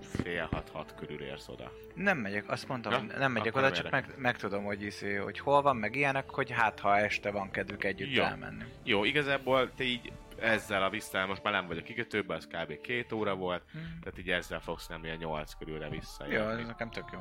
[0.00, 1.72] fél hat-hat körül érsz oda.
[1.94, 5.62] Nem megyek, azt mondtam, Ja, nem megyek oda, csak meg, megtudom, hogy, izé, hogy hol
[5.62, 8.22] van, meg ilyenek, hogy hát ha este van kedvük együtt Jó.
[8.22, 8.64] elmenni.
[8.82, 12.80] Jó, igazából te így ezzel a vissza, most már nem vagy a kikötőben, az kb.
[12.80, 13.98] két óra volt, Hmm.
[14.02, 16.26] tehát így ezzel fogsz nem ilyen nyolc körülre vissza.
[16.26, 17.18] Jó, ez nekem tök jó.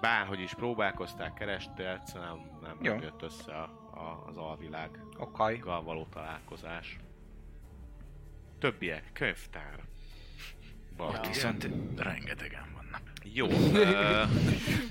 [0.00, 2.94] Bárhogy is próbálkoztál, kerestél, nem, nem, Jó.
[3.00, 3.62] jött össze a,
[3.94, 5.00] a, az alvilág.
[5.18, 5.60] Okay.
[5.60, 6.98] való találkozás.
[8.58, 9.85] Többiek, könyvtár.
[10.96, 11.28] Bal, Ja.
[11.28, 13.00] Viszont rengetegen vannak.
[13.22, 13.48] Jó,
[13.82, 14.22] ö,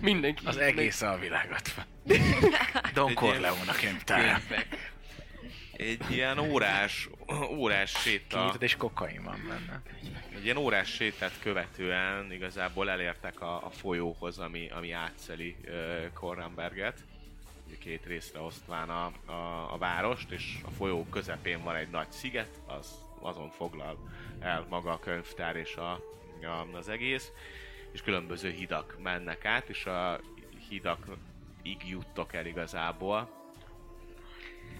[0.01, 0.45] Mindenki.
[0.45, 1.85] Az egész alvilágot van.
[2.93, 4.37] Don Corleone a könyvtára.
[5.73, 7.09] egy ilyen órás,
[7.49, 9.81] órás séta, Kinyitod és kokain van benne.
[10.35, 15.73] egy ilyen órás sétát követően igazából elértek a, a folyóhoz, ami, ami átszeli uh,
[16.13, 17.03] Korrenberget.
[17.67, 22.11] Ugye két részre osztván a, a, a várost, és a folyó közepén van egy nagy
[22.11, 22.87] sziget, az,
[23.25, 23.97] azon foglal
[24.39, 25.91] el maga a könyvtár és a,
[26.41, 27.31] a, az egész,
[27.91, 30.19] és különböző hidak mennek át, és a
[30.69, 33.29] hidakig juttok el igazából,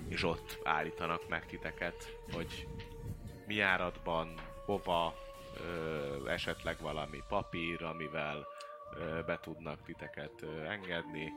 [0.07, 2.67] és ott állítanak meg titeket, hogy
[3.47, 4.33] mi áradban,
[4.65, 5.15] hova,
[5.59, 8.47] ö, esetleg valami papír, amivel
[8.97, 11.33] ö, be tudnak titeket ö, engedni.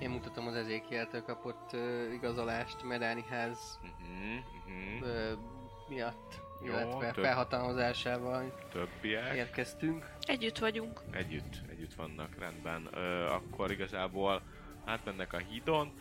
[0.00, 5.32] Én mutatom az ezékieltől kapott uh, igazolást, Medáni ház Uh-huh, uh-huh.
[5.32, 5.57] uh,
[5.88, 10.10] miatt, Jó, illetve több- felhatalmazásával Többiek érkeztünk.
[10.20, 11.00] Együtt vagyunk.
[11.10, 12.88] együtt, együtt vannak rendben.
[12.94, 14.42] Ö, akkor igazából
[14.84, 15.92] átmennek a hídon,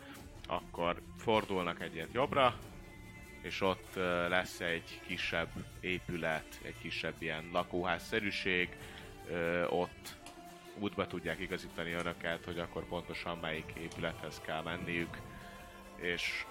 [0.48, 2.56] akkor fordulnak egyet jobbra,
[3.42, 5.50] és ott ö, lesz egy kisebb
[5.80, 8.78] épület, egy kisebb ilyen lakóházszerűség,
[9.30, 10.16] ö, ott
[10.80, 15.18] útba tudják igazítani önöket, hogy akkor pontosan melyik épülethez kell menniük,
[15.96, 16.46] és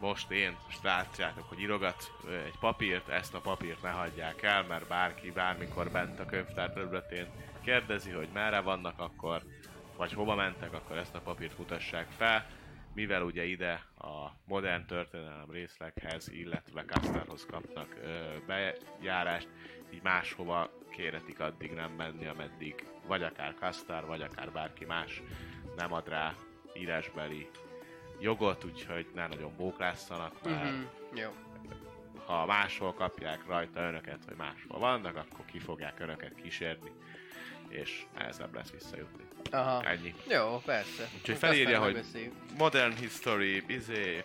[0.00, 4.62] most én, és látjátok, hogy írogat ö, egy papírt, ezt a papírt ne hagyják el,
[4.62, 7.26] mert bárki bármikor bent a könyvtár területén
[7.62, 9.42] kérdezi, hogy merre vannak, akkor
[9.96, 12.46] vagy hova mentek, akkor ezt a papírt mutassák fel,
[12.94, 19.48] mivel ugye ide a modern történelem részleghez, illetve Kasztárhoz kapnak ö, bejárást,
[19.94, 25.22] így máshova kéretik addig nem menni, ameddig vagy akár Kasztár, vagy akár bárki más
[25.76, 26.34] nem ad rá
[26.74, 27.50] írásbeli
[28.20, 30.82] jogot, úgyhogy ne nagyon bóklásszanak, mert Mhm,
[31.14, 31.30] Jó.
[32.26, 36.90] ha máshol kapják rajta önöket, hogy máshol vannak, akkor ki fogják önöket kísérni,
[37.68, 39.22] és nehezebb lesz visszajutni.
[39.50, 39.82] Aha.
[39.82, 40.14] Ennyi.
[40.28, 41.08] Jó, persze.
[41.18, 42.32] Úgyhogy felírja, hogy megbeszéljük.
[42.58, 44.24] Modern History, izé,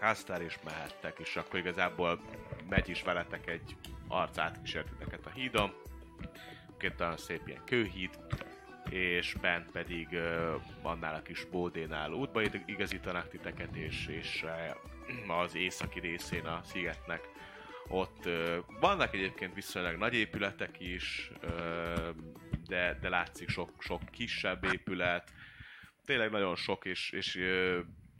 [0.00, 2.20] Kasztár is mehettek, és akkor igazából
[2.68, 3.76] megy is veletek egy
[4.08, 5.72] arc átkísérteteket a hídon.
[6.78, 8.10] Két olyan szép ilyen kőhíd,
[8.90, 10.08] és bent pedig
[10.82, 12.42] annál a kis bódénál útba.
[12.66, 14.44] Igazítanak titeket, és, és
[15.26, 17.28] az északi részén a szigetnek
[17.88, 18.28] ott
[18.80, 21.30] vannak egyébként viszonylag nagy épületek is,
[22.66, 25.32] de, de látszik sok, sok kisebb épület,
[26.04, 27.32] tényleg nagyon sok és, és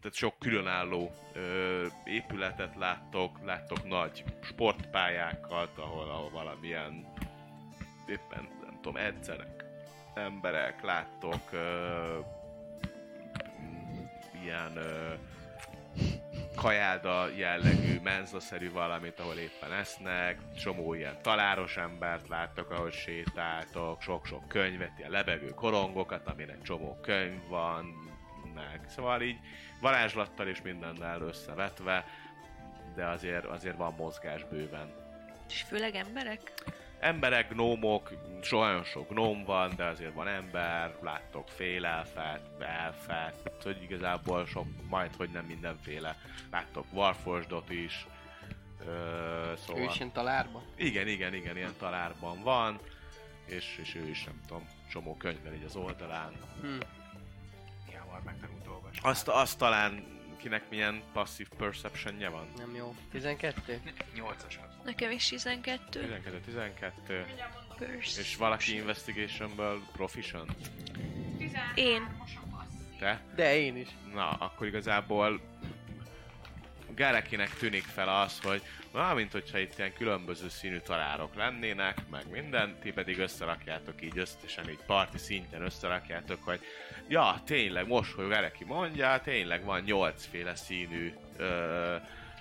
[0.00, 7.12] tehát sok különálló ö, épületet láttok, láttok nagy sportpályákat, ahol, ahol valamilyen
[8.06, 9.57] éppen nem tudom, edzenek
[10.18, 12.18] emberek, láttok ö,
[14.42, 15.12] ilyen ö,
[16.56, 24.48] kajáda jellegű, menzaszerű valamit, ahol éppen esznek, csomó ilyen taláros embert láttok, ahol sétáltok, sok-sok
[24.48, 27.84] könyvet, ilyen lebegő korongokat, aminek csomó könyv van,
[28.54, 28.80] meg.
[28.88, 29.38] Szóval így
[29.80, 32.04] varázslattal és mindennel összevetve,
[32.94, 34.92] de azért, azért van mozgás bőven.
[35.48, 36.52] És főleg emberek?
[37.00, 38.10] Emberek, gnómok,
[38.42, 44.66] so nagyon sok gnóm van, de azért van ember, láttok félelfet, elfet, hogy igazából sok,
[44.88, 46.16] majd hogy nem mindenféle.
[46.50, 48.06] Láttok Warforgedot is,
[48.86, 48.90] ö,
[49.50, 49.82] Ő szóval...
[49.82, 50.62] is ilyen talárba?
[50.76, 52.80] Igen, igen, igen, ilyen talárban van,
[53.46, 56.32] és, és ő is, nem tudom, csomó könyvvel így az oldalán.
[56.60, 56.78] Hm.
[58.18, 58.98] Hamar megtanult olvasni.
[59.02, 62.48] Azt, azt talán kinek milyen passive perceptionje van?
[62.56, 62.94] Nem jó.
[63.10, 63.80] 12?
[64.16, 64.67] 8-as az.
[64.88, 66.20] Nekem is 12.
[67.06, 67.24] 12-12,
[67.78, 68.20] Persze.
[68.20, 70.52] és valaki investigationből proficient?
[71.74, 72.16] Én.
[72.98, 73.20] Te?
[73.34, 73.88] De én is.
[74.14, 75.40] Na, akkor igazából
[76.94, 78.62] Garekinek tűnik fel az, hogy
[78.92, 84.18] na, mint hogyha itt ilyen különböző színű talárok lennének, meg minden, ti pedig összerakjátok így
[84.18, 86.60] összesen, így parti szinten összerakjátok, hogy
[87.08, 91.96] ja, tényleg, most, hogy Gareki mondja, tényleg van nyolcféle színű ö,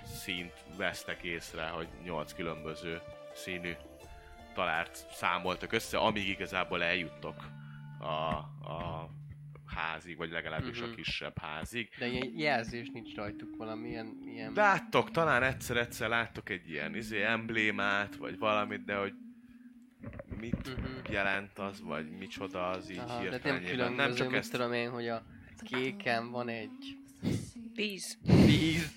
[0.08, 3.00] színt vesztek észre, hogy nyolc különböző
[3.34, 3.72] színű
[4.54, 7.44] talárt számoltak össze, amíg igazából eljuttok
[8.00, 8.06] a,
[8.72, 9.08] a
[9.66, 10.90] házig, vagy legalábbis Mhm.
[10.90, 11.88] a kisebb házig.
[11.98, 14.52] De ilyen jelzés nincs rajtuk valamilyen ilyen...
[14.54, 19.12] Láttok, talán egyszer-egyszer láttok egy ilyen izé, emblémát, vagy valamit, de hogy
[20.40, 21.12] mit Mhm.
[21.12, 24.90] jelent az, vagy micsoda az így Aha, de nem különböző, Nem csak ezt tudom én,
[24.90, 25.22] hogy a
[25.64, 26.96] kéken van egy
[27.74, 28.18] Víz.
[28.22, 28.90] víz,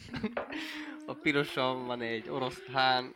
[1.06, 3.14] a piroson van egy oroszlán,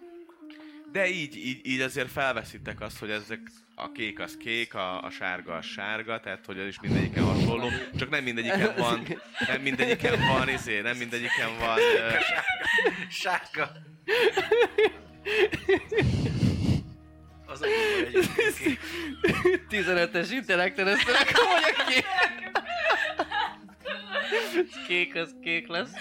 [0.92, 3.40] De így, így, így azért felveszitek azt, hogy ezek
[3.76, 7.70] a kék az kék, a, a sárga az sárga, tehát hogy az is mindegyiken hasonló,
[7.98, 9.08] csak nem mindegyiken van,
[9.48, 12.10] nem mindegyiken van, izé, nem mindegyiken van, ö,
[13.10, 13.72] Sárga.
[17.46, 17.66] Az a
[18.06, 18.80] egyébként kék.
[19.70, 22.06] 15-es intellekten összenek, hogy a kék.
[24.88, 25.92] Kék az kék lesz.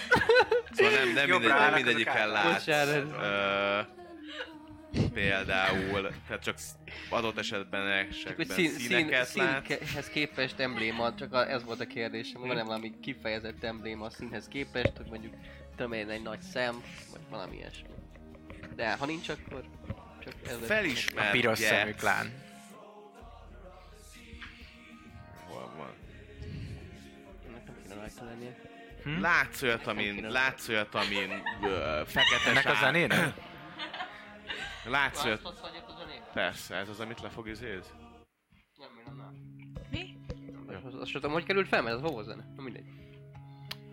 [0.71, 2.67] Szóval nem, nem, mindegy, nem azok látsz.
[2.67, 3.79] Ö,
[5.13, 6.57] például, tehát csak
[7.09, 9.65] adott esetben esetben szín, szín, színeket látsz.
[9.65, 14.47] színhez képest embléma, csak a, ez volt a kérdésem, van-e valami kifejezett embléma a színhez
[14.47, 15.33] képest, hogy mondjuk
[15.75, 17.87] tudom én egy nagy szem, vagy valami ilyesmi.
[18.75, 19.63] De ha nincs, akkor
[20.23, 20.69] csak ez
[21.15, 22.43] A piros szemű klán.
[28.05, 28.55] Rajta lennie.
[29.03, 29.21] Hm?
[29.21, 31.31] Látsz olyat, amin, látsz olyat, amin
[31.63, 33.33] ö, fekete Ennek a sár- zenének?
[34.85, 35.41] Látsz olyat,
[36.33, 37.93] persze, ez az, amit le fog izéz?
[38.77, 39.33] Nem, nem, nem.
[39.91, 40.17] Mi?
[40.85, 42.45] Azt, azt tudom, hogy került fel, mert ez hova zene?
[42.55, 42.85] Na mindegy.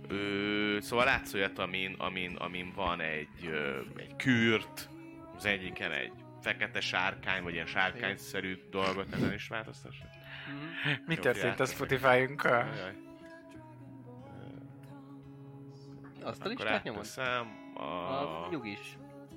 [0.08, 4.88] Ö, szóval látsz olyat, amin, amin, amin van egy, ö, egy kürt,
[5.36, 10.04] az egyiken egy fekete sárkány, vagy ilyen sárkányszerű dolgot, ezen is változtassa?
[11.06, 11.64] Mi Jó, történt a.
[11.66, 12.68] Spotify-unkkal?
[12.72, 13.10] Ajaj.
[16.24, 17.06] Azt a listát nyomod?
[17.74, 18.44] a...
[18.44, 18.96] A nyugis.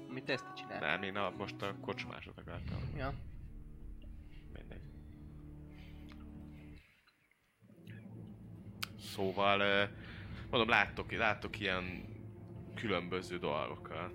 [0.10, 0.80] Mit ezt csinál?
[0.80, 2.78] Nem, én a, most a kocsmásot akartam.
[2.98, 3.14] Ja.
[4.54, 4.82] Mindegy.
[9.00, 9.90] Szóval,
[10.50, 12.06] mondom, láttok, láttok ilyen
[12.76, 14.14] különböző dolgokat.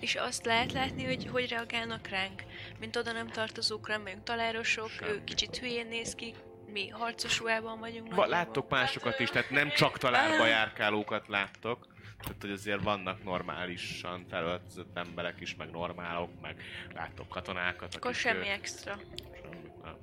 [0.00, 2.42] És azt lehet látni, hogy hogy reagálnak ránk,
[2.78, 6.34] mint oda nem tartozókra, nem vagyunk talárosok, ő kicsit hülyén néz ki,
[6.72, 8.14] mi harcos ruhában vagyunk.
[8.14, 11.86] Va, láttok másokat is, tehát nem csak talárba járkálókat láttok.
[12.20, 16.62] Tehát, hogy azért vannak normálisan felöltözött emberek is, meg normálok, meg
[16.94, 18.92] láttok katonákat, Akkor akik, semmi ö, extra.
[18.92, 19.96] Semmi, nem.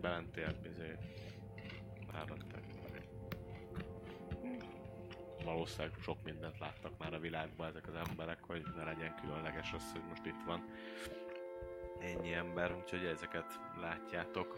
[0.00, 0.96] Bementél, izé...
[2.14, 2.64] Elmentek.
[5.44, 9.92] Valószínűleg sok mindent láttak már a világban ezek az emberek, hogy ne legyen különleges az,
[9.92, 10.64] hogy most itt van
[12.00, 14.56] ennyi ember, úgyhogy ezeket látjátok.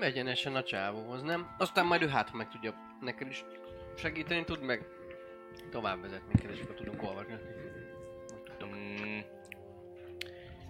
[0.00, 1.54] Egyenesen a csávóhoz, nem?
[1.58, 3.44] Aztán majd ő hát meg tudja neked is
[3.96, 4.86] segíteni tud, meg
[5.70, 7.34] tovább vezetni minket, és akkor tudunk olvasni.
[8.64, 9.18] Mm,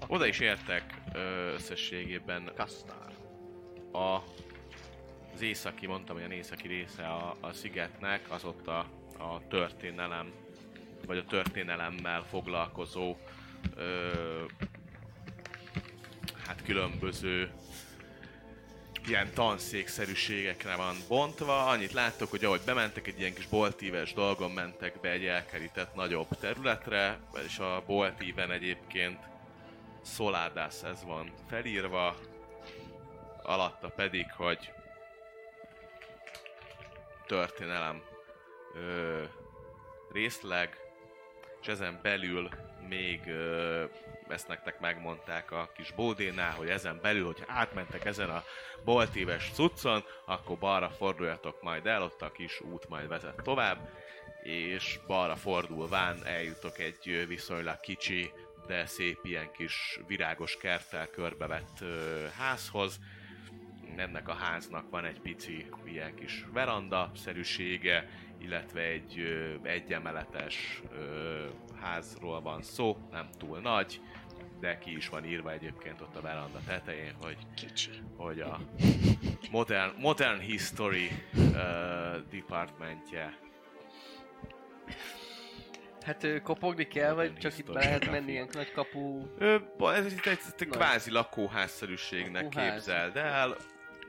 [0.06, 3.12] oda is értek ö, összességében Kasztár.
[3.92, 4.22] a,
[5.32, 8.78] az északi, mondtam, hogy a északi része a, a szigetnek, az ott a,
[9.18, 10.32] a történelem,
[11.06, 13.16] vagy a történelemmel foglalkozó
[13.76, 14.10] ö,
[16.46, 17.50] hát különböző
[19.08, 21.66] ilyen tanszékszerűségekre van bontva.
[21.66, 26.28] Annyit láttok, hogy ahogy bementek, egy ilyen kis boltíves dolgon mentek be egy elkerített nagyobb
[26.40, 29.18] területre, és a boltíven egyébként
[30.04, 32.16] Soladas ez van felírva,
[33.42, 34.72] alatta pedig, hogy
[37.26, 38.02] történelem
[38.74, 39.22] ö,
[40.12, 40.76] részleg,
[41.60, 42.48] és ezen belül
[42.88, 43.84] még ö,
[44.32, 48.44] ezt nektek megmondták a kis bódénál, hogy ezen belül, hogy átmentek ezen a
[48.84, 53.90] boltíves cuccon, akkor balra forduljatok majd el, ott a kis út majd vezet tovább,
[54.42, 58.32] és balra fordulván eljutok egy viszonylag kicsi,
[58.66, 61.84] de szép ilyen kis virágos kerttel körbevett
[62.38, 63.00] házhoz.
[63.96, 69.22] Ennek a háznak van egy pici ilyen kis veranda szerűsége, illetve egy
[69.62, 70.82] egyemeletes
[71.80, 74.00] házról van szó, nem túl nagy,
[74.62, 77.90] de ki is van írva egyébként ott a veranda tetején, hogy Kicsi.
[78.16, 78.60] hogy a
[79.50, 81.52] Modern, modern History uh,
[82.30, 83.38] departmentje.
[86.00, 89.26] Hát kopogni kell, vagy csak itt lehet menni ilyen nagy kapu...
[89.38, 90.76] Ö, ez itt egy, egy Na.
[90.76, 92.72] kvázi lakóházszerűségnek Lakóház.
[92.72, 93.56] képzeld el.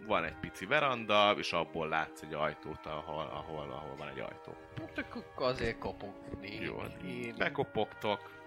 [0.07, 4.55] Van egy pici veranda, és abból látsz egy ajtót, ahol, ahol, ahol van egy ajtó.
[4.79, 6.55] Hát akkor azért kopogni.
[6.61, 7.35] Jó, Én...
[7.37, 8.42] bekopogtok,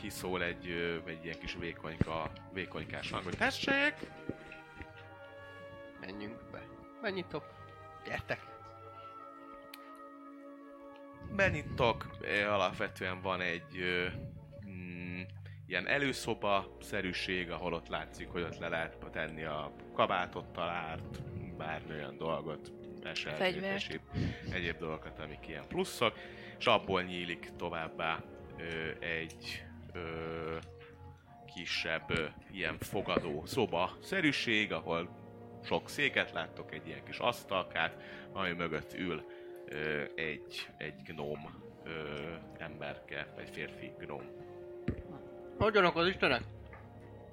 [0.00, 0.66] kiszól egy,
[1.06, 3.94] egy ilyen kis vékonyka, vékonykás hang, hogy tessék!
[6.00, 6.62] Menjünk be.
[7.02, 7.44] Megnyitok.
[8.04, 8.40] Gyertek.
[11.36, 12.06] Benyitok,
[12.48, 13.84] alapvetően van egy
[14.68, 15.20] mm,
[15.66, 21.22] ilyen előszoba szerűség, ahol ott látszik, hogy ott le lehet tenni a kabátot, talárt,
[21.56, 22.72] bármi olyan dolgot,
[23.02, 23.84] eset, Fegyvert.
[23.84, 24.00] egyéb,
[24.52, 26.14] egyéb dolgokat, amik ilyen pluszok,
[26.58, 28.22] és abból nyílik továbbá
[28.58, 30.56] ö, egy ö,
[31.54, 35.08] kisebb ö, ilyen fogadó szoba szerűség, ahol
[35.64, 38.02] sok széket láttok, egy ilyen kis asztalkát,
[38.32, 39.24] ami mögött ül
[39.66, 41.50] ö, egy, egy gnóm
[41.84, 41.90] ö,
[42.58, 44.22] emberke, vagy férfi gnóm.
[45.58, 46.42] Hogyanak az istenek?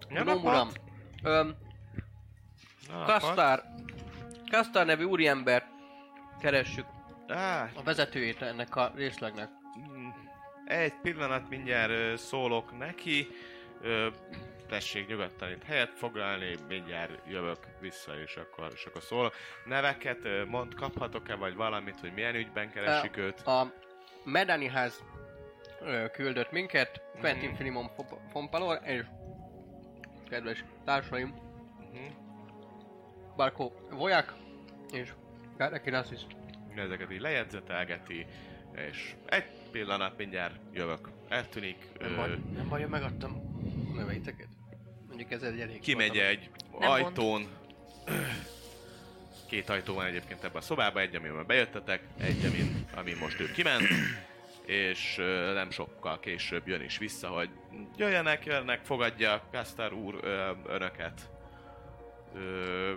[0.09, 0.43] Nem akad?
[0.43, 0.69] uram.
[1.23, 1.55] Öm,
[3.05, 3.63] Kasztár.
[4.51, 5.65] Kasztár nevű úriembert
[6.39, 6.85] keressük.
[7.27, 9.49] Á, A vezetőjét ennek a részlegnek.
[10.73, 13.27] Mm, egy pillanat mindjárt szólok neki.
[14.69, 19.33] Tessék nyugodtan itt helyet foglalni, mindjárt jövök vissza, és akkor, és akkor szól.
[19.65, 23.39] Neveket mond, kaphatok-e, vagy valamit, hogy milyen ügyben keresik őt?
[23.41, 23.73] A
[24.23, 25.03] Medani ház
[26.11, 27.57] küldött minket, Quentin Mhm.
[27.57, 29.03] Filimon Fo- von Palor, és
[30.29, 31.35] kedves társaim,
[31.79, 32.03] Mhm.
[33.35, 34.33] Barko Vojak,
[34.91, 35.13] és
[35.57, 36.21] Karekinassis.
[36.75, 38.25] Ezeket így lejegyzetelgeti,
[38.89, 39.45] és egy
[39.75, 41.09] pillanat mindjárt jövök.
[41.27, 43.31] Eltűnik, Nem ö, baj, nem baj, hogy megadtam
[43.91, 44.47] a neveiteket.
[45.07, 46.49] Mondjuk ez egy elég kimegy egy
[46.79, 47.47] Nem ajtón.
[49.49, 53.51] Két ajtó van egyébként ebben a szobában, egy, amiben bejöttetek, egy, amin, amin most ő
[53.51, 53.87] kiment,
[54.65, 57.49] és ö, nem sokkal később jön is vissza, hogy
[57.97, 61.29] jöjjenek, jönnek, fogadja Kasztár úr ö, önöket.
[62.35, 62.93] Ö,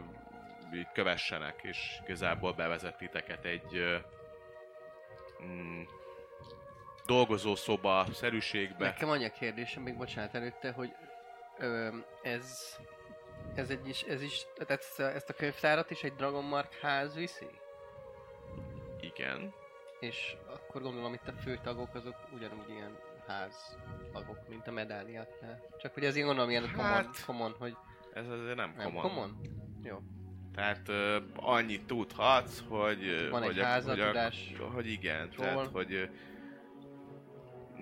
[0.74, 3.96] így kövessenek, és igazából bevezet titeket egy ö,
[5.44, 5.82] mm,
[7.08, 8.84] dolgozószoba szerűségbe.
[8.84, 10.92] Nekem annyi a kérdésem, még bocsánat előtte, hogy
[11.58, 11.88] ö,
[12.22, 12.76] ez,
[13.54, 16.74] ez egy is, ez is, tehát ezt, a- ezt a könyvtárat is egy Dragon Mark
[16.74, 17.46] ház viszi?
[19.00, 19.52] Igen.
[20.00, 23.78] És akkor gondolom itt a főtagok azok ugyanúgy ilyen ház
[24.12, 25.62] tagok, mint a medáliaknál.
[25.78, 27.76] Csak hogy ez én gondolom ilyen common, Hát, common hogy
[28.14, 29.02] Ez azért nem, nem common.
[29.02, 29.40] common?
[29.82, 29.98] Jó.
[30.54, 33.28] Tehát ö, annyit tudhatsz, hogy...
[33.30, 36.10] Van egy hogy a- házad, hogy, hogy igen, tehát hogy...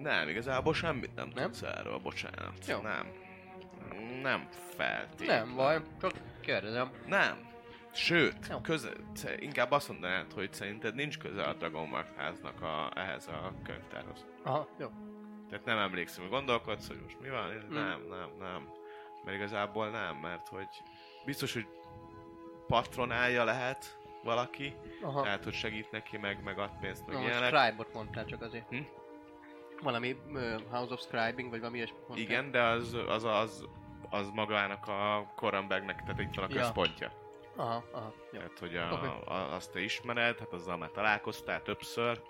[0.02, 1.44] Nem, igazából semmit nem, Nem?
[1.44, 2.66] tudsz erről, bocsánat.
[2.66, 2.80] Jó.
[2.80, 3.12] Nem.
[4.22, 5.46] Nem feltétlenül.
[5.46, 6.90] Nem baj, csak kérdezem.
[7.06, 7.54] Nem.
[7.92, 8.60] Sőt, Jó.
[8.60, 8.90] köze,
[9.38, 14.26] inkább azt mondanád, hogy szerinted nincs köze a Dragon Mark háznak a, ehhez a könyvtárhoz.
[14.44, 14.88] Aha, jó.
[15.48, 17.50] Tehát nem emlékszem, hogy gondolkodsz, hogy most mi van?
[17.50, 17.74] Hmm.
[17.74, 18.68] Nem, nem, nem.
[19.24, 20.68] Mert igazából nem, mert hogy
[21.24, 21.66] biztos, hogy
[22.66, 25.22] patronálja lehet valaki, Aha.
[25.22, 27.56] tehát hogy segít neki, meg, meg ad pénzt, meg Na, most ilyenek.
[27.56, 28.68] Scribe-ot mondtál csak azért.
[28.68, 28.80] Hm?
[29.82, 32.18] Valami uh, House of Scribing, vagy valami ilyesmi mondtál?
[32.18, 33.68] Igen, de az, az, az,
[34.10, 36.60] az magának a Korambegnek, tehát itt van a Ja.
[36.60, 37.12] központja.
[37.56, 38.38] Aha, aha, jó.
[38.38, 42.22] Tehát, hogy a, a, azt te ismered, hát azzal már találkoztál többször,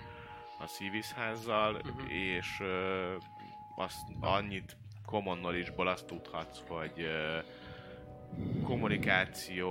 [0.58, 2.08] a Szívízházzal, Mhm.
[2.08, 3.14] és ö,
[3.76, 7.38] azt annyit common knowledge-ból azt tudhatsz, hogy ö,
[8.64, 9.70] kommunikáció,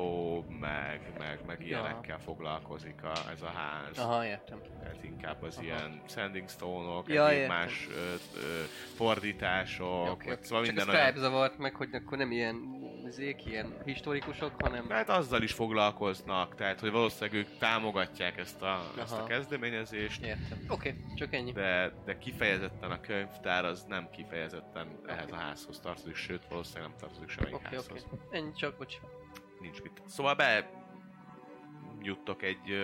[0.59, 1.65] meg, meg, meg Ja.
[1.67, 3.97] ilyenekkel foglalkozik a, ez a ház.
[3.97, 4.59] Aha, értem.
[4.79, 5.65] Tehát inkább az Aha.
[5.65, 8.63] ilyen sanding stone-ok, Ja, egyéb más ö, ö,
[8.95, 10.37] fordítások, vagy oké.
[10.41, 11.15] szóval Csak minden olyan.
[11.15, 12.55] Zavart meg, hogy akkor nem ilyen
[13.09, 14.89] zék, ilyen historikusok, hanem...
[14.89, 20.65] Hát azzal is foglalkoznak, tehát hogy valószínűleg ők támogatják ezt a, ezt a kezdeményezést, Értem.
[20.69, 21.51] Oké, csak ennyi.
[21.51, 26.97] de, de kifejezetten a könyvtár az nem kifejezetten ehhez a házhoz tartozik, sőt valószínűleg nem
[26.99, 27.75] tartozik semmelyik oké.
[27.75, 28.07] házhoz.
[28.31, 28.95] Ennyi csak, bocs.
[29.59, 30.01] Nincs mit.
[30.05, 30.69] Szóval be
[32.01, 32.83] juttok egy ö,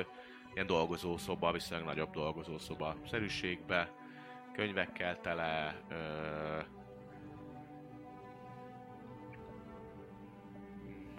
[0.53, 3.91] ilyen dolgozószoba, viszonylag nagyobb dolgozószoba szerűségbe,
[4.53, 5.95] könyvekkel tele, ö,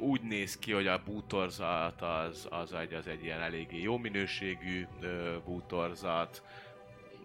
[0.02, 4.86] úgy néz ki, hogy a bútorzat az, az, egy, az egy ilyen eléggé jó minőségű
[5.44, 6.42] bútorzat.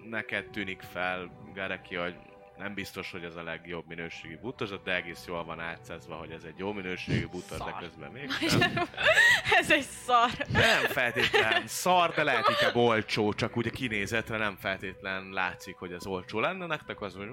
[0.10, 2.16] Neked tűnik fel, Gareki, hogy
[2.58, 6.44] nem biztos, hogy ez a legjobb minőségű bútorzat, de egész jól van átszezve, hogy ez
[6.44, 8.72] egy jó minőségű bútor, de közben mégsem.
[9.60, 10.32] Ez egy szar.
[10.52, 15.92] Nem feltétlen szar, de lehet inkább olcsó, csak úgy a kinézetre nem feltétlen látszik, hogy
[15.92, 16.66] ez olcsó lenne.
[16.66, 17.30] Nektek az, hogy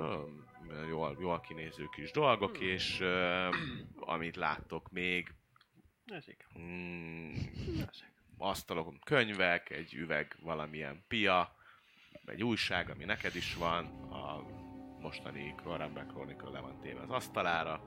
[0.88, 3.48] jól, jól kinéző kis dolgok, és ö,
[3.94, 5.34] amit láttok még,
[6.06, 6.46] Ezek.
[6.58, 7.34] mm,
[8.38, 11.56] asztalokon könyvek, egy üveg valamilyen pia,
[12.26, 14.46] egy újság, ami neked is van, a
[15.00, 17.82] mostani Corambek Chronicle le van téve az asztalára.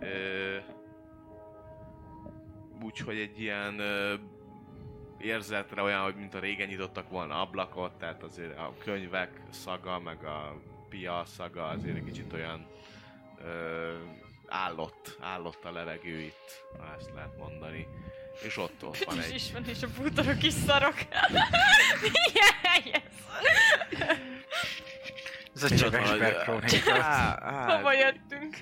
[0.00, 0.58] Ö,
[2.82, 4.14] úgyhogy egy ilyen ö,
[5.18, 10.24] érzetre olyan, hogy mint a régen nyitottak volna ablakot, tehát azért a könyvek szaga, meg
[10.24, 12.66] a pia szaga azért egy kicsit olyan
[13.44, 13.94] ö,
[14.46, 17.88] állott, állott a levegő itt, ha ezt lehet mondani.
[18.42, 19.34] És ott, ott van egy...
[19.34, 20.94] is van, és a bútorok is szarok.
[22.02, 23.02] Milyen ez?
[26.86, 28.56] A á, Hova jöttünk?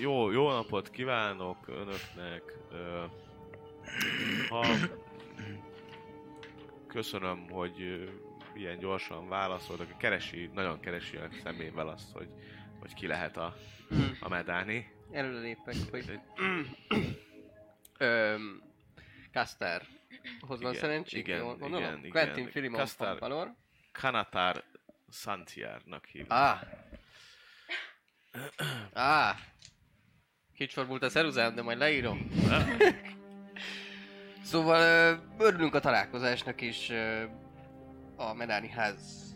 [0.00, 2.42] Jó, jó napot kívánok önöknek.
[4.48, 4.66] Ha...
[6.86, 8.08] Köszönöm, hogy
[8.54, 9.98] ilyen gyorsan válaszoltak.
[9.98, 12.28] Keresi, nagyon keresi a szemével azt, hogy,
[12.80, 13.56] hogy ki lehet a,
[14.20, 14.92] a medáni.
[15.10, 16.20] Előre lépek, hogy...
[17.98, 18.62] Öm...
[19.32, 19.82] Kastár.
[20.40, 21.84] Hoz van Igen, igen, Jól gondolom?
[21.84, 22.10] igen, igen.
[22.10, 23.54] Quentin Filimon von Valor.
[23.92, 24.64] Kanatar
[25.10, 26.30] Santiárnak hívják.
[26.30, 26.60] Ah.
[28.92, 29.36] Ah.
[30.54, 32.30] Kicsorbult a szeruzám, de majd leírom.
[34.42, 34.80] szóval
[35.38, 36.92] örülünk a találkozásnak, és
[38.16, 39.34] a Medáni ház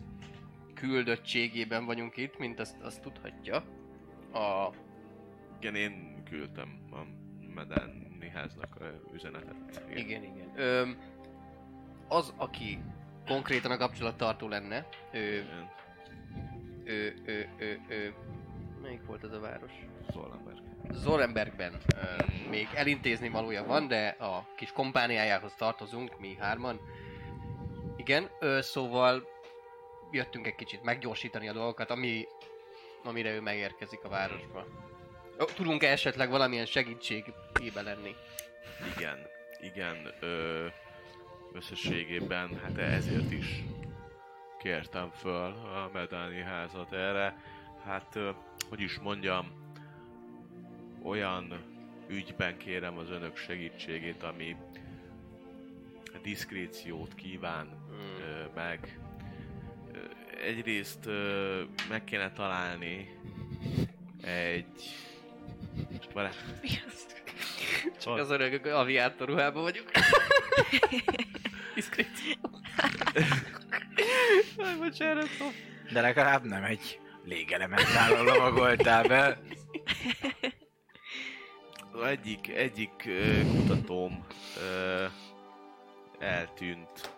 [0.73, 3.55] küldöttségében vagyunk itt, mint azt, azt tudhatja.
[4.33, 4.73] A
[5.59, 6.97] Igen, én küldtem a
[7.53, 9.83] medáni háznak a üzenetet.
[9.95, 10.51] Igen, igen.
[10.55, 10.89] Ö,
[12.07, 12.79] az, aki
[13.25, 15.69] konkrétan a kapcsolattartó lenne, ő, Igen.
[16.83, 18.13] ő, ő, ő, ő,
[18.81, 19.71] melyik volt ez a város?
[20.11, 20.57] Zollenberg.
[20.91, 26.79] Zorenbergben ö, még elintézni valója van, de a kis kompániájához tartozunk, mi hárman.
[28.07, 29.27] Igen, ö, szóval
[30.11, 32.27] jöttünk egy kicsit meggyorsítani a dolgokat, ami,
[33.03, 34.65] amire ő megérkezik a városba.
[35.55, 38.15] Tudunk-e esetleg valamilyen segítségébe lenni?
[38.95, 39.17] Igen,
[39.61, 40.65] igen, ö,
[41.53, 43.63] összességében, hát ezért is
[44.59, 47.41] kértem föl a Medáni házat erre.
[47.83, 48.29] Hát, ö,
[48.69, 49.73] hogy is mondjam,
[51.03, 51.63] olyan
[52.07, 54.55] ügyben kérem az önök segítségét, ami
[56.23, 58.21] diszkréciót kíván Mm.
[58.21, 58.99] ö, meg.
[60.43, 63.19] Egyrészt ö, meg kéne találni
[64.21, 64.95] egy...
[66.13, 66.35] Várj,
[68.01, 69.91] Csak az öreg aviátor ruhában vagyok.
[71.75, 72.33] Diszkréció.
[74.57, 75.27] Aj, bocsánat.
[75.93, 79.39] De legalább nem egy légelementállal lovagoltál be.
[81.91, 84.25] Az egyik, egyik ö, kutatóm
[84.61, 85.05] ö,
[86.19, 87.15] eltűnt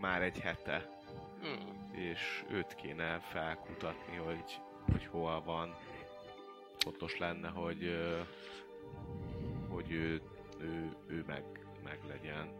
[0.00, 1.00] már egy hete,
[1.44, 1.92] Mm.
[1.92, 4.60] és őt kéne felkutatni, hogy,
[4.90, 5.76] hogy hol van.
[6.78, 7.98] Fontos lenne, hogy,
[9.68, 10.22] hogy ő,
[10.60, 11.44] ő, ő meg,
[11.84, 12.52] meg legyen.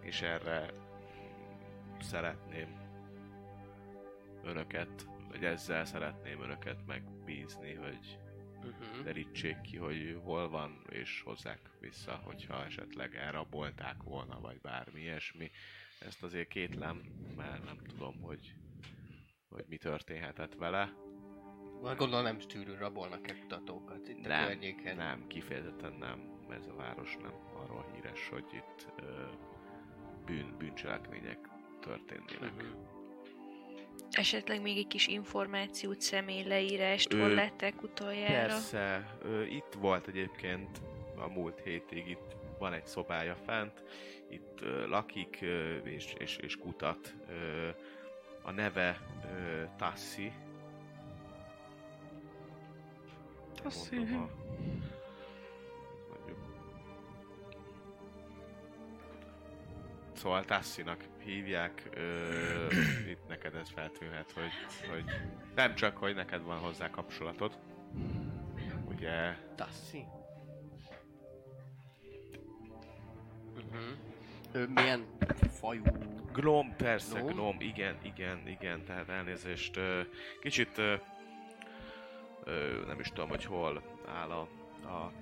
[0.00, 0.70] És erre
[2.00, 2.78] szeretném
[4.42, 8.18] önöket, vagy ezzel szeretném önöket megbízni, hogy
[8.66, 9.04] Mhm.
[9.04, 15.50] derítsék ki, hogy hol van, és hozzák vissza, hogyha esetleg elrabolták volna, vagy bármi ilyesmi.
[15.98, 17.02] Ezt azért kétlem,
[17.36, 18.54] mert nem tudom, hogy,
[19.48, 20.92] hogy mi történhetett vele.
[21.80, 24.96] Vagy Gondolom nem stűrű rabolnak-e kutatókat itt a Nem, környéken.
[24.96, 26.34] nem, kifejezetten nem.
[26.50, 29.26] Ez a város nem arról híres, hogy itt ö,
[30.24, 31.38] bűn, bűncselekmények
[31.80, 32.54] történnének.
[32.54, 32.95] Mhm.
[34.10, 38.46] Esetleg még egy kis információt, személy leírást, Ő- hol lettek utoljára.
[38.46, 40.80] Persze, ö, itt volt egyébként
[41.16, 43.82] a múlt hétig, itt van egy szobája fent,
[44.30, 47.14] itt ö, lakik ö, és, és, és kutat.
[47.28, 47.68] Ö,
[48.42, 50.32] a neve ö, Tassi.
[53.62, 53.96] Tassi.
[53.96, 54.30] Mondom, a-
[60.16, 62.66] Szóval Tassinak hívják, ö,
[63.12, 64.50] itt neked ez feltűnhet, hogy,
[64.90, 65.04] hogy
[65.54, 67.58] nem csak, hogy neked van hozzá kapcsolatod,
[68.88, 70.04] ugye Tassi?
[73.54, 73.92] Mhm.
[74.52, 75.04] Ő milyen
[75.50, 75.82] fajú?
[76.32, 77.20] Gnom, persze?
[77.20, 80.00] Gnom, igen, igen, igen, tehát elnézést, ö,
[80.40, 80.94] kicsit, ö,
[82.44, 84.48] ö, nem is tudom, hogy hol áll a,
[84.88, 85.12] a,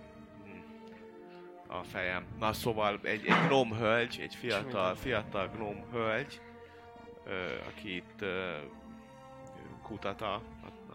[1.66, 2.26] a fejem.
[2.38, 6.40] Na szóval egy, egy Gnóm hölgy, egy fiatal, fiatal Gnóm hölgy,
[7.24, 8.56] ö, aki itt ö,
[9.82, 10.94] kutat a, a,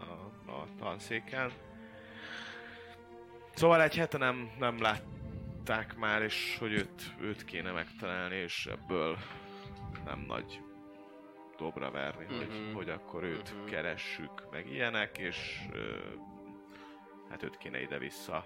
[0.50, 1.50] a, a tanszéken.
[3.54, 9.18] Szóval egy hete nem, nem látták már, és hogy őt, őt kéne megtalálni, és ebből
[10.04, 10.60] nem nagy
[11.56, 12.74] dobra verni, hogy, Mhm.
[12.74, 13.64] hogy akkor őt Mhm.
[13.64, 15.96] keressük, meg ilyenek, és ö,
[17.30, 18.44] hát őt kéne ide-vissza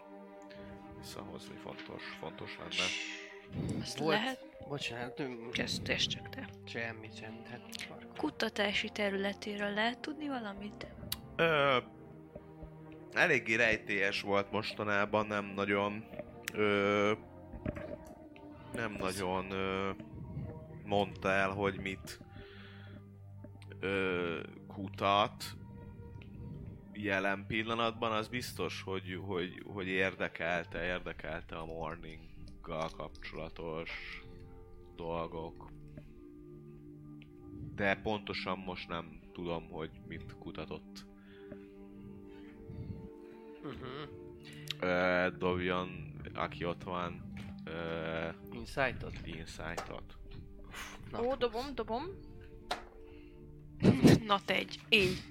[1.05, 3.81] visszahozni, fontos, fontos lenne.
[3.81, 5.23] Azt Volt- lehet, Bocsánat,
[5.53, 6.49] ezt, ezt csak te.
[6.65, 7.41] Semmi, semmi.
[7.51, 7.61] Hát.
[8.17, 10.87] Kutatási területéről lehet tudni valamit?
[11.37, 11.77] Ö,
[13.13, 16.05] eléggé rejtélyes volt mostanában, nem nagyon
[16.53, 17.13] ö,
[18.73, 19.91] nem nagyon ö,
[20.85, 22.21] mondta el, hogy mit
[23.81, 25.45] ö, kutat
[26.97, 34.23] jelen pillanatban, az biztos, hogy, hogy, hogy érdekelte, érdekelte a morninggal kapcsolatos
[34.97, 35.71] dolgok.
[37.75, 41.07] De pontosan most nem tudom, hogy mit kutatott.
[43.63, 44.09] Mhm.
[44.81, 47.33] Ö, dobjon, aki ott van,
[47.65, 49.19] ö, Insight-ot?
[49.25, 50.17] insight-ot.
[51.11, 51.23] Na.
[51.23, 52.03] Ó, dobom, dobom.
[54.27, 54.81] Nat egy.
[54.89, 55.23] Így.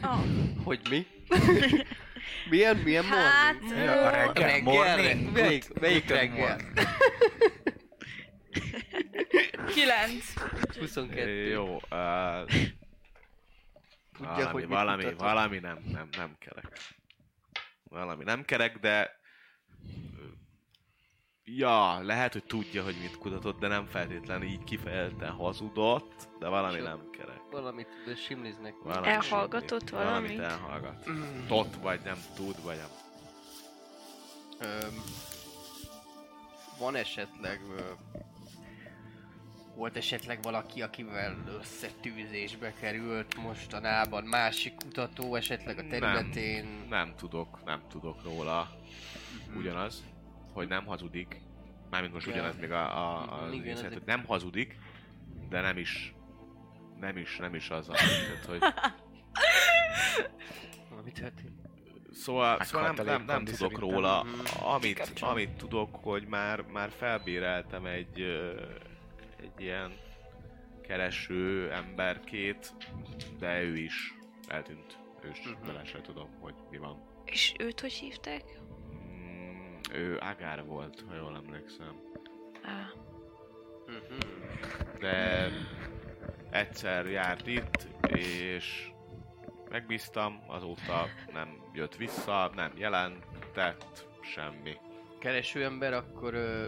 [0.00, 0.18] Ah,
[0.64, 1.06] Hogy mi?
[2.50, 3.84] milyen, milyen Hát, morning?
[3.84, 6.60] Ja, a reggel, reggel, morning, melyik, melyik reggel?
[9.74, 10.24] kilenc.
[10.78, 11.48] 22.
[11.48, 12.50] Jó, uh,
[14.12, 16.66] Tudja, valami, hogy valami, valami nem, nem, nem kerek.
[17.82, 19.18] Valami nem kerek, de...
[21.56, 26.80] Ja, lehet, hogy tudja, hogy mit kutatott, de nem feltétlenül így kifejezetten hazudott, de valami
[26.80, 27.40] nem kerek.
[27.50, 27.88] Valamit
[28.26, 28.74] simliznek.
[28.82, 30.04] Valami Elhallgatott semmi.
[30.04, 30.36] valamit?
[30.36, 31.10] Valamit elhallgat.
[31.10, 31.46] Mm.
[31.46, 32.88] Tot, vagy nem tud, vagy nem.
[34.70, 35.02] Öm,
[36.78, 37.60] van esetleg...
[37.76, 37.80] Ö,
[39.74, 46.64] volt esetleg valaki, akivel összetűzésbe került mostanában, másik kutató esetleg a területén?
[46.64, 48.70] Nem, nem tudok, nem tudok róla.
[49.56, 50.04] Ugyanaz,
[50.52, 51.40] hogy nem hazudik.
[51.90, 52.32] Mármint most Ja.
[52.32, 54.78] ugyanaz még a, a, a igen, ez hogy nem hazudik,
[55.48, 56.14] de nem is
[57.00, 58.58] nem is, nem is az a tehát, hogy
[60.90, 61.58] Valami történt?
[62.12, 64.22] Szóval, szóval nem, nem, nem tudok róla.
[64.22, 64.64] Mhm.
[64.64, 68.20] Amit, amit tudok, hogy már, már felbéreltem egy,
[69.40, 69.92] egy ilyen
[70.82, 72.74] kereső emberkét,
[73.38, 74.14] de ő is
[74.48, 74.98] eltűnt.
[75.22, 75.66] Ő is Mhm.
[75.66, 77.02] vele se tudom, hogy mi van.
[77.24, 78.42] És őt hogy hívták?
[79.92, 82.00] Ő Agár volt, ha jól emlékszem.
[82.62, 82.90] Á,
[83.86, 84.18] Mhm.
[85.00, 85.48] De
[86.50, 88.90] egyszer járt itt, és
[89.70, 94.76] megbíztam, azóta nem jött vissza, nem jelentett, semmi.
[95.18, 96.66] Kereső ember, akkor ö,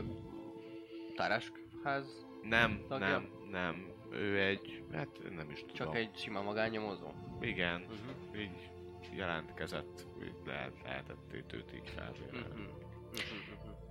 [1.16, 3.06] tárásház, Nem, Tagja?
[3.08, 3.90] nem, nem.
[4.10, 5.74] Ő egy, hát nem is tudom.
[5.76, 7.10] csak egy sima magánnyomozó.
[7.40, 8.38] Igen, Mhm.
[8.40, 8.70] így
[9.14, 12.38] jelentkezett, így lehet, lehetett őt, így felvélni.
[12.38, 12.81] Mhm.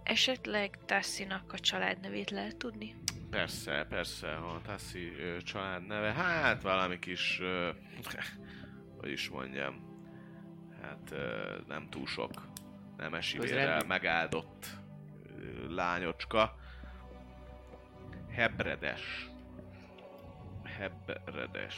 [0.04, 2.96] Esetleg Tassinak a családnevét lehet tudni?
[3.30, 7.70] Persze, persze, a Tassi ö, család neve, hát valami kis, ö,
[9.00, 9.92] hogy is mondjam,
[10.82, 12.32] hát ö, nem túl sok
[12.98, 14.66] nemesi vérrel megáldott
[15.40, 16.56] ö, lányocska.
[18.30, 19.30] Hebredes.
[20.64, 21.76] Hebredes.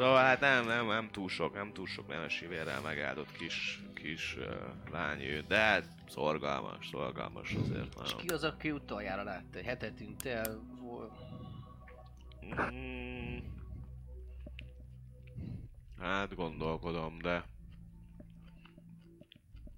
[0.00, 4.36] Szóval hát nem, nem, nem túl sok, nem túl sok nemesi vérrel megáldott kis, kis
[4.36, 4.44] uh,
[4.90, 8.16] lány ő, de hát szorgalmas, szorgalmas azért És nagyon.
[8.18, 9.58] ki az, aki utoljára látta?
[9.58, 10.60] Egy hetet tűnt el?
[12.72, 13.36] Mm,
[15.98, 17.44] hát gondolkodom, de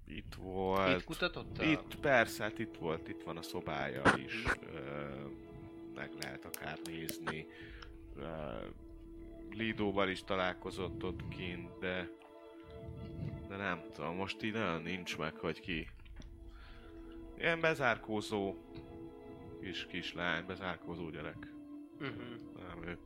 [0.05, 0.99] itt volt.
[0.99, 1.57] Itt kutatott?
[1.57, 4.43] a- Itt persze, hát itt volt, itt van a szobája is,
[4.73, 5.09] ö,
[5.95, 7.45] meg lehet akár nézni.
[8.15, 8.23] Ö,
[9.53, 12.09] Lidóval is találkozott ott kint, de,
[13.47, 15.87] de nem tudom, most így nagyon nincs meg, hogy ki.
[17.37, 18.55] Ilyen bezárkózó
[19.61, 21.47] kis kislány, bezárkózó gyerek.
[21.99, 22.21] Mhm.
[22.67, 22.97] Nem ő.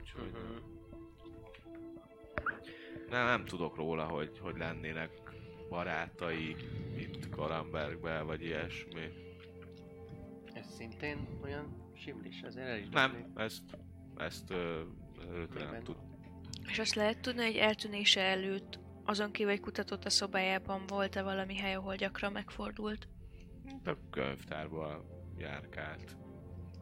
[0.00, 0.56] Úgyhogy Mhm.
[3.10, 5.10] nem, nem tudok róla, hogy, hogy lennének
[5.68, 6.56] barátai
[6.96, 9.08] itt Karambergben, vagy ilyesmi.
[10.54, 13.62] Ez szintén olyan simlis, azért el is Nem, ezt,
[14.18, 14.82] ezt ö,
[15.30, 15.96] előtte nem tud.
[16.66, 21.56] És azt lehet tudni, hogy eltűnése előtt azon kívül, hogy kutatott a szobájában, volt-e valami
[21.56, 23.08] hely, ahol gyakran megfordult?
[23.84, 25.04] A könyvtárban
[25.38, 26.16] járkált.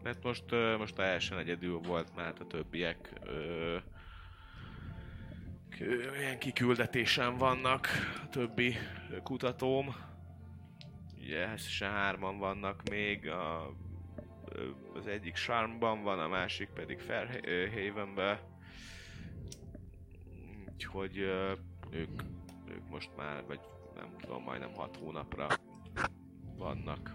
[0.03, 0.45] Mert most,
[0.79, 3.77] most teljesen egyedül volt, mert a többiek ö,
[6.19, 7.89] ilyen kiküldetésen vannak,
[8.25, 8.77] a többi
[9.23, 9.95] kutatóm.
[11.19, 13.75] Ugye összesen hárman vannak még, a,
[14.95, 18.39] az egyik Charmban van, a másik pedig Fairhavenben.
[20.73, 22.23] Úgyhogy ők,
[22.69, 23.61] ők most már, vagy
[23.95, 25.47] nem tudom, majdnem hat hónapra
[26.57, 27.15] vannak.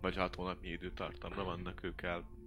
[0.00, 2.37] Vagy hat hónapnyi időtartamra vannak ők el.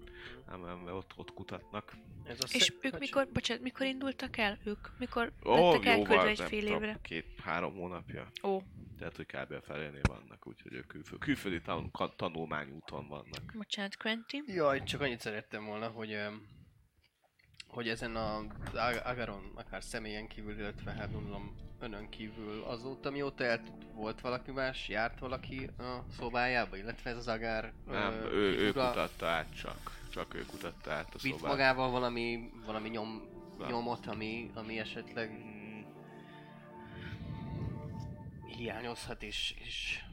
[0.48, 1.94] Nem, nem, ott, ott kutatnak.
[2.24, 4.88] Ez a És sze- ők hogy- mikor, bocsánat, mikor indultak el ők?
[4.98, 7.00] Mikor Ó, lettek elküldve egy fél évre?
[7.02, 8.28] Két-három hónapja.
[8.44, 8.62] Ó,
[8.98, 9.52] Tehát, hogy kb.
[9.52, 13.54] a felénél vannak, úgyhogy ők külföldi, külföldi tan- ka- tanulmányúton vannak.
[13.54, 14.44] bocsánat, Quentin.
[14.48, 16.48] Jaj, csak annyit szerettem volna, hogy öm,
[17.72, 18.38] hogy ezen a
[18.74, 24.52] Ag- Agaron, akár személyen kívül, illetve hát gondolom önön kívül azóta mióta eltűnt, volt valaki
[24.52, 29.56] más, járt valaki a szobájába, illetve ez az Agár Nem, ö, ő, ő kutatta át
[29.62, 30.00] csak.
[30.10, 31.52] Csak ő kutatta át a vitt szobát.
[31.52, 33.22] magával valami, valami nyom,
[33.58, 33.70] Nem.
[33.70, 35.82] nyomot, ami, ami esetleg Mm,
[38.58, 40.04] hiányozhat és, és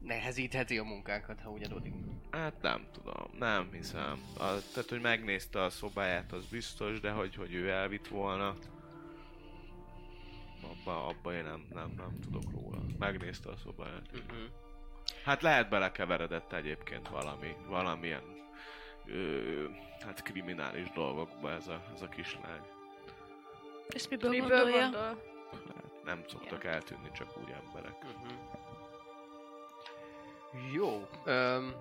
[0.00, 1.94] nehezítheti a munkánkat, ha úgy adódik.
[2.30, 4.22] Hát nem tudom, nem hiszem.
[4.34, 8.56] A, tehát, hogy megnézte a szobáját, az biztos, de hogy, hogy ő elvitt volna,
[10.62, 12.78] abba, abba én nem, nem, nem tudok róla.
[12.98, 14.10] Megnézte a szobáját.
[14.12, 14.38] Uh-huh.
[15.24, 18.22] Hát lehet belekeveredett egyébként valami, valamilyen
[19.06, 19.64] ö,
[20.00, 22.60] hát kriminális dolgokba ez a, ez a kislány.
[23.88, 24.80] Ezt miből, Miből gondolja?
[24.82, 25.00] gondol?
[25.02, 28.04] Hát nem szoktak eltűnni csak úgy emberek.
[28.04, 28.32] Uh-huh.
[30.72, 30.88] Jó.
[31.26, 31.72] Um,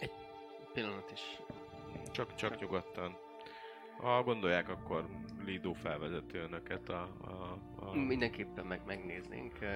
[0.00, 0.10] egy
[0.72, 1.40] pillanat is.
[2.12, 3.16] Csak, csak nyugodtan.
[4.00, 5.06] Ha gondolják, akkor
[5.44, 9.68] Lido felvezeti önöket a, a, a Mindenképpen meg megnéznénk uh,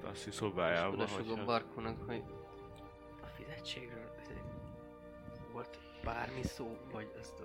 [0.00, 0.92] Tassi szobájába.
[0.92, 2.22] Udasogó hogyha- Barkónak, hogy
[3.22, 4.10] a fizetségről
[6.04, 7.44] bármi szó, vagy ezt a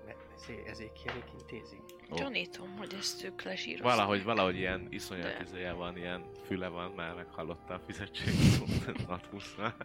[0.66, 1.82] ezért kierik intézik.
[2.12, 2.16] Ó.
[2.16, 3.96] Gyanítom, hogy ezt ők lesírozták.
[3.96, 5.44] Valahogy, valahogy ilyen iszonyat De.
[5.44, 9.76] izéje van, ilyen füle van, már meghallotta a fizetséget Natmusnál.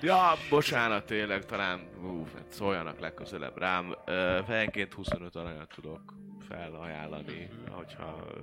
[0.00, 3.94] Ja, bocsánat, tényleg, talán ú, hát szóljanak legközelebb rám.
[4.04, 6.14] Ö, fejenként 25 aranyat tudok
[6.48, 8.40] felajánlani, hogyha ö,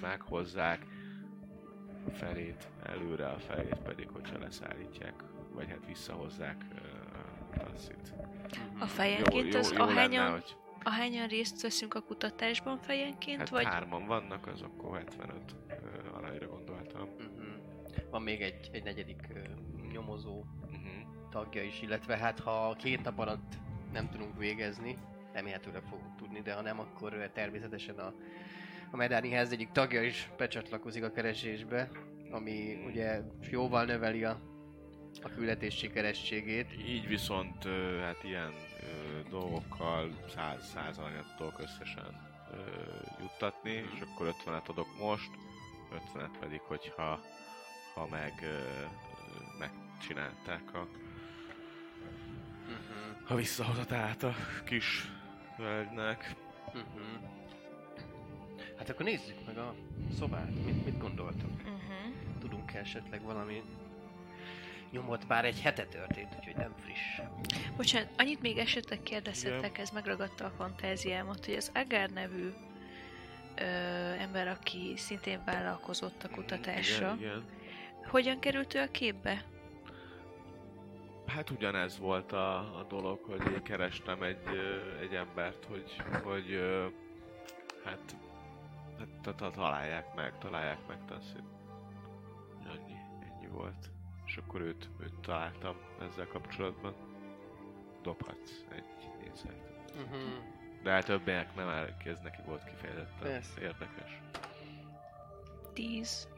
[0.00, 0.86] meghozzák
[2.06, 5.14] a felét előre, a felét pedig, hogyha leszállítják,
[5.52, 6.64] vagy hát visszahozzák
[7.58, 8.14] ö, a tasszit.
[8.78, 14.06] A fejenként az ahányan, lenne, hogy ahányan részt veszünk a kutatásban fejenként, hát vagy hárman
[14.06, 15.74] vannak, az akkor 75 ö,
[16.16, 17.02] aranyra gondoltam.
[17.02, 18.10] Uh-huh.
[18.10, 21.30] Van még egy, egy negyedik uh, nyomozó Uh-huh.
[21.30, 23.52] tagja is, illetve hát ha két nap alatt
[23.92, 24.96] nem tudunk végezni,
[25.32, 28.14] remélhetőleg fogunk tudni, de ha nem, akkor természetesen a,
[28.90, 31.90] a Medáni ház egyik tagja is becsatlakozik a keresésbe,
[32.30, 33.20] ami ugye
[33.50, 34.40] jóval növeli a,
[35.22, 36.72] a küldetés sikerességét.
[36.86, 37.64] Így viszont
[38.00, 38.52] hát ilyen
[39.30, 42.32] dolgokkal 100 százalanyat tudok összesen
[43.20, 45.30] juttatni, és akkor 50-et adok most,
[46.14, 47.20] 50-et pedig, hogyha
[47.94, 48.32] ha meg
[49.58, 50.88] megcsinálták a,
[52.64, 53.30] Uh-huh.
[53.30, 54.34] a visszahozatát a
[54.64, 55.12] kis
[55.56, 56.34] völgynek.
[56.66, 56.82] Uh-huh.
[58.78, 59.74] Hát akkor nézzük meg a
[60.18, 61.50] szobát, mit, mit gondoltok?
[61.58, 62.38] Uh-huh.
[62.40, 63.62] Tudunk -e esetleg valami
[64.94, 67.20] nyomot, bár egy hete történt, úgyhogy nem friss.
[67.76, 72.52] Bocsánat, annyit még esetleg kérdezhetek, ez megragadta a fantáziámat, hogy az Agar nevű
[73.56, 73.64] ö,
[74.18, 77.44] ember, aki szintén vállalkozott a kutatásra, Igen, igen.
[78.10, 79.44] hogyan került ő a képbe?
[81.26, 84.38] Hát ugyanez volt a, a dolog, hogy én kerestem egy,
[85.00, 86.60] egy embert, hogy, hogy
[87.84, 88.16] hát,
[88.98, 91.52] hát ta- ta- találják meg, találják meg, hiszem.
[92.68, 92.96] Annyi,
[93.32, 93.93] ennyi volt.
[94.34, 96.94] És akkor őt, őt találtam ezzel kapcsolatban.
[98.02, 98.84] Dobhatsz egy
[99.20, 99.56] nézet.
[99.96, 100.20] Uh-huh.
[100.82, 103.60] De hát többiek nem áll ki, ez neki volt kifejezetten Persze.
[103.60, 104.20] érdekes.
[105.72, 106.28] Tíz.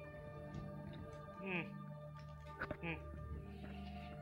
[1.41, 1.61] Hm.
[2.81, 2.97] Hm.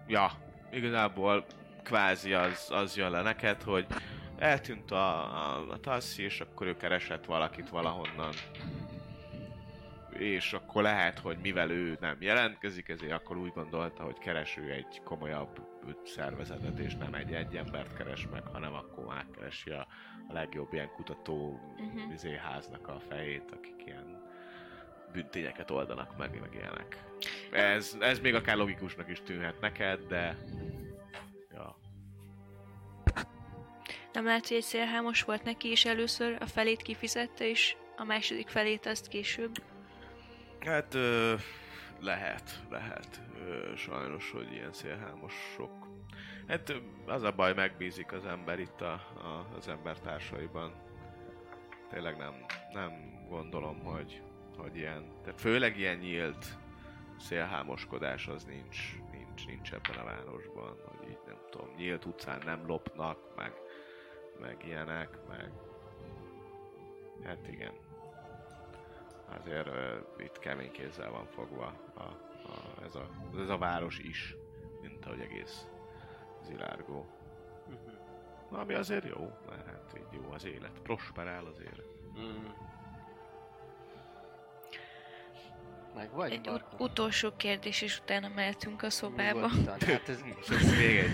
[0.07, 0.31] Ja,
[0.71, 1.47] igazából
[1.83, 3.87] kvázi az, az jön le neked, hogy
[4.39, 8.35] eltűnt a, a, a tasszi, és akkor ő keresett valakit valahonnan.
[10.19, 15.01] És akkor lehet, hogy mivel ő nem jelentkezik, ezért akkor úgy gondolta, hogy kereső egy
[15.05, 15.61] komolyabb
[16.05, 19.87] szervezetet, és nem egy egy embert keres meg, hanem akkor megkeresi a,
[20.29, 22.35] a legjobb ilyen kutató uh-huh.
[22.35, 24.23] háznak a fejét, akik ilyen
[25.13, 27.05] bűntényeket oldanak meg, meg ilyenek.
[27.51, 30.37] Ez, ez még akár logikusnak is tűnhet neked, de...
[31.51, 31.79] Ja.
[34.13, 38.49] Nem lehet, hogy egy szélhámos volt neki, és először a felét kifizette, és a második
[38.49, 39.63] felét azt később.
[40.65, 41.35] Hát ö,
[42.01, 43.21] lehet, lehet.
[43.47, 45.87] Ö, sajnos, hogy ilyen szélhámosok.
[46.49, 46.75] Hát
[47.07, 50.73] az a baj, megbízik az ember itt a, a, az ember társaiban.
[51.91, 52.35] Tényleg nem,
[52.73, 52.91] nem
[53.29, 54.23] gondolom, hogy,
[54.57, 56.47] hogy ilyen, tehát főleg ilyen nyílt
[57.19, 58.79] szélhámoskodás az nincs,
[59.13, 63.53] nincs, nincs ebben a városban, hogy így nem tudom, nyílt utcán nem lopnak, meg,
[64.41, 65.51] meg ilyenek, meg
[67.25, 67.73] hát igen,
[69.29, 69.75] azért uh,
[70.19, 74.37] itt kemény kézzel van fogva a, a, ez, a, ez a város is,
[74.83, 75.67] mint ahogy egész
[76.43, 77.07] Zilárgó.
[77.69, 78.61] Uh-huh.
[78.61, 81.87] Ami azért jó, mert hát így jó az élet, prosperál az élet.
[82.19, 82.47] Mm.
[85.95, 89.41] Meg vagy, Egy ut- utolsó kérdés, és utána mehetünk a szobába.
[89.41, 89.89] Nyugodtan.
[89.89, 90.23] Hát ez
[90.79, 91.11] Még egy.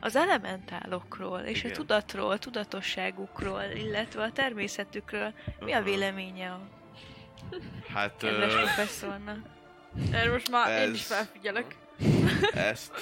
[0.00, 1.72] Az elementálokról, és Igen.
[1.72, 6.60] a tudatról, a tudatosságukról, illetve a természetükről, mi a véleménye a
[7.94, 9.38] Hát kedves ö, professzornak?
[10.12, 11.76] Erről most már én Ez- is felfigyelek.
[12.54, 12.92] ezt,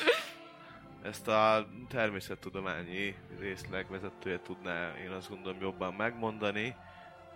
[1.02, 6.76] ezt a természettudományi részleg vezetője tudná, én azt gondolom jobban megmondani.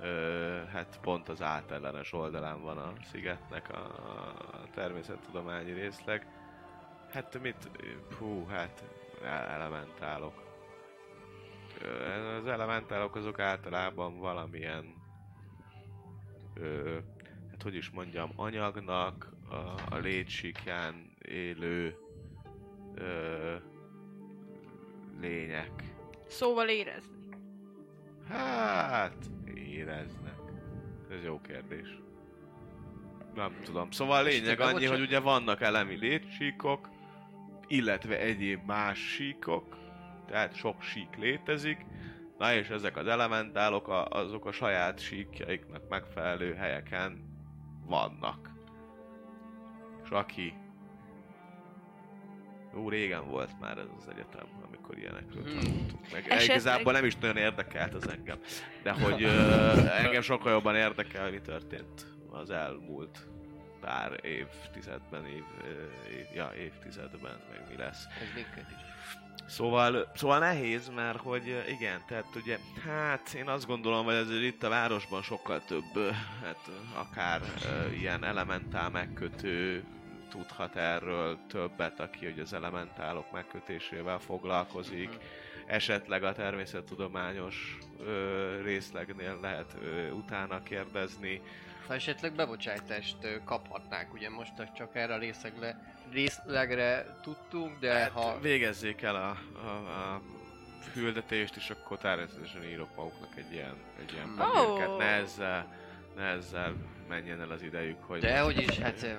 [0.02, 3.84] Ö, hát pont az átellenes oldalán van a szigetnek a,
[4.52, 6.26] a természettudományi részleg.
[7.12, 7.70] Hát mit,
[8.18, 8.84] hú, hát
[9.24, 10.46] elementálok.
[12.40, 14.94] Az elementálok azok általában valamilyen
[16.60, 16.98] ö,
[17.50, 21.96] hát hogy is mondjam, anyagnak a, a létsíkján élő
[22.94, 23.54] ö,
[25.20, 25.70] lények.
[26.26, 27.16] Szóval érezni.
[28.28, 29.24] Hát,
[29.54, 30.38] éreznek.
[31.10, 31.98] Ez jó kérdés.
[33.34, 33.90] Nem tudom.
[33.90, 36.88] Szóval a lényeg annyi, hogy ugye vannak elemi létsíkok,
[37.66, 39.76] illetve egyéb más síkok,
[40.26, 41.84] tehát sok sík létezik,
[42.38, 47.24] na és ezek az elementálok a, azok a saját síkjaiknak megfelelő helyeken
[47.86, 48.50] vannak.
[50.04, 50.54] És aki...
[52.74, 55.58] Jó, régen volt már ez az egyetem, amikor ilyenekről Hmm.
[55.58, 56.22] tanultunk meg.
[56.28, 58.38] Esetleg- Igazából nem is nagyon érdekelt az engem.
[58.82, 59.72] De hogy ö,
[60.04, 63.28] engem sokkal jobban érdekel, mi történt az elmúlt
[63.80, 65.44] pár évtizedben, év,
[66.10, 68.04] év, ja, évtizedben, meg mi lesz.
[68.04, 68.86] ez minket is.
[69.46, 74.62] Szóval, szóval nehéz, mert hogy igen, tehát ugye, hát én azt gondolom, hogy azért itt
[74.62, 77.40] a városban sokkal több, hát akár
[77.92, 79.84] ilyen elementál megkötő
[80.28, 85.18] tudhat erről többet, aki hogy az elementálok megkötésével foglalkozik,
[85.66, 91.42] esetleg a természettudományos ö, részlegnél lehet ö, utána kérdezni.
[91.88, 98.10] Ha esetleg bebocsájtást ö, kaphatnánk, ugye most csak erre a részlegre, részlegre tudtunk, de Hát,
[98.10, 98.38] ha...
[98.40, 100.22] Végezzék el a, a, a
[100.92, 104.98] küldetést, és akkor természetesen írok maguknak egy ilyen, egy ilyen papírkát.
[104.98, 105.74] Ne ezzel,
[106.16, 106.74] ne ezzel
[107.08, 109.16] menjen el az idejük, hogy De hogy is, hát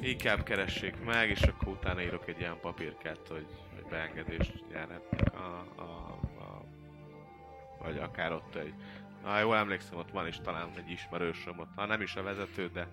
[0.00, 5.66] inkább keressék meg, és akkor utána írok egy ilyen papírkát, hogy, hogy beengedést nyerhetnek a,
[5.76, 5.82] a,
[6.38, 6.64] a,
[7.84, 8.74] vagy akár ott egy,
[9.24, 12.68] ha jól emlékszem, ott van is talán egy ismerősöm ott, ha nem is a vezető,
[12.68, 12.88] de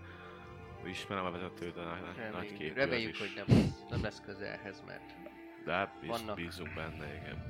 [0.85, 4.83] ismerem a vezetőt, de nagy, nagy reméljük, képű az reméljük hogy nem nem lesz közelhez,
[4.87, 5.13] mert
[5.65, 7.43] De hát biz, vannak- bízunk benne, igen.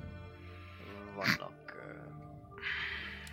[1.16, 1.74] vannak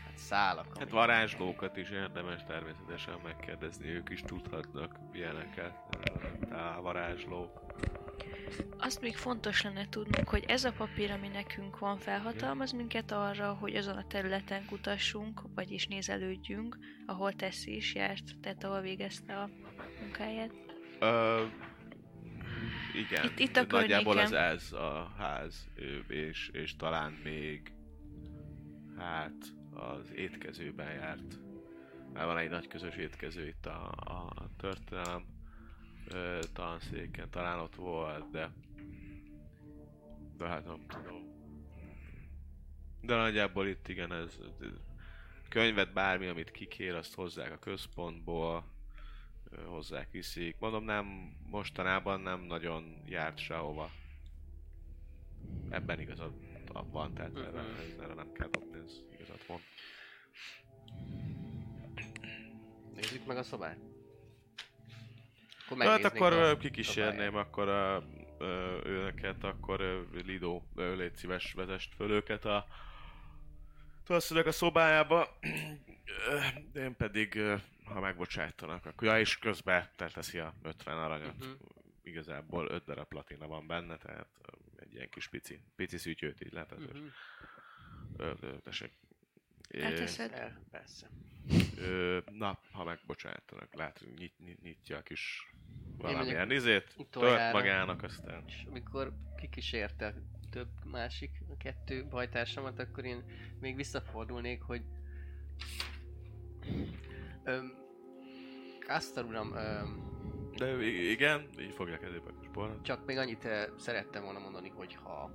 [0.04, 5.72] hát szálak, Hát varázslókat is érdemes természetesen megkérdezni, ők is tudhatnak ilyeneket.
[6.48, 7.60] Tá, varázslók.
[8.78, 13.52] Azt még fontos lenne tudnunk, hogy ez a papír, ami nekünk van, felhatalmaz minket arra,
[13.52, 19.50] hogy azon a területen kutassunk, vagyis nézelődjünk, ahol Teszi is járt, tehát ahol végezte a
[20.00, 20.52] munkáját.
[21.00, 21.44] Ö,
[22.94, 24.42] igen, Itt- itt a nagyjából környéken.
[24.42, 25.68] ez a ház,
[26.08, 27.72] és, és talán még
[28.96, 31.38] hát az étkezőben járt.
[32.12, 35.24] Mert van egy nagy közös étkező itt a, a történelem
[36.12, 38.50] ö, tanszéken, talán ott volt, de
[40.36, 41.26] de hát nem tudom.
[43.00, 44.66] De nagyjából itt igen, ez, ez
[45.48, 48.64] könyvet, bármi, amit kikér, azt hozzák a központból,
[49.66, 50.56] hozzák, viszik.
[50.58, 51.06] Mondom, nem,
[51.50, 53.90] mostanában nem nagyon járt sehova.
[55.70, 56.32] Ebben igazad
[56.90, 58.00] van, tehát erre, Mhm.
[58.02, 59.60] erre nem kell dobni, ez igazad van.
[62.94, 63.78] Nézzük meg a szobát.
[65.70, 68.02] Akkor Hát akkor a kikísérném akkor a,
[68.38, 72.66] ö, őneket, akkor Lido, légy szíves, vezest föl őket a
[74.04, 75.38] Tulszülök a szobájába,
[76.74, 77.40] én pedig,
[77.84, 81.38] ha megbocsájtanak, akkor ja, és közben teszi a 50 aranyat.
[81.38, 81.50] Mhm.
[82.02, 84.26] Igazából 5 darab platina van benne, tehát
[84.76, 87.06] egy ilyen kis pici, pici szűtyőt így lehet Mhm.
[88.16, 88.32] Ö,
[88.62, 88.92] tessék.
[89.68, 90.32] Elteszed?
[90.32, 91.10] El, persze.
[91.78, 95.52] Ö, na, ha megbocsájtanak, lehet, hogy nyit, nyit, nyitja a kis
[95.98, 100.14] valamilyen izét, tört magának, aztán És amikor kikísérte
[100.50, 103.24] több másik, kettő bajtársamat, akkor én
[103.60, 104.82] még visszafordulnék, hogy...
[107.44, 107.72] Öm,
[108.86, 112.84] Kastor uram, öm, De igen, így fogja a kezébe a kis borrat.
[112.84, 115.30] csak még annyit eh, szerettem volna mondani, hogy ha,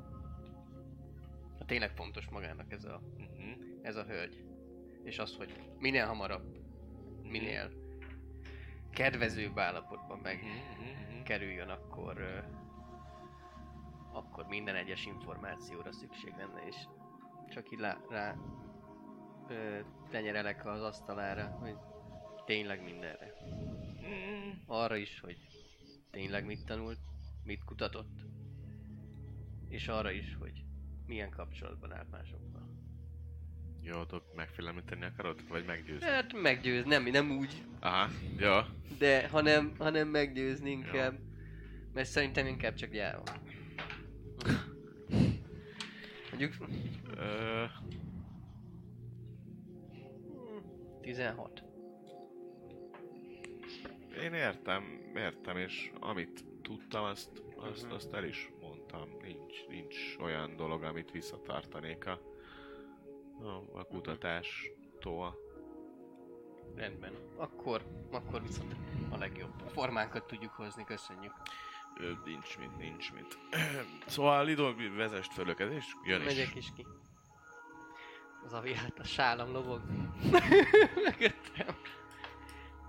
[1.58, 3.73] ha tényleg fontos magának ez a, Uh-huh.
[3.84, 4.44] Ez a hölgy,
[5.04, 6.58] és az, hogy minél hamarabb,
[7.24, 7.72] minél
[8.92, 11.24] kedvezőbb állapotban meg Mhm.
[11.24, 12.44] kerüljön, akkor
[14.12, 16.76] akkor minden egyes információra szükség lenne, és
[17.50, 18.36] csak így rá, rá
[19.50, 19.80] ö,
[20.10, 21.76] tenyerelek az asztalára, hogy
[22.46, 23.34] tényleg mindenre.
[24.66, 25.38] Arra is, hogy
[26.12, 27.00] tényleg mit tanult,
[27.44, 28.20] mit kutatott,
[29.68, 30.64] és arra is, hogy
[31.06, 32.53] milyen kapcsolatban áll másokkal.
[33.84, 35.48] Jó, tudok megfélemlíteni akarod?
[35.48, 36.06] Vagy meggyőzni?
[36.06, 38.60] Hát meggyőz, nem, nem úgy, Aha, jó.
[38.98, 41.20] de hanem, hanem meggyőzni inkább,
[41.94, 43.24] mert szerintem inkább csak gyáva.
[46.30, 46.54] Mondjuk
[47.18, 47.64] Ö,
[51.02, 51.64] 16.
[54.24, 54.84] én értem,
[55.16, 57.94] értem, és amit tudtam, azt, azt, Mhm.
[57.94, 59.08] azt el is mondtam.
[59.22, 62.22] Nincs, nincs olyan dolog, amit visszatartanék a,
[63.42, 65.36] a, a kutatástól.
[66.76, 67.14] Rendben.
[67.36, 67.82] Akkor,
[68.12, 68.76] akkor viszont
[69.10, 71.34] a legjobb formánkat tudjuk hozni, köszönjük.
[72.00, 73.38] Ö, nincs mit, nincs mit.
[74.06, 76.26] Szóval Lidó, vezest föl őket, és jön is.
[76.26, 76.86] Megyek is ki.
[78.46, 79.82] Az aviát, a sálam lobog.
[81.04, 81.76] Megöttem.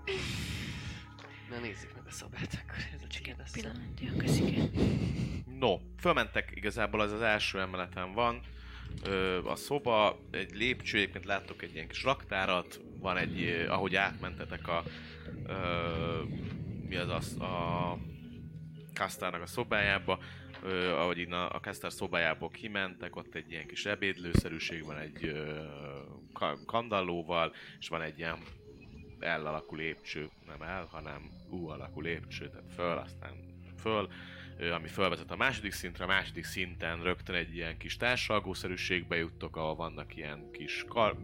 [1.49, 3.51] Na nézzük meg a szobát, akkor ez a cél lesz.
[3.51, 4.69] Pillanat, köszönöm.
[5.59, 8.41] No, fölmentek, igazából ez az első emeleten van.
[9.03, 14.67] Ö, a szoba, egy lépcső, egyébként láttok egy ilyen kis raktárat, van egy, ahogy átmentetek
[14.67, 14.83] a,
[16.87, 17.97] mi az az, a
[18.93, 20.19] Kasztárnak a szobájába,
[20.63, 25.33] ö, ahogy innen a Kasztár szobájából kimentek, ott egy ilyen kis ebédlőszerűség van egy
[26.65, 28.37] kandallóval, és van egy ilyen
[29.19, 33.33] L lépcső, nem L, hanem U alakú lépcső, tehát föl, aztán
[33.77, 34.09] föl,
[34.59, 39.75] ami felvezet a második szintre, a második szinten rögtön egy ilyen kis társalgószerűségbe juttok, ahol
[39.75, 41.17] vannak ilyen kis kar,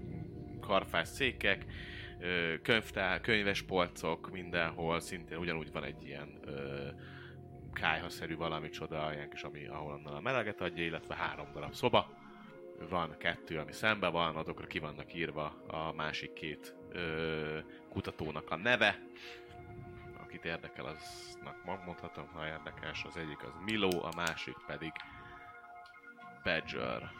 [0.59, 1.65] karfás székek,
[2.61, 6.87] könyvtár, könyves polcok mindenhol, szintén ugyanúgy van egy ilyen ö,
[7.73, 12.17] kájhaszerű valami csoda, ilyen kis, ami, ahol onnan a meleget adja, illetve három darab szoba,
[12.89, 17.59] van kettő, ami szembe van, azokra ki vannak írva a másik két ö,
[17.89, 18.99] kutatónak a neve.
[20.31, 23.03] Akit érdekel, aznak megmondhatom, ha érdekes.
[23.03, 24.91] Az egyik az Milo, a másik pedig
[26.43, 27.11] Badger.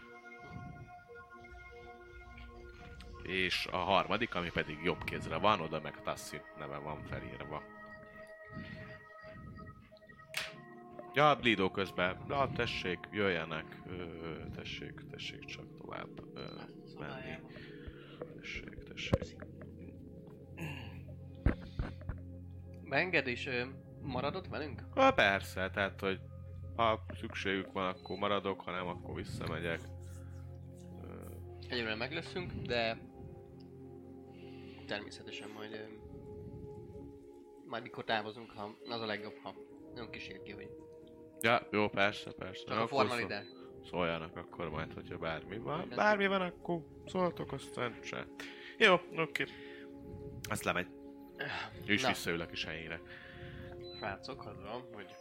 [3.24, 7.64] És a harmadik, ami pedig jobb kézre van, oda meg Tassi neve van felírva.
[11.14, 12.26] Ja, Blido közben.
[12.30, 13.78] Ja, tessék, jöjjenek.
[14.56, 16.44] Tessék, tessék csak tovább ö,
[17.00, 17.40] menni.
[18.40, 19.51] Tessék, tessék.
[22.92, 23.50] Beenged és
[24.02, 24.84] maradott velünk?
[24.96, 26.20] Ha, persze, tehát, hogy
[26.76, 29.82] ha szükségük van, akkor maradok, ha nem, akkor visszamegyek.
[31.70, 32.98] Egyelőre meg leszünk, de
[34.88, 35.88] természetesen majd
[37.66, 39.54] majd mikor távozunk, ha az a legjobb, ha
[39.96, 40.70] nem kísér ki, hogy
[41.42, 42.64] Ja, jó, persze, persze.
[42.66, 43.44] csak a Akkor formalidát.
[43.46, 43.60] szól-
[43.90, 45.92] Szóljanak akkor majd, hogyha bármi van.
[45.96, 48.28] Bármi van, akkor szóltok, aztán se.
[48.78, 49.44] Jó, oké.
[50.50, 50.88] Azt lemegy.
[52.02, 52.08] Na.
[52.08, 53.00] visszaül a kis helyére.
[53.98, 55.16] Srácok, az van, hogy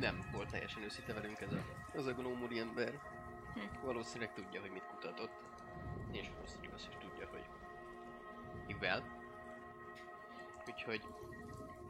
[0.00, 1.64] nem volt teljesen őszinte velünk ez a,
[1.94, 2.92] az a gnómuri ember.
[3.84, 5.30] Valószínűleg tudja, hogy mit kutatott.
[6.12, 7.44] És valószínűleg azt is tudja, hogy
[8.66, 9.18] mivel.
[10.66, 11.02] Úgyhogy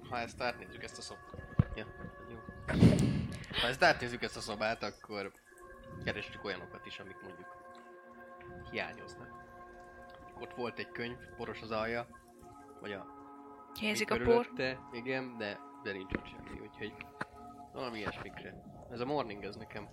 [0.09, 1.72] ha ezt átnézzük ezt a szobát.
[1.74, 1.86] Ja,
[2.31, 2.39] jó.
[3.60, 5.32] Ha ezt átnézzük ezt a szobát, akkor
[6.05, 7.56] keressük olyanokat is, amik mondjuk
[8.70, 9.30] hiányoznak.
[10.41, 12.07] Ott volt egy könyv, poros az alja,
[12.81, 13.07] vagy a
[13.79, 14.51] Hiányzik a por.
[14.93, 16.93] Igen, de, de nincs ott semmi, úgyhogy
[17.73, 18.62] valami ilyesmikre.
[18.91, 19.89] Ez a morning, ez nekem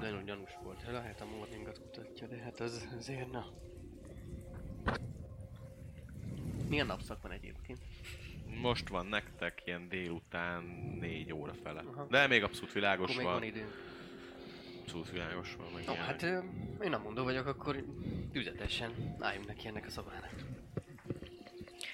[0.00, 0.84] nagyon gyanús volt.
[0.90, 3.46] Lehet a morningot kutatja, de hát az azért na.
[6.68, 7.78] Milyen napszak van egyébként?
[8.60, 10.62] Most van nektek ilyen délután
[11.00, 11.80] 4 óra fele.
[11.80, 12.06] Aha.
[12.10, 13.42] De még abszolút világos Akkor még van van.
[13.48, 13.98] időnk.
[14.90, 15.66] Abszolút világos van.
[15.72, 16.06] Meg Ó, ilyenek.
[16.06, 16.22] hát
[16.82, 17.84] én nem mondó vagyok, akkor
[18.32, 20.30] tüzetesen álljunk neki ennek a szobának.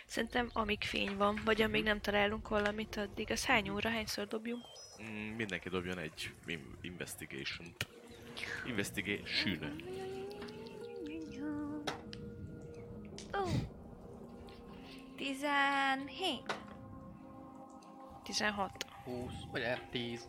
[0.07, 4.65] Szerintem amíg fény van, vagy amíg nem találunk valamit addig, az hány óra, hányszor dobjunk?
[5.03, 5.07] Mm,
[5.37, 7.67] mindenki dobjon egy im- investigation
[8.67, 9.83] Investigation.
[13.35, 13.49] Ó.
[15.17, 16.55] 17.
[18.23, 18.87] 16.
[19.05, 20.29] 20, vagy el, 10.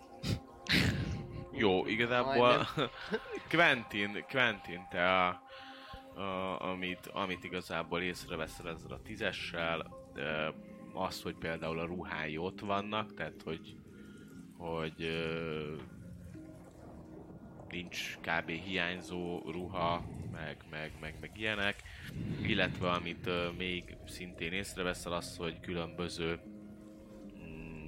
[1.58, 2.68] Jó, igazából
[3.50, 5.42] Quentin, Quentin, te a,
[6.16, 10.48] a, amit, amit igazából észreveszel ezzel a tízessel, ö,
[10.94, 13.76] az, hogy például a ruhái ott vannak, tehát hogy,
[14.58, 15.10] hogy
[17.70, 18.50] nincs kb.
[18.50, 21.84] hiányzó ruha, meg, meg, meg, meg ilyenek,
[22.42, 26.40] illetve amit még szintén észreveszel az, hogy különböző
[27.40, 27.88] mm,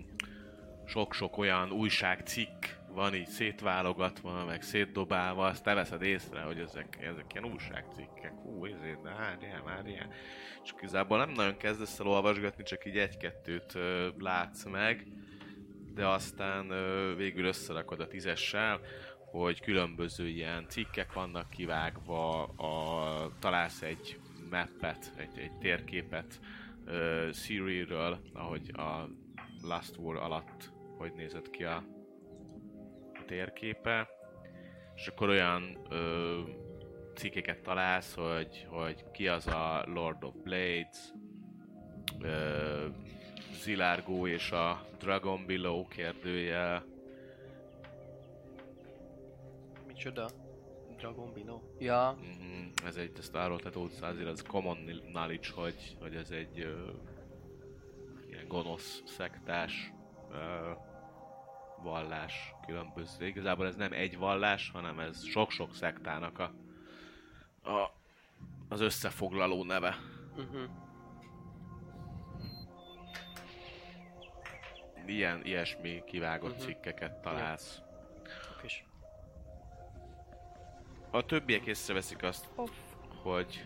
[0.86, 7.34] sok-sok olyan újságcikk van így szétválogatva, meg szétdobálva, azt te veszed észre, hogy ezek, ezek
[7.34, 8.34] ilyen újságcikkek.
[8.44, 10.10] Hú, ezért, de hát ilyen, már ilyen.
[10.64, 15.06] És igazából nem nagyon kezdesz el olvasgatni, csak így egy-kettőt ö, látsz meg,
[15.94, 18.80] de aztán ö, végül összerakod a tízessel,
[19.32, 26.40] hogy különböző ilyen cikkek vannak kivágva, a, találsz egy mappet, egy, egy térképet
[27.34, 29.10] Siri-ről, ahogy a
[29.62, 31.84] Last War alatt hogy nézett ki a
[33.30, 34.10] térképe,
[34.96, 36.40] és akkor olyan ö,
[37.16, 40.98] cikkeket találsz, hogy, hogy ki az a Lord of Blades,
[42.20, 42.86] ö,
[43.62, 46.84] Zilargó és a Dragon Below kérdője,
[49.88, 50.30] Micsoda?
[50.98, 51.62] Dragon Bino?
[51.80, 53.38] Ja, Mhm, ez egy, ezt
[53.72, 54.78] tudsz, azért az common
[55.12, 56.90] knowledge, hogy, hogy ez egy ö,
[58.30, 59.92] ilyen gonosz, szektás
[60.32, 60.72] ö,
[61.82, 63.28] vallás különböző.
[63.28, 66.52] Igazából ez nem egy vallás, hanem ez sok-sok szektának a,
[67.70, 67.92] a
[68.70, 69.96] az összefoglaló neve.
[70.38, 70.62] uh-huh.
[75.06, 76.66] Ilyen, ilyesmi kivágott Mhm.
[76.66, 77.82] cikkeket találsz.
[81.12, 82.48] A többiek észreveszik azt,
[83.22, 83.66] hogy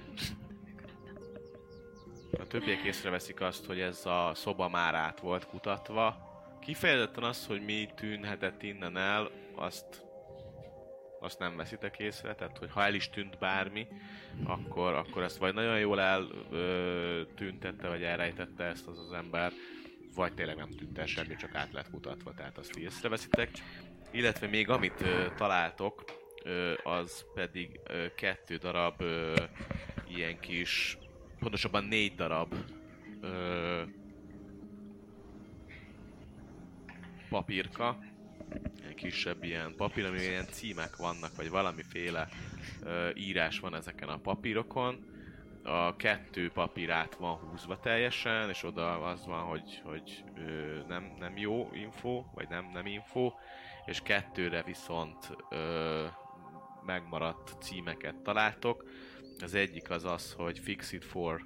[2.39, 6.31] a többiek észreveszik azt, hogy ez a szoba már át volt kutatva.
[6.63, 10.01] Kifejezetten az, hogy mi tűnhetett innen el, azt
[11.19, 13.87] azt nem veszitek észre, tehát hogy ha el is tűnt bármi,
[14.43, 19.51] akkor, akkor ezt vagy nagyon jól eltüntette, vagy elrejtette ezt az az ember,
[20.15, 23.49] vagy tényleg nem tűnt el semmi, csak át lett kutatva, tehát azt így észreveszitek.
[24.11, 26.03] Illetve még amit ö, találtok,
[26.43, 29.33] ö, az pedig ö, kettő darab ö,
[30.07, 30.97] ilyen kis,
[31.39, 32.53] pontosabban négy darab
[33.21, 33.72] ö,
[37.33, 37.97] papírka,
[38.87, 42.27] egy kisebb ilyen papír, ami ilyen címek vannak, vagy valamiféle
[42.83, 45.05] ö, írás van ezeken a papírokon.
[45.63, 51.13] A kettő papír át van húzva teljesen, és oda az van, hogy, hogy ö, nem,
[51.19, 53.31] nem jó info, vagy nem, nem info,
[53.85, 56.05] és kettőre viszont ö,
[56.85, 58.83] megmaradt címeket találtok.
[59.39, 61.45] Az egyik az az, hogy Fix it for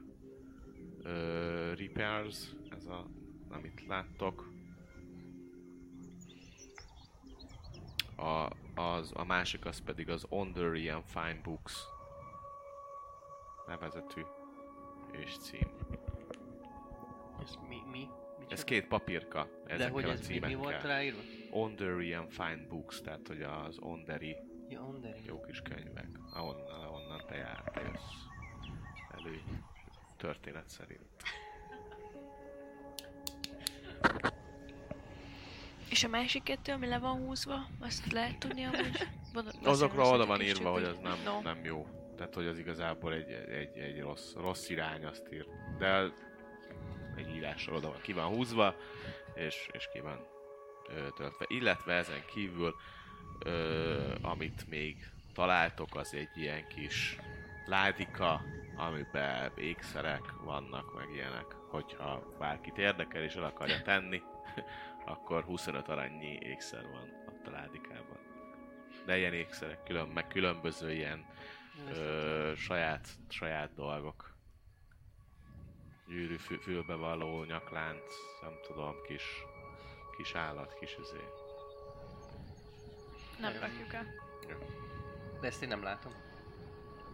[1.03, 2.38] ö, repairs,
[2.69, 3.07] ez a,
[3.49, 4.55] amit láttok.
[8.18, 8.49] A,
[8.81, 11.84] az, a másik az pedig az and Fine Books
[13.68, 14.22] nevezetű
[15.11, 15.68] és cím.
[17.44, 17.81] Ez mi?
[17.91, 18.10] mi?
[18.49, 21.19] Ez két papírka De hogy a ez mi, mi volt ráírva?
[22.18, 24.35] And Fine Books, tehát hogy az Ondary
[24.69, 25.22] Ja, Onderi.
[25.26, 28.27] jó kis könyvek, ahonnan, ahonnan te jár, te jössz
[29.11, 29.41] elő
[30.18, 31.23] történet szerint.
[35.89, 39.07] És a másik kettő, ami le van húzva, azt lehet tudni amúgy?
[39.64, 41.41] Azokra oda van írva, hogy az nem, no.
[41.41, 41.88] nem jó.
[42.18, 45.45] Tehát, hogy az igazából egy, egy, egy rossz, rossz irány, azt ír.
[45.77, 46.11] De
[47.15, 48.76] egy írással oda van, ki van húzva,
[49.35, 50.27] és, és ki van
[50.88, 51.45] ö, töltve.
[51.47, 52.76] Illetve ezen kívül,
[53.45, 54.95] ö, amit még
[55.34, 57.18] találtok, az egy ilyen kis
[57.65, 58.41] ládika,
[58.76, 61.55] amiben ékszerek vannak, meg ilyenek.
[61.69, 64.22] Hogyha bárkit érdekel és el akarja tenni,
[65.07, 68.17] akkor 25 arannyi ékszer van ott a ládikában.
[69.05, 71.25] De ilyen ékszerek, külön, meg különböző ilyen
[71.89, 74.35] ö, saját, saját dolgok.
[76.07, 79.23] Gyűrű fü- fülbe való, nyaklánc, nem tudom, kis,
[80.17, 81.23] kis állat, kis izé.
[83.39, 84.05] Nem rakjuk el.
[85.41, 86.11] De ezt én nem látom.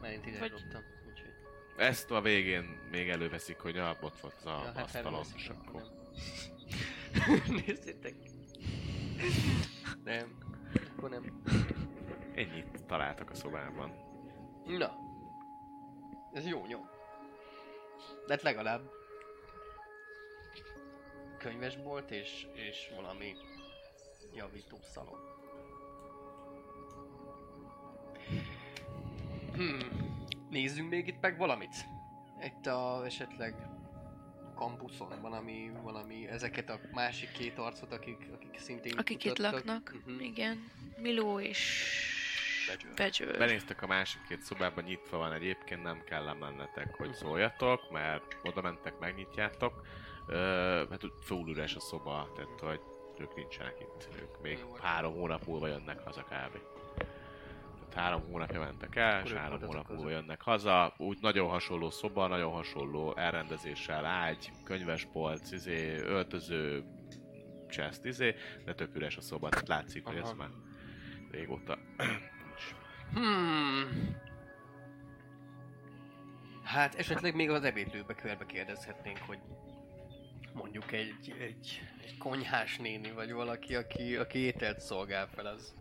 [0.02, 0.82] Mert én téged Vagy- dobtam.
[1.10, 1.34] Úgyhogy...
[1.78, 5.36] Ezt a végén még előveszik, hogy ah, ott volt az Ja, a hát asztalon, elveszik,
[5.40, 5.82] és akkor akkor...
[5.82, 5.92] nem.
[7.66, 8.16] Nézzétek.
[10.04, 10.38] Nem.
[10.96, 11.42] Akkor nem.
[12.36, 13.92] Ennyit találtak a szobában.
[14.66, 14.96] Na.
[16.34, 16.90] Ez jó nyom.
[18.28, 18.90] De hát legalább
[21.38, 23.36] könyvesbolt és, és valami
[24.34, 25.20] javító szalon.
[29.54, 29.78] Hmm.
[30.50, 31.76] Nézzünk még itt meg valamit.
[32.44, 33.56] Itt a esetleg
[34.68, 39.54] kampuszon valami, valami ezeket a másik két arcot, akik, akik szintén Akik itt kutattak.
[39.66, 40.20] laknak, Mhm.
[40.20, 40.72] igen.
[40.98, 41.84] Miló és.
[42.96, 43.38] Badger.
[43.38, 48.62] Benéztek a másik két szobában, nyitva van egyébként, nem kell lemennetek, hogy szóljatok, mert oda
[48.62, 49.86] mentek, megnyitjátok.
[50.28, 50.36] Ö,
[50.90, 52.80] hát úgy full üres a szoba, tehát hogy
[53.18, 54.74] ők nincsenek itt, ők még Jó.
[54.82, 56.58] három hónap múlva jönnek haza kb.
[57.96, 60.94] Három hónapja mentek el, Akkor és három hónap múlva jönnek haza.
[60.98, 66.84] Úgy nagyon hasonló szoba, nagyon hasonló elrendezéssel, ágy, könyvespolc, izé, öltöző,
[67.70, 70.36] chest, izé, de tök üres a szoba, tehát látszik, hogy ez Aha.
[70.36, 70.50] már
[71.32, 71.78] régóta
[73.14, 74.16] Hmm.
[76.64, 79.40] Hát esetleg még az ebédlőbe körbe kérdezhetnénk, hogy
[80.54, 85.76] mondjuk egy, egy, egy konyhás néni, vagy valaki, aki, aki ételt szolgál fel, az,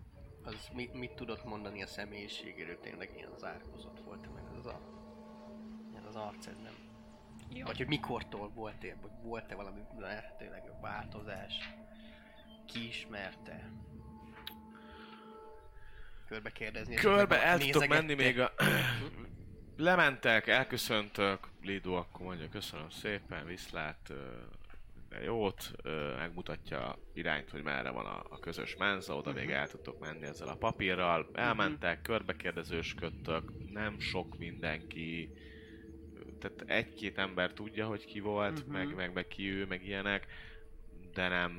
[0.45, 4.81] az mit, mit tudott mondani a személyiségéről, tényleg ilyen zárkózott volt meg az a,
[6.13, 6.75] az arced, nem?
[7.55, 7.65] Jó.
[7.65, 11.55] Vagy hogy mikortól volt-e, vagy volt-e valami lehetőleg változás,
[12.67, 13.71] ki ismerte?
[16.27, 16.95] Körbe kérdezni.
[16.95, 18.53] Körbe el tudtok menni még a...
[19.77, 24.13] Lementek, elköszöntök, Lido akkor mondja köszönöm szépen, viszlát,
[25.13, 25.71] ö, minden jót,
[26.17, 30.49] megmutatja irányt, hogy merre van a, a közös menza, oda még el tudtok menni ezzel
[30.49, 31.31] a papírral.
[31.33, 35.33] Elmentek, körbekérdezősködtök, nem sok mindenki,
[36.39, 38.73] tehát egy-két ember tudja, hogy ki volt, Mhm.
[38.73, 40.27] meg, meg, meg ki ő, meg ilyenek,
[41.13, 41.53] de nem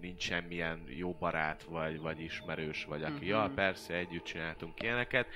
[0.00, 3.24] nincs semmilyen jó barát, vagy, vagy ismerős, vagy aki, Mhm.
[3.24, 5.26] ja, persze, együtt csináltunk ilyeneket.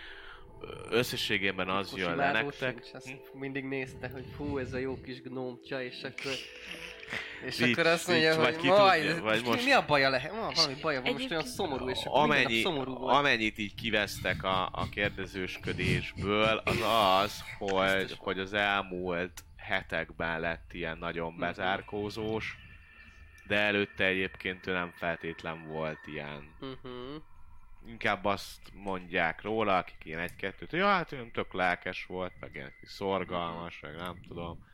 [0.90, 2.72] Összességében az Akkor jön le nektek.
[2.82, 3.38] sincs, azt Hm?
[3.38, 6.32] mindig nézte, hogy fú, ez a jó kis gnómcsa, és akkor...
[7.46, 10.08] És Nincs, akkor azt mondja, vagy hogy ki majd, tudja, vagy most- mi a baja
[10.10, 10.32] lehet?
[10.32, 13.14] Ma, valami baja van, most olyan szomorú, és akkor Amennyi, szomorú volt.
[13.16, 16.80] amennyit így kivesztek a, a kérdezősködésből, az
[17.22, 21.40] az, hogy, hogy az elmúlt hetekben lett ilyen nagyon Mhm.
[21.40, 22.56] bezárkózós,
[23.46, 26.54] de előtte egyébként ő nem feltétlen volt ilyen.
[26.60, 27.22] Uh-huh.
[27.86, 32.54] Inkább azt mondják róla, akik ilyen egy-kettőt, hogy ja, hát olyan tök lelkes volt, meg
[32.54, 34.64] ilyen szorgalmas, meg nem tudom.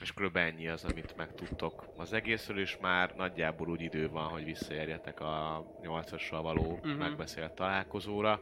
[0.00, 0.36] És kb.
[0.36, 5.64] ennyi az, amit megtudtok az egészről, és már nagyjából úgy idő van, hogy visszaérjetek a
[5.82, 6.88] 8-assal való Mhm.
[6.90, 8.40] megbeszélt találkozóra.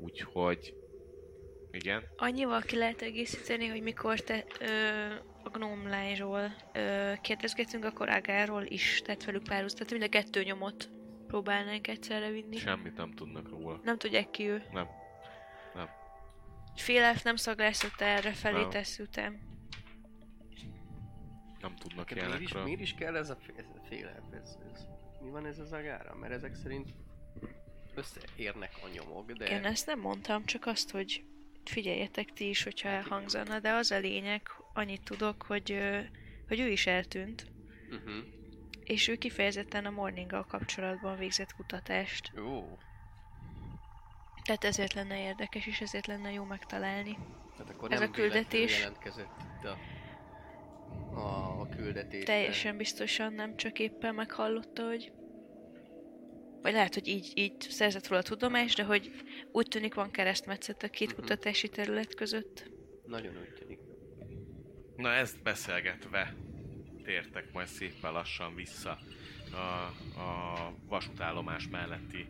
[0.00, 0.74] Úgyhogy
[1.70, 2.02] igen.
[2.16, 4.66] Annyival ki lehet egészíteni, hogy mikor te ö,
[5.42, 10.88] a gnómlányról ö, kérdezgetünk, akkor Ágáról is tett velük párhuzat, tehát mind a kettő nyomot
[11.28, 12.56] próbálnánk egyszerre vinni.
[12.56, 13.80] Semmit nem tudnak róla.
[13.84, 14.62] Nem tudják ki ő.
[14.72, 14.88] Nem.
[15.74, 15.88] Nem.
[16.76, 18.70] Félelf nem szaglászott erre felé Nem.
[18.70, 19.40] tesz után.
[21.60, 22.62] Nem tudnak Neked miért is, ilyenekről.
[22.62, 23.78] miért is kell ez a, ez a?
[24.36, 24.86] Ez, ez,
[25.22, 26.14] mi van ez az agára?
[26.14, 26.88] Mert ezek szerint
[27.94, 29.48] összeérnek a nyomok, de...
[29.48, 31.24] Én ezt nem mondtam, csak azt, hogy
[31.64, 34.42] figyeljetek ti is, hogyha elhangzana, de az a lényeg,
[34.74, 35.78] annyit tudok, hogy,
[36.48, 37.46] hogy ő is eltűnt,
[37.90, 38.24] Uh-huh.
[38.88, 42.32] És ő kifejezetten a morninggal kapcsolatban végzett kutatást.
[42.34, 42.78] Jó.
[44.44, 47.18] Tehát ezért lenne érdekes, és ezért lenne jó megtalálni.
[47.56, 48.78] Tehát akkor Ez nem a küldetés.
[48.78, 49.78] jelentkezett itt a,
[51.18, 52.24] a, a küldetés.
[52.24, 55.12] Teljesen biztosan nem csak éppen meghallotta, hogy...
[56.62, 59.10] Vagy lehet, hogy így, így szerzett róla tudomást, de hogy
[59.52, 61.20] úgy tűnik van keresztmetszet a két Mhm.
[61.20, 62.70] kutatási terület között.
[63.06, 63.78] Nagyon úgy tűnik.
[64.96, 66.34] Na ezt beszélgetve
[67.08, 68.98] tértek majd szépen lassan vissza
[69.52, 69.56] a,
[70.20, 72.28] a vasútállomás melletti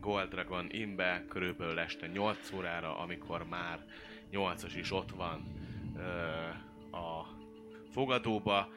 [0.00, 3.78] Gold Dragon Innbe körülbelül este 8 órára, amikor már
[4.32, 5.44] 8-as is ott van
[5.96, 6.00] ö,
[6.96, 7.26] a
[7.92, 8.68] fogadóba,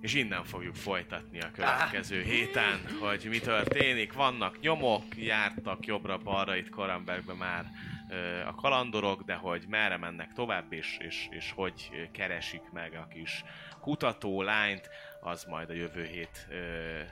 [0.00, 4.12] és innen fogjuk folytatni a következő héten, hogy mi történik.
[4.12, 7.64] Vannak nyomok, jártak jobbra-balra itt Korambergbe már
[8.10, 13.08] ö, a kalandorok, de hogy merre mennek tovább, és, és, és hogy keresik meg a
[13.12, 13.44] kis
[13.80, 14.90] kutató lányt,
[15.20, 16.56] az majd a jövő hét ö,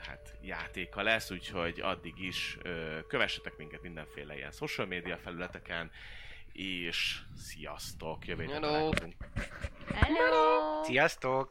[0.07, 5.91] hát, játéka lesz, úgyhogy addig is ö, kövessetek minket mindenféle ilyen social media felületeken,
[6.53, 8.27] és sziasztok!
[8.27, 8.63] Jövő héten.
[9.95, 10.83] Hello!
[10.85, 11.51] Sziasztok!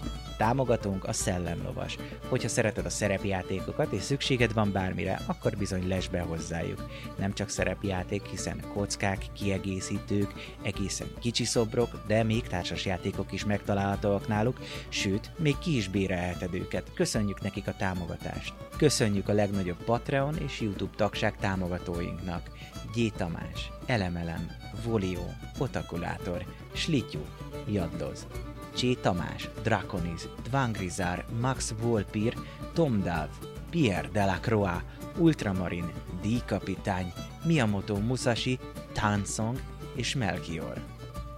[0.41, 1.97] Támogatónk a Szellemlovas.
[2.29, 6.89] Hogyha szereted a szerepjátékokat és szükséged van bármire, akkor bizony lesz be hozzájuk.
[7.17, 14.59] Nem csak szerepjáték, hiszen kockák, kiegészítők, egészen kicsi szobrok, de még társasjátékok is megtalálhatóak náluk,
[14.89, 16.93] sőt, még ki is bérelheted őket.
[16.93, 18.53] Köszönjük nekik a támogatást.
[18.77, 22.49] Köszönjük a legnagyobb Patreon és YouTube tagság támogatóinknak.
[22.95, 23.11] G.
[23.15, 24.51] Tamás, Elemelem,
[24.83, 25.25] Volio,
[25.57, 27.21] Otakulátor, Slityu,
[27.67, 28.27] Jaddoz,
[28.75, 32.33] Csé Tamás, Draconis, Dvangrizár, Max Volpir,
[32.73, 33.29] Tom Dav,
[33.69, 34.83] Pierre Delacroix,
[35.17, 35.91] Ultramarin,
[36.21, 36.45] D.
[36.45, 38.59] Kapitány, Miyamoto Musashi,
[38.93, 39.59] Tansong
[39.95, 40.81] és Melchior.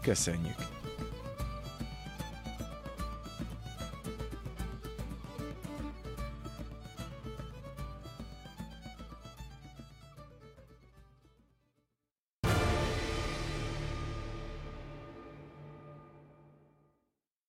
[0.01, 0.72] Köszönjük!